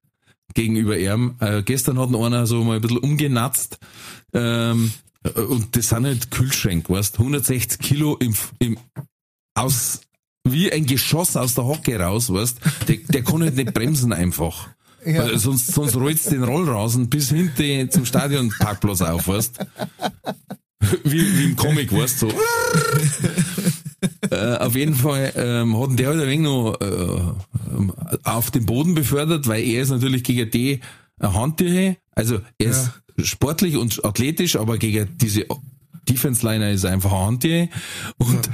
[0.57, 1.37] gegenüber ihm.
[1.39, 3.79] Äh, gestern hat einer so mal ein bisschen umgenatzt.
[4.33, 4.91] Ähm,
[5.35, 8.79] und das sind halt Kühlschränke, weißt 160 Kilo im, im,
[9.55, 10.01] aus,
[10.45, 14.69] wie ein Geschoss aus der Hocke raus, weißt der, der kann halt nicht bremsen einfach.
[15.05, 15.25] Ja.
[15.25, 19.59] Weil sonst, sonst rollst den Rollrasen bis hinten zum Stadionparkplatz auf, weißt
[21.05, 22.31] wie, wie im Comic, weißt du.
[22.31, 22.37] So.
[24.31, 28.95] Äh, auf jeden Fall ähm, hat der halt ein wenig noch äh, auf den Boden
[28.95, 30.81] befördert, weil er ist natürlich gegen die
[31.19, 33.25] eine Handtüre, also er ist ja.
[33.25, 35.47] sportlich und athletisch, aber gegen diese
[36.09, 37.69] Defense-Liner ist einfach Anti.
[38.19, 38.51] Und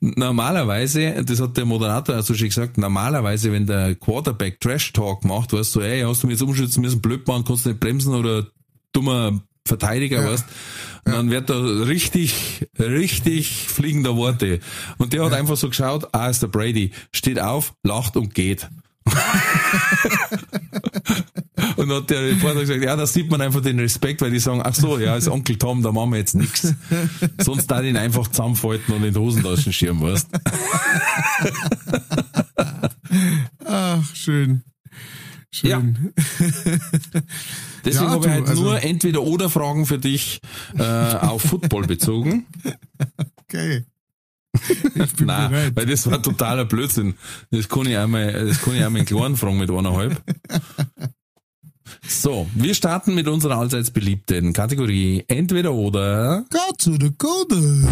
[0.00, 5.74] normalerweise, das hat der Moderator also schon gesagt, normalerweise, wenn der Quarterback Trash-Talk macht, weißt
[5.76, 8.46] du, ey, hast du mir jetzt umschützen müssen, blöd machen, kannst du nicht bremsen oder
[8.92, 10.30] dummer Verteidiger, ja.
[10.30, 10.44] weißt
[11.06, 14.58] und dann wird da richtig, richtig fliegender Worte.
[14.98, 15.38] Und der hat ja.
[15.38, 18.68] einfach so geschaut, ah, ist der Brady, steht auf, lacht und geht.
[21.76, 24.40] und dann hat der Reporter gesagt, ja, da sieht man einfach den Respekt, weil die
[24.40, 26.74] sagen, ach so, ja, ist Onkel Tom, da machen wir jetzt nichts.
[27.38, 30.26] Sonst da ihn einfach zusammenfalten und in die Hosentaschen schirmen, weißt
[33.64, 34.64] Ach, schön.
[35.52, 35.70] Schön.
[35.70, 35.82] Ja.
[37.86, 40.40] Deswegen ja, habe ich halt also nur entweder oder Fragen für dich
[40.76, 42.46] äh, auf Football bezogen.
[43.44, 43.84] Okay.
[45.20, 45.76] Nein, bereit.
[45.76, 47.14] weil das war totaler Blödsinn.
[47.50, 50.20] Das kann ich einmal, das kann ich einmal in Kleinen fragen mit eineinhalb.
[52.06, 56.44] So, wir starten mit unserer allseits beliebten Kategorie Entweder oder.
[56.50, 57.88] Gott oder Code.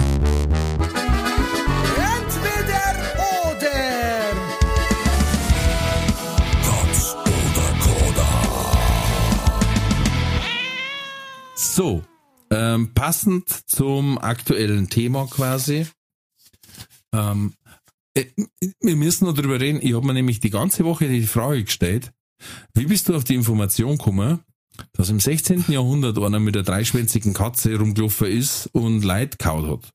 [11.75, 12.05] So,
[12.51, 15.89] ähm, passend zum aktuellen Thema quasi
[17.12, 17.55] ähm,
[18.16, 18.27] äh,
[18.81, 19.81] wir müssen noch drüber reden.
[19.83, 22.12] Ich habe mir nämlich die ganze Woche die Frage gestellt,
[22.75, 24.39] wie bist du auf die Information gekommen,
[24.93, 25.64] dass im 16.
[25.66, 29.93] Jahrhundert einer mit der dreischwänzigen Katze rumgelaufen ist und Leid kaut hat?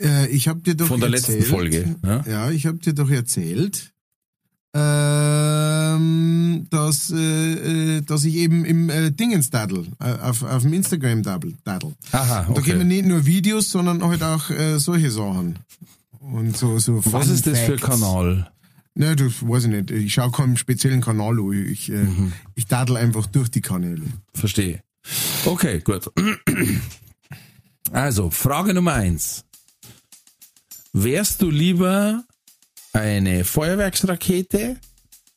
[0.00, 1.96] Äh, ich habe dir doch Von der erzählt, letzten Folge.
[2.02, 3.93] Ja, ja ich habe dir doch erzählt,
[4.74, 10.72] ähm, dass, äh, äh, dass ich eben im äh, Dingens daddel, äh, auf, auf dem
[10.72, 11.54] Instagram daddel.
[11.64, 11.94] daddel.
[12.12, 12.54] Aha, okay.
[12.54, 15.60] Da geben nicht nur Videos, sondern halt auch äh, solche Sachen.
[16.18, 18.50] Und so, so Was ist das für ein Kanal?
[18.96, 19.90] Ne, das weiß ich nicht.
[19.90, 21.52] Ich schaue keinen speziellen Kanal an.
[21.52, 22.32] Ich, äh, mhm.
[22.54, 24.02] ich daddel einfach durch die Kanäle.
[24.32, 24.80] Verstehe.
[25.44, 26.10] Okay, gut.
[27.92, 29.44] Also, Frage Nummer eins.
[30.92, 32.24] Wärst du lieber
[32.94, 34.76] eine Feuerwerksrakete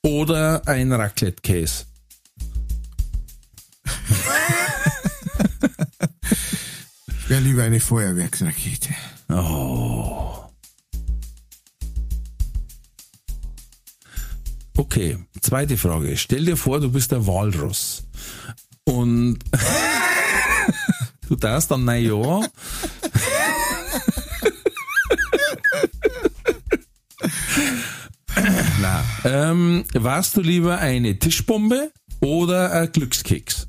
[0.04, 1.86] oder ein Raclette-Case?
[7.08, 8.94] ich wäre lieber eine Feuerwerksrakete.
[9.30, 10.46] Oh.
[14.78, 16.16] Okay, zweite Frage.
[16.16, 18.04] Stell dir vor, du bist der Walross.
[18.86, 19.40] Und
[21.28, 22.42] du darfst dann, na ja.
[28.82, 33.68] Na, ähm, warst du lieber eine Tischbombe oder ein Glückskeks?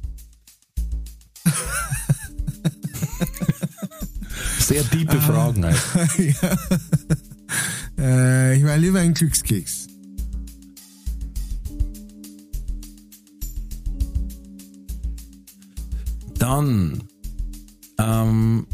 [4.59, 5.81] Sehr tiefe Fragen halt.
[6.19, 6.57] ja.
[7.99, 9.89] äh, ich war lieber ein Glückskeks.
[16.39, 17.03] Dann
[17.99, 18.67] ähm,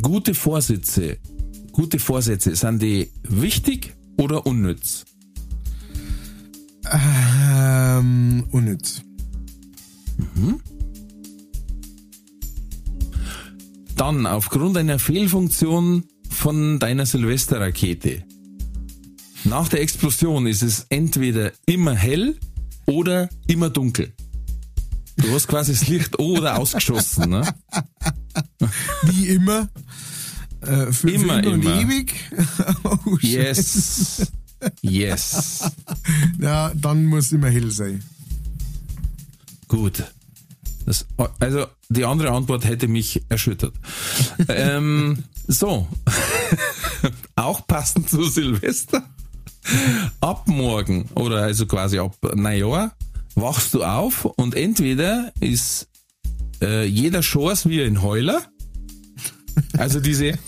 [0.00, 1.18] gute Vorsätze.
[1.76, 5.04] Gute Vorsätze, sind die wichtig oder unnütz?
[6.90, 9.02] Ähm, unnütz.
[10.16, 10.58] Mhm.
[13.94, 18.24] Dann aufgrund einer Fehlfunktion von deiner Silvesterrakete.
[19.44, 22.38] Nach der Explosion ist es entweder immer hell
[22.86, 24.14] oder immer dunkel.
[25.16, 27.54] Du hast quasi das Licht oder ausgeschossen, ne?
[29.02, 29.68] Wie immer.
[30.66, 32.14] Äh, für immer, immer und ewig.
[32.84, 34.30] oh, yes.
[34.80, 35.70] Yes.
[36.38, 38.02] Ja, dann muss immer hell sein.
[39.68, 40.04] Gut.
[40.84, 41.06] Das,
[41.40, 43.74] also die andere Antwort hätte mich erschüttert.
[44.48, 45.88] ähm, so.
[47.34, 49.02] Auch passend zu Silvester.
[50.20, 52.92] Ab morgen oder also quasi ab Neujahr
[53.34, 55.88] wachst du auf und entweder ist
[56.62, 58.42] äh, jeder Chance wie ein Heuler,
[59.78, 60.38] also diese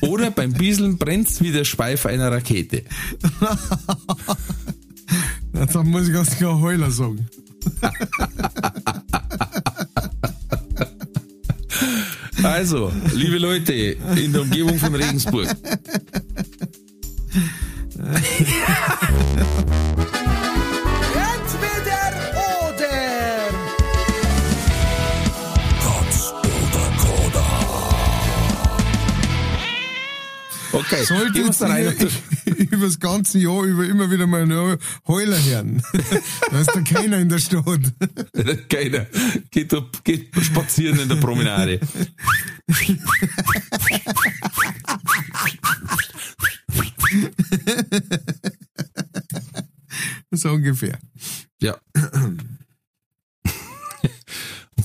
[0.00, 2.84] oder beim Bieseln brennt's wie der Schweif einer Rakete.
[5.54, 7.26] Jetzt muss ich ganz klar Heuler sagen.
[12.42, 15.48] Also, liebe Leute in der Umgebung von Regensburg,
[30.90, 31.60] Okay, Sollte jetzt
[32.70, 35.82] über das ganze Jahr über immer wieder mal einen Heuler hören.
[36.50, 37.92] Da ist da keiner in der Stadt.
[38.70, 39.06] Keiner.
[39.50, 39.74] Geht,
[40.04, 41.80] geht spazieren in der Promenade.
[50.30, 50.98] So ungefähr.
[51.60, 51.78] Ja.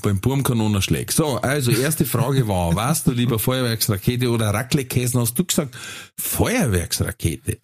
[0.03, 1.11] Beim Burmkanonenschläg.
[1.11, 5.19] So, also erste Frage war, warst du lieber Feuerwerksrakete oder Raclette-Käsen?
[5.19, 5.75] Hast du gesagt
[6.19, 7.57] Feuerwerksrakete?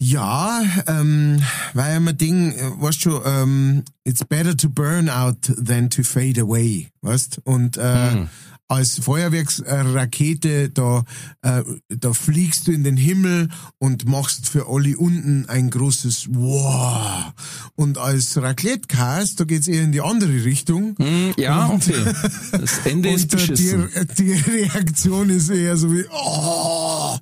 [0.00, 1.42] Ja, ähm,
[1.72, 6.88] weil man Ding, weißt du, ähm, it's better to burn out than to fade away,
[7.02, 7.40] weißt?
[7.44, 8.28] Und äh, hm
[8.68, 11.04] als Feuerwerksrakete, da,
[11.42, 17.32] äh, da fliegst du in den Himmel und machst für alle unten ein großes Wow.
[17.74, 20.94] Und als Raclette-Cast, da geht's eher in die andere Richtung.
[20.98, 22.14] Mm, ja, und, okay.
[22.52, 23.90] Das Ende ist beschissen.
[24.18, 27.18] Die, die Reaktion ist eher so wie Oh.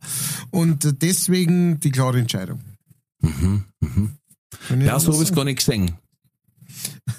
[0.51, 2.61] Und deswegen die klare Entscheidung.
[3.21, 4.11] Mhm, mhm.
[4.81, 5.93] Ja, so habe ich gar nicht gesehen.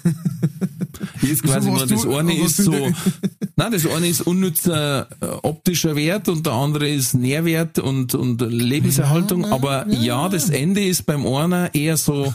[1.24, 2.72] Hier ist quasi so, das du, eine ist so,
[3.56, 8.40] nein, das eine ist unnützer äh, optischer Wert und der andere ist Nährwert und, und
[8.42, 9.42] Lebenserhaltung.
[9.44, 10.00] Ja, aber ja.
[10.00, 12.34] ja, das Ende ist beim einen eher so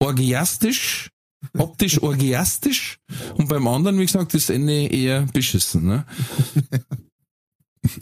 [0.00, 1.10] orgiastisch,
[1.56, 2.98] optisch orgiastisch
[3.36, 5.86] und beim anderen, wie gesagt, das Ende eher beschissen.
[5.86, 6.04] Ne?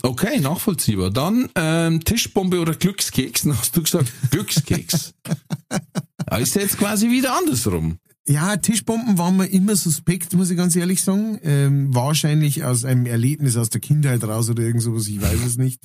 [0.03, 1.11] Okay, nachvollziehbar.
[1.11, 3.43] Dann ähm, Tischbombe oder Glückskeks.
[3.43, 5.13] Dann hast du gesagt Glückskeks.
[6.27, 7.99] Da ist jetzt quasi wieder andersrum.
[8.27, 11.39] Ja, Tischbomben waren mir immer suspekt, muss ich ganz ehrlich sagen.
[11.43, 15.59] Ähm, wahrscheinlich aus einem Erlebnis aus der Kindheit raus oder irgend sowas, ich weiß es
[15.59, 15.83] nicht.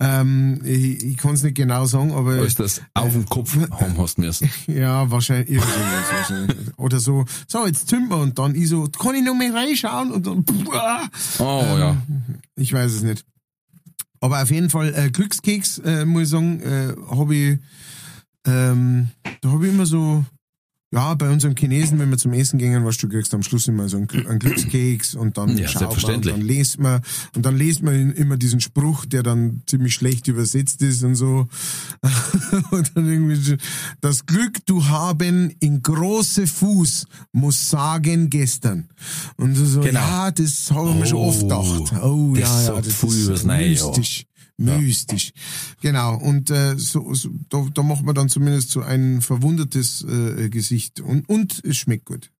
[0.00, 2.36] Ähm, ich ich kann es nicht genau sagen, aber...
[2.36, 4.48] Als das auf dem Kopf äh, haben hast müssen.
[4.66, 6.56] Ja, wahrscheinlich irgendwas wahrscheinlich.
[6.78, 10.12] Oder so, so, jetzt zünden wir und dann ich so, kann ich noch mal reinschauen?
[10.12, 10.44] Und dann...
[11.38, 11.96] Oh, ähm, ja.
[12.56, 13.26] Ich weiß es nicht.
[14.20, 17.58] Aber auf jeden Fall äh, Glückskeks, äh, muss ich sagen, äh, habe ich...
[18.46, 19.08] Ähm,
[19.42, 20.24] da habe ich immer so
[20.92, 23.88] ja, bei unserem Chinesen, wenn wir zum Essen gingen, was du kriegst am Schluss immer
[23.88, 27.00] so einen, einen Glückskeks und dann ja, schaut man und dann lest man
[27.34, 31.48] und dann lest man immer diesen Spruch, der dann ziemlich schlecht übersetzt ist und so.
[32.70, 33.56] und dann irgendwie
[34.00, 38.88] das Glück du haben in große Fuß muss sagen gestern.
[39.36, 39.98] Und so, genau.
[39.98, 42.02] ja, das habe ich mir schon oft oh, gedacht.
[42.02, 44.20] Oh das ja, ja, das ist mystisch.
[44.20, 45.32] Ja mystisch.
[45.34, 45.90] Ja.
[45.90, 50.48] Genau, und äh, so, so, da, da macht man dann zumindest so ein verwundertes äh,
[50.48, 52.30] Gesicht und, und es schmeckt gut.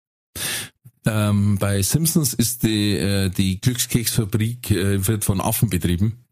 [1.06, 6.24] Ähm, bei Simpsons ist die, äh, die Glückskeksfabrik äh, wird von Affen betrieben.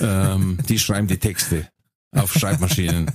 [0.00, 1.68] ähm, die schreiben die Texte
[2.12, 3.10] auf Schreibmaschinen.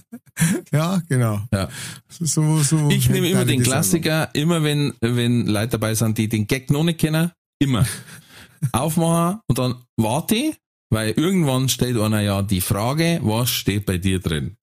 [0.72, 1.42] ja, genau.
[1.52, 1.70] Ja.
[2.10, 6.48] So, so ich nehme immer den Klassiker, immer wenn, wenn Leute dabei sind, die den
[6.48, 7.86] Gag noch nicht kennen, immer
[8.72, 10.54] aufmachen und dann warte
[10.96, 14.56] weil irgendwann steht einer ja die Frage, was steht bei dir drin?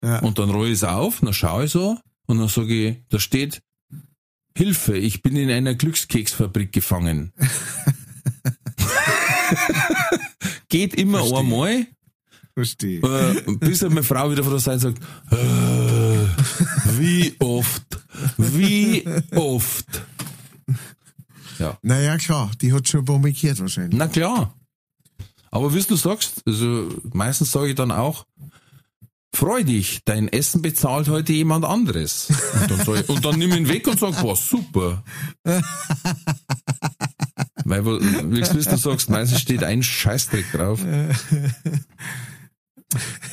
[0.00, 0.20] Ja.
[0.20, 3.18] Und dann roll ich es auf, dann schaue ich so und dann sage ich, da
[3.18, 3.62] steht
[4.56, 7.32] Hilfe, ich bin in einer Glückskeksfabrik gefangen.
[10.68, 11.36] Geht immer Versteh.
[11.36, 11.86] einmal.
[12.54, 13.00] Verstehe.
[13.00, 15.02] Äh, bis meine Frau wieder von der Seite sagt,
[15.32, 17.82] äh, wie oft,
[18.36, 19.04] wie
[19.34, 20.02] oft.
[21.58, 21.76] Ja.
[21.82, 23.98] Naja, klar, die hat schon bombardiert wahrscheinlich.
[23.98, 24.54] Na klar.
[25.52, 28.24] Aber wie du sagst, also meistens sage ich dann auch,
[29.34, 32.28] freu dich, dein Essen bezahlt heute jemand anderes.
[32.30, 35.04] Und dann, ich, und dann nimm ihn weg und sag, boah, super.
[37.64, 40.80] Weil, wie du sagst, meistens steht ein Scheißdreck drauf.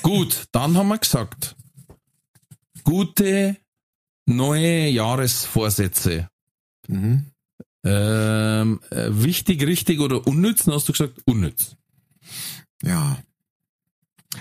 [0.02, 1.56] Gut, dann haben wir gesagt,
[2.84, 3.56] gute
[4.26, 6.30] neue Jahresvorsätze.
[6.88, 7.28] Mhm.
[7.86, 10.66] Ähm, äh, wichtig, richtig oder unnütz?
[10.66, 11.78] Dann hast du gesagt, unnütz.
[12.84, 13.18] Ja.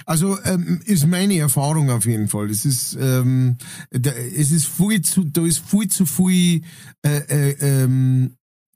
[0.04, 2.50] Also ähm, ist meine Erfahrung auf jeden Fall.
[2.50, 3.56] Es ist ähm,
[3.90, 6.62] da, es ist viel zu da ist viel zu viel
[7.02, 8.34] äh, äh, ähm,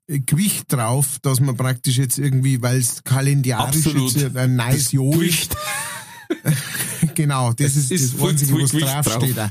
[0.09, 4.37] Gewicht drauf, dass man praktisch jetzt irgendwie, weil es kalendarisch Absolut.
[4.37, 5.55] ein nice Jahr ist,
[7.15, 9.37] genau, das ist, ist das Einzige, was draufsteht.
[9.37, 9.51] Drauf.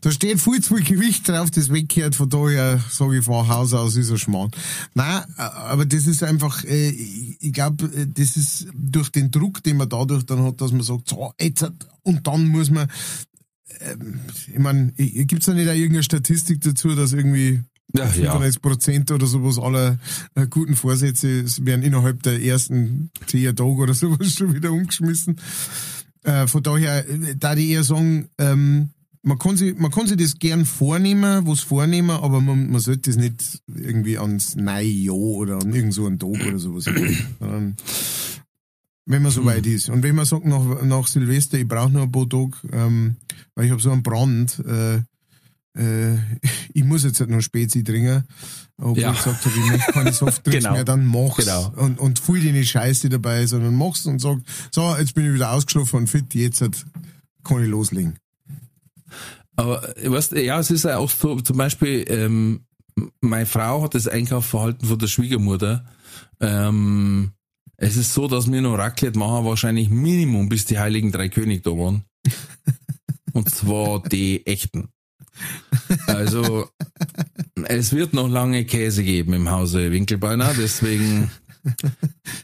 [0.00, 3.74] Da steht viel zu viel Gewicht drauf, das weggehört, von daher sage ich von Haus
[3.74, 4.50] aus ist er Schmarrn.
[4.94, 9.76] Nein, aber das ist einfach, äh, ich glaube, äh, das ist durch den Druck, den
[9.76, 11.70] man dadurch dann hat, dass man sagt, so, jetzt,
[12.02, 12.90] und dann muss man,
[13.80, 17.60] ähm, ich meine, gibt es da nicht auch irgendeine Statistik dazu, dass irgendwie
[17.94, 19.16] ja, 95 Prozent ja.
[19.16, 19.98] oder sowas aller
[20.34, 25.36] äh, guten Vorsätze werden innerhalb der ersten zehn Tage oder sowas schon wieder umgeschmissen.
[26.22, 27.04] Äh, von daher,
[27.36, 28.90] da die eher sagen, ähm,
[29.22, 33.10] man kann sich, man kann sich das gern vornehmen, was vornehmen, aber man, man sollte
[33.10, 37.76] das nicht irgendwie ans Jahr oder an irgend so einen Tag oder sowas machen.
[39.06, 39.88] wenn man so weit ist.
[39.88, 43.16] Und wenn man sagt nach, nach Silvester, ich brauche noch ein paar Tage, ähm,
[43.54, 44.96] weil ich habe so einen Brand, äh,
[45.76, 46.16] äh,
[46.74, 48.24] ich muss jetzt halt noch Spezi trinken,
[48.78, 49.10] obwohl ja.
[49.10, 50.74] ich gesagt habe, ich möchte keine Softdrinks genau.
[50.74, 51.44] mehr, dann mach's.
[51.44, 51.72] Genau.
[51.76, 54.38] Und, und fühl dir nicht scheiße dabei, sondern mach's und sag,
[54.70, 56.86] so, jetzt bin ich wieder ausgeschlafen und fit, jetzt halt
[57.42, 58.16] kann ich loslegen.
[59.56, 62.64] Aber, weißt ja, es ist ja auch so, zum Beispiel, ähm,
[63.20, 65.84] meine Frau hat das Einkaufsverhalten von der Schwiegermutter.
[66.40, 67.32] Ähm,
[67.76, 71.62] es ist so, dass wir noch Raclette machen, wahrscheinlich Minimum, bis die Heiligen Drei König
[71.62, 72.04] da waren.
[73.32, 74.88] Und zwar die echten.
[76.06, 76.68] Also,
[77.64, 81.30] es wird noch lange Käse geben im Hause Winkelbeiner, deswegen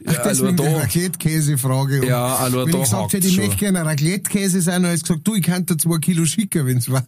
[0.05, 2.05] Ach, Ja, deswegen die da- Raclette-Käse-Frage.
[2.07, 5.07] Ja, also Wenn da ich gesagt hätte, ich möchte gerne Raclette-Käse sein, dann hätte ich
[5.07, 7.03] gesagt, du, ich kann dir zwei Kilo schicken, wenn's war.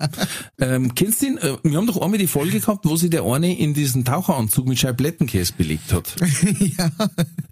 [0.60, 1.38] Ähm, kennst du ihn?
[1.38, 4.68] Äh, Wir haben doch einmal die Folge gehabt, wo sich der eine in diesen Taucheranzug
[4.68, 6.16] mit Scheiblettenkäse belegt hat.
[6.78, 6.90] ja.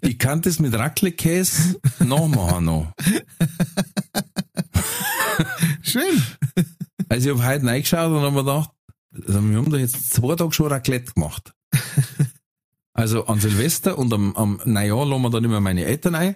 [0.00, 2.92] Ich kann das mit Raclette-Käse nachmachen noch.
[5.82, 6.22] Schön.
[7.08, 8.70] Also ich habe heute reingeschaut und habe mir gedacht,
[9.26, 11.52] also wir haben da jetzt zwei Tage schon Raclette gemacht.
[12.98, 16.34] Also an Silvester und am, am Neujahr lassen wir dann immer meine Eltern ein.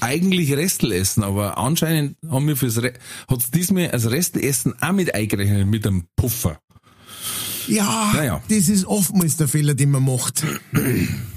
[0.00, 2.92] Eigentlich Restel essen, aber anscheinend haben wir fürs Re
[3.28, 6.58] hat's diesmal als Restelessen auch mit eingerechnet mit einem Puffer.
[7.68, 8.42] Ja, Naja.
[8.48, 10.44] das ist oftmals der Fehler, den man macht.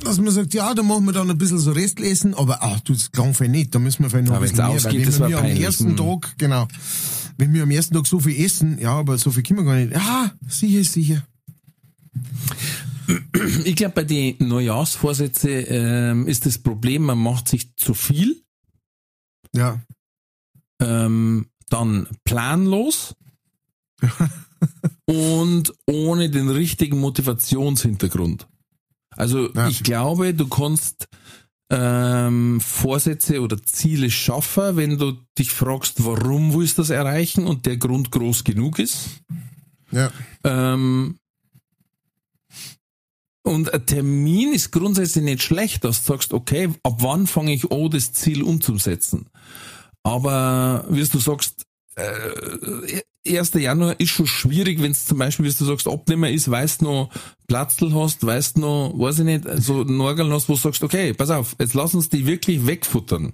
[0.04, 2.94] Dass man sagt, ja, da machen wir dann ein bisschen so Restlesen, aber ach, du,
[2.94, 5.30] das klang viel nicht, da müssen wir vielleicht noch Ja, ein bisschen mehr, ausgeht, weil
[5.30, 5.98] wenn wir wär am ersten Hm.
[5.98, 6.68] Tag, genau,
[7.38, 9.76] wenn wir am ersten Tag so viel essen, ja, aber so viel können wir gar
[9.76, 9.92] nicht.
[9.94, 11.24] Ja, sicher, sicher.
[13.66, 18.42] Ich glaube, bei den Neujahrsvorsätze ähm, ist das Problem, man macht sich zu viel,
[19.54, 19.82] Ja,
[20.82, 23.16] ähm, dann planlos
[25.06, 28.48] und ohne den richtigen Motivationshintergrund.
[29.12, 29.68] Also Ja.
[29.70, 31.08] ich glaube, du kannst
[31.72, 37.66] ähm, Vorsätze oder Ziele schaffen, wenn du dich fragst, warum willst du das erreichen und
[37.66, 39.22] der Grund groß genug ist.
[39.92, 40.12] ja,
[40.44, 41.18] Ähm,
[43.46, 47.72] und ein Termin ist grundsätzlich nicht schlecht, dass du sagst, okay, ab wann fange ich
[47.72, 49.28] an, das Ziel umzusetzen.
[50.04, 51.66] Aber wie du sagst,
[51.96, 53.54] äh, 1.
[53.54, 57.10] Januar ist schon schwierig, wenn es zum Beispiel, wie du sagst, Abnehmer ist, weißt noch
[57.48, 61.30] Platzl hast, weißt noch, weiß ich nicht, so Norgeln hast, wo du sagst, okay, pass
[61.30, 63.34] auf, jetzt lass uns die wirklich wegfuttern.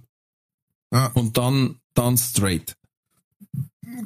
[0.94, 1.08] ja.
[1.14, 2.76] Und dann, dann straight.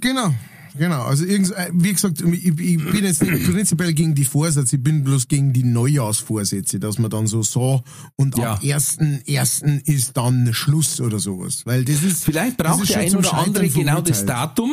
[0.01, 0.33] Genau,
[0.77, 1.03] genau.
[1.03, 5.27] Also äh, wie gesagt, ich, bin jetzt nicht prinzipiell gegen die Vorsätze, ich bin bloß
[5.27, 7.83] gegen die Neujahrsvorsätze, dass man dann so so
[8.15, 8.53] und Ja.
[8.53, 12.89] ab ersten ersten ist dann Schluss oder sowas, weil das ist Vielleicht das braucht ist
[12.93, 14.25] der ein oder andere genau das.
[14.25, 14.71] Datum,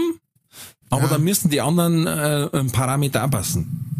[0.91, 1.09] aber Ja.
[1.09, 3.92] dann müssen die anderen äh, Parameter passen.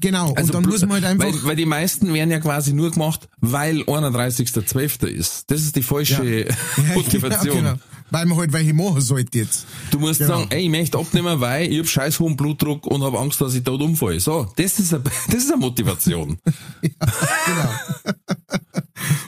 [0.00, 0.32] Genau.
[0.34, 2.90] Also und dann muss man halt einfach weil, weil die meisten werden ja quasi nur
[2.90, 5.06] gemacht, weil 31.12.
[5.06, 5.50] ist.
[5.50, 6.46] Das ist die falsche
[6.94, 7.56] Motivation.
[7.64, 7.82] Ja, genau.
[8.10, 9.66] Weil man halt welche machen sollte jetzt.
[9.90, 10.38] Du musst Genau.
[10.40, 13.54] sagen, ey, ich möchte abnehmen, weil ich hab scheiß hohen Blutdruck und habe Angst, dass
[13.54, 14.20] ich dort umfalle.
[14.20, 16.38] So, das ist eine, das ist eine Motivation.
[16.82, 17.70] Genau.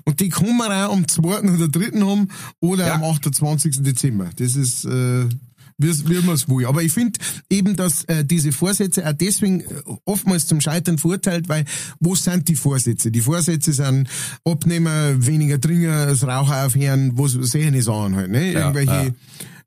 [0.05, 1.41] und die kann man auch am 2.
[1.41, 2.01] oder 3.
[2.01, 2.29] haben
[2.61, 2.95] oder Ja.
[2.95, 3.83] am 28.
[3.83, 4.31] Dezember.
[4.37, 5.25] Das ist, äh,
[5.79, 6.67] wie, wie man es will.
[6.67, 7.19] Aber ich finde
[7.51, 9.65] eben, dass äh, diese Vorsätze auch deswegen äh,
[10.05, 11.65] oftmals zum Scheitern verurteilt, weil
[12.01, 13.11] wo sind die Vorsätze?
[13.11, 14.09] Die Vorsätze sind
[14.45, 18.53] Abnehmen, weniger trinken, das Rauchen aufhören, wo solche Sachen halt, ne?
[18.53, 19.15] Ja, Irgendwelche,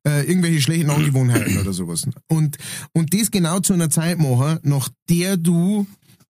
[0.07, 2.07] Äh, irgendwelche schlechten Angewohnheiten oder sowas.
[2.29, 2.57] Und,
[2.93, 5.87] und das genau zu einer Zeit machen, nach der du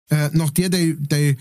[0.10, 1.36] äh, nach der dein, dein,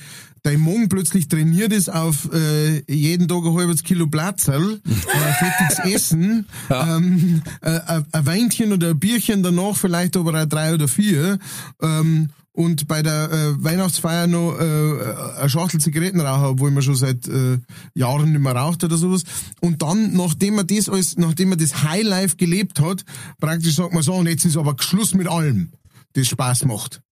[0.46, 5.78] dein Magen plötzlich trainiert ist auf äh, jeden Tag ein halbes Kilo Platzerl, äh, fettiges
[5.92, 10.86] Essen, ähm, äh, ein ein Weinchen oder ein Bierchen danach, vielleicht aber auch drei oder
[10.86, 11.38] vier,
[11.82, 16.94] ähm, und bei der äh, Weihnachtsfeier noch äh, eine Schachtel Zigaretten rauchen, obwohl man schon
[16.94, 17.58] seit äh,
[17.94, 19.24] Jahren nicht mehr raucht oder sowas.
[19.60, 23.04] Und dann, nachdem man das alles, nachdem man das Highlife gelebt hat,
[23.40, 25.72] praktisch sagt man so, und jetzt ist aber Schluss mit allem,
[26.14, 27.02] das Spaß macht.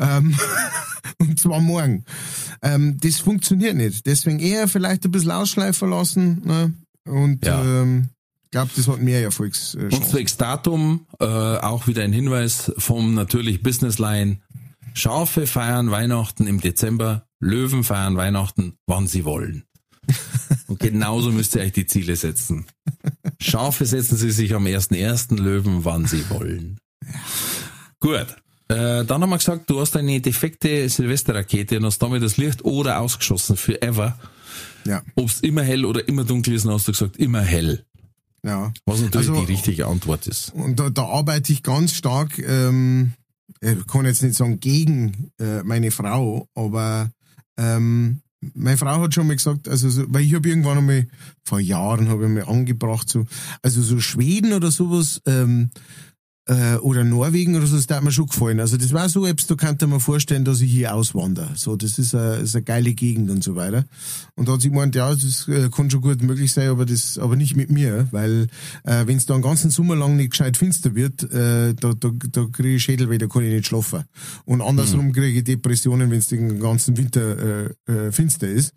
[0.00, 0.34] Ähm,
[1.18, 2.04] und zwar morgen.
[2.62, 4.06] Ähm, das funktioniert nicht.
[4.06, 6.42] Deswegen eher vielleicht ein bisschen ausschleifen lassen.
[6.44, 6.74] Ne?
[7.06, 7.62] Und Ja.
[7.62, 8.08] ähm,
[8.50, 10.02] glaube, das hat mehr Und Erfolgschancen.
[10.04, 14.40] zwecks Datum, äh, auch wieder ein Hinweis vom natürlich Businessline.
[14.94, 19.64] Schafe feiern Weihnachten im Dezember, Löwen feiern Weihnachten, wann sie wollen.
[20.66, 22.66] Und genauso müsst ihr euch die Ziele setzen.
[23.40, 25.36] Schafe setzen sie sich am 1.1.
[25.40, 26.78] Löwen, wann sie wollen.
[28.00, 28.26] Gut.
[28.70, 32.64] Äh, dann haben wir gesagt, du hast eine defekte Silvesterrakete und hast damit das Licht
[32.64, 34.18] oder ausgeschossen für ever.
[34.86, 37.84] Ja, Ob es immer hell oder immer dunkel ist, dann hast du gesagt, immer hell.
[38.44, 38.72] ja.
[38.86, 40.52] Was natürlich Also- die richtige Antwort ist.
[40.54, 43.12] Und da, da arbeite ich ganz stark, ähm,
[43.60, 47.10] ich kann jetzt nicht sagen gegen äh, meine Frau, aber
[47.58, 48.22] ähm,
[48.54, 51.06] meine Frau hat schon mal gesagt, also so, weil ich habe irgendwann einmal,
[51.44, 53.26] vor Jahren habe ich mal angebracht, so,
[53.62, 55.70] also so Schweden oder sowas, ähm,
[56.50, 58.58] äh, oder Norwegen oder so, das hat mir schon gefallen.
[58.58, 61.50] Also das war so, etwas, da könnte man vorstellen, dass ich hier auswandere.
[61.54, 63.84] So, das ist eine, ist eine geile Gegend und so weiter.
[64.34, 67.18] Und da hat sie gemeint, ja, das äh, kann schon gut möglich sein, aber das,
[67.18, 68.48] aber nicht mit mir, weil
[68.82, 72.10] äh, wenn es da einen ganzen Sommer lang nicht gescheit finster wird, äh, da, da,
[72.32, 74.04] da kriege ich Schädel, weil da kann ich nicht schlafen.
[74.44, 75.12] Und andersrum mhm.
[75.12, 78.74] kriege ich Depressionen, wenn es den ganzen Winter äh, äh, finster ist.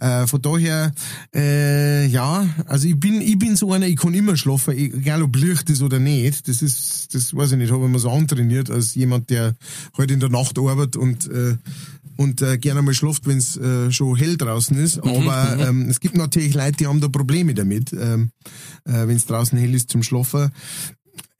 [0.00, 0.92] Äh, von daher,
[1.34, 5.34] äh, ja, also ich bin, ich bin so einer, ich kann immer schlafen, egal ob
[5.34, 6.46] Licht ist oder nicht.
[6.46, 9.54] Das ist, das weiß ich nicht, habe ich mir so antrainiert als jemand, der
[9.92, 11.56] heute halt in der Nacht arbeitet und äh,
[12.16, 15.04] und äh, gerne mal schlaft, wenn es äh, schon hell draußen ist.
[15.04, 15.82] Mhm, Aber mhm.
[15.82, 18.32] ähm, es gibt natürlich Leute, die haben da Probleme damit, ähm,
[18.84, 20.50] äh, wenn es draußen hell ist zum Schlafen.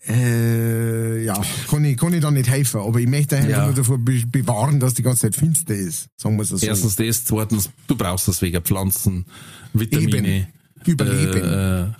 [0.06, 1.38] Äh, ja,
[1.68, 3.64] kann ich, kann ich da nicht helfen, aber ich möchte einfach ja.
[3.66, 6.64] nur davor be bewahren, dass die ganze Zeit finster ist, sagen wir es so.
[6.64, 9.26] Erstens das, zweitens, du brauchst das wegen Pflanzen,
[9.74, 10.28] Vitamine.
[10.28, 10.46] Eben.
[10.86, 11.94] Überleben.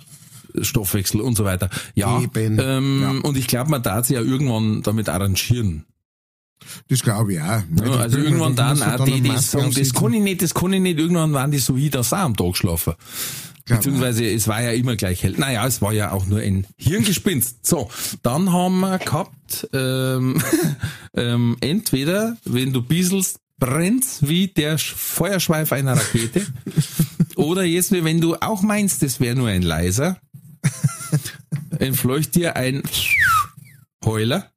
[0.61, 1.69] Stoffwechsel und so weiter.
[1.95, 3.09] Ja, ähm, ja.
[3.27, 5.85] und ich glaube, man darf sich ja irgendwann damit arrangieren.
[6.89, 7.61] Das glaube ich auch.
[7.83, 10.81] Ja, also irgendwann dann auch die, die sagen, das kann ich nicht, das kann ich
[10.81, 12.93] nicht, irgendwann waren die so wie das auch am Tag schlafen.
[13.65, 15.35] Beziehungsweise es war ja immer gleich hell.
[15.37, 17.65] Naja, es war ja auch nur ein Hirngespinst.
[17.65, 17.89] So,
[18.23, 20.41] dann haben wir gehabt, ähm,
[21.13, 26.47] ähm, entweder, wenn du bieselst, brennt's wie der Feuerschweif einer Rakete.
[27.35, 30.17] oder jetzt, wenn du auch meinst, das wäre nur ein leiser,
[31.79, 32.83] entfleucht dir ein
[34.05, 34.51] Heuler.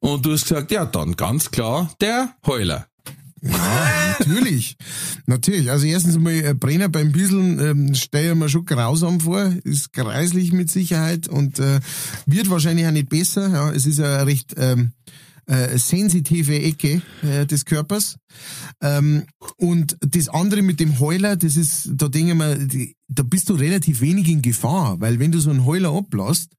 [0.00, 2.86] Und du hast gesagt, ja, dann ganz klar der Heuler.
[3.44, 4.76] Ja, natürlich.
[5.26, 5.70] natürlich.
[5.70, 9.52] Also erstens mal, äh, Brenner beim Bisseln ähm, stelle ich mir schon grausam vor.
[9.64, 11.80] Ist kreislich mit Sicherheit und äh,
[12.24, 13.50] wird wahrscheinlich auch nicht besser.
[13.50, 14.92] Ja, es ist eine recht ähm,
[15.46, 18.16] äh, sensitive Ecke äh, des Körpers.
[18.80, 19.24] Ähm,
[19.56, 23.54] und das andere mit dem Heuler, das ist, da denke ich die, da bist du
[23.54, 26.52] relativ wenig in Gefahr, weil wenn du so einen Heuler ablässt,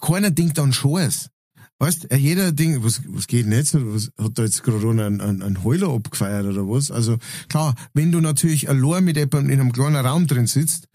[0.00, 1.30] keiner denkt an Schores.
[1.78, 5.42] Weißt, jeder Ding, was, was geht nicht so, was hat da jetzt Corona einen, einen,
[5.42, 6.90] einen Heuler abgefeiert oder was?
[6.90, 7.18] Also
[7.50, 10.88] klar, wenn du natürlich allein mit jemandem in einem kleinen Raum drin sitzt,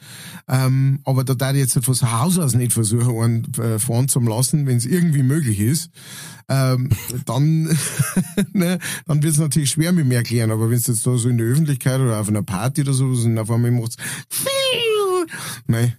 [0.47, 4.19] ähm, aber da darf ich jetzt von Haus aus nicht versuchen, einen äh, fahren zu
[4.21, 5.91] lassen, wenn es irgendwie möglich ist,
[6.49, 6.89] ähm,
[7.25, 7.63] dann,
[8.53, 11.29] ne, dann wird es natürlich schwer mit mir erklären, aber wenn es jetzt da so
[11.29, 13.97] in der Öffentlichkeit oder auf einer Party oder so und auf einmal macht's
[15.67, 15.93] Nein,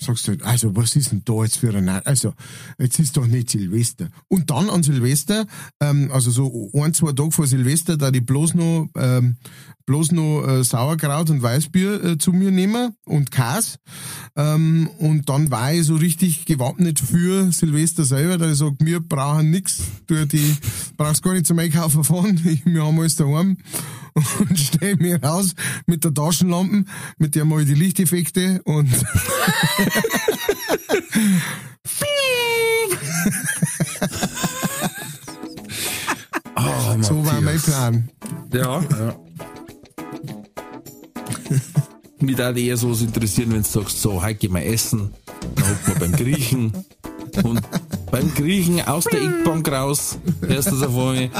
[0.00, 2.34] sagst du also was ist denn da jetzt für ein, also
[2.78, 4.10] jetzt ist doch nicht Silvester.
[4.28, 5.46] Und dann an Silvester,
[5.80, 9.36] ähm, also so ein, zwei Tage vor Silvester, da die bloß noch, ähm,
[9.88, 13.78] bloß noch äh, Sauerkraut und Weißbier äh, zu mir nehmen und Kas.
[14.36, 19.00] Ähm, und dann war ich so richtig gewappnet für Silvester selber, da ich sag, wir
[19.00, 20.54] brauchen nix, du die
[20.98, 23.56] brauchst gar nicht zum Einkaufen fahren, wir haben alles daheim
[24.12, 25.54] und stell mir raus
[25.86, 26.84] mit der Taschenlampe,
[27.16, 28.90] mit der mal die Lichteffekte und
[36.56, 38.10] oh, so war mein Plan.
[38.52, 39.16] Ja, ja.
[42.20, 45.12] Mich würde eher so interessieren, wenn du sagst, so, heute gehen wir essen,
[45.54, 46.72] dann hocken wir beim Griechen
[47.44, 47.60] und
[48.10, 50.18] beim Griechen aus der Eckbank raus,
[50.48, 51.30] erst das auf einmal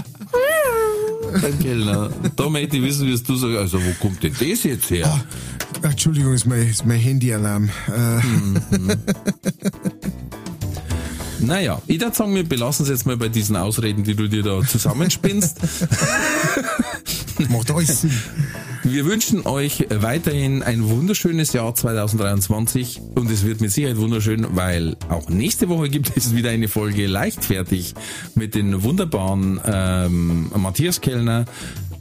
[1.43, 2.11] beim Kellner.
[2.37, 5.21] Da möchte ich wissen, wie du sagst, also wo kommt denn das jetzt her?
[5.83, 7.69] Oh, Entschuldigung, ist mein, ist mein Handyalarm.
[7.89, 8.27] Äh.
[8.77, 8.93] Mhm.
[11.41, 14.43] Naja, ich würde sagen, wir belassen es jetzt mal bei diesen Ausreden, die du dir
[14.43, 15.59] da zusammenspinnst.
[17.49, 18.11] Macht alles Sinn.
[18.85, 24.97] Wir wünschen euch weiterhin ein wunderschönes Jahr 2023 und es wird mit Sicherheit wunderschön, weil
[25.09, 27.95] auch nächste Woche gibt es wieder eine Folge leichtfertig
[28.35, 31.45] mit den wunderbaren ähm, Matthias Kellner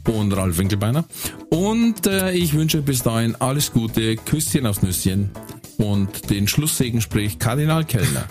[0.06, 1.04] und Ralf Winkelbeiner.
[1.50, 5.30] Und äh, ich wünsche bis dahin alles Gute, Küsschen aufs Nüsschen
[5.78, 8.26] und den Schlusssegen spricht Kardinal Kellner.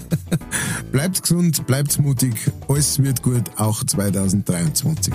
[0.92, 2.34] bleibt gesund, bleibt mutig,
[2.68, 5.14] alles wird gut, auch 2023.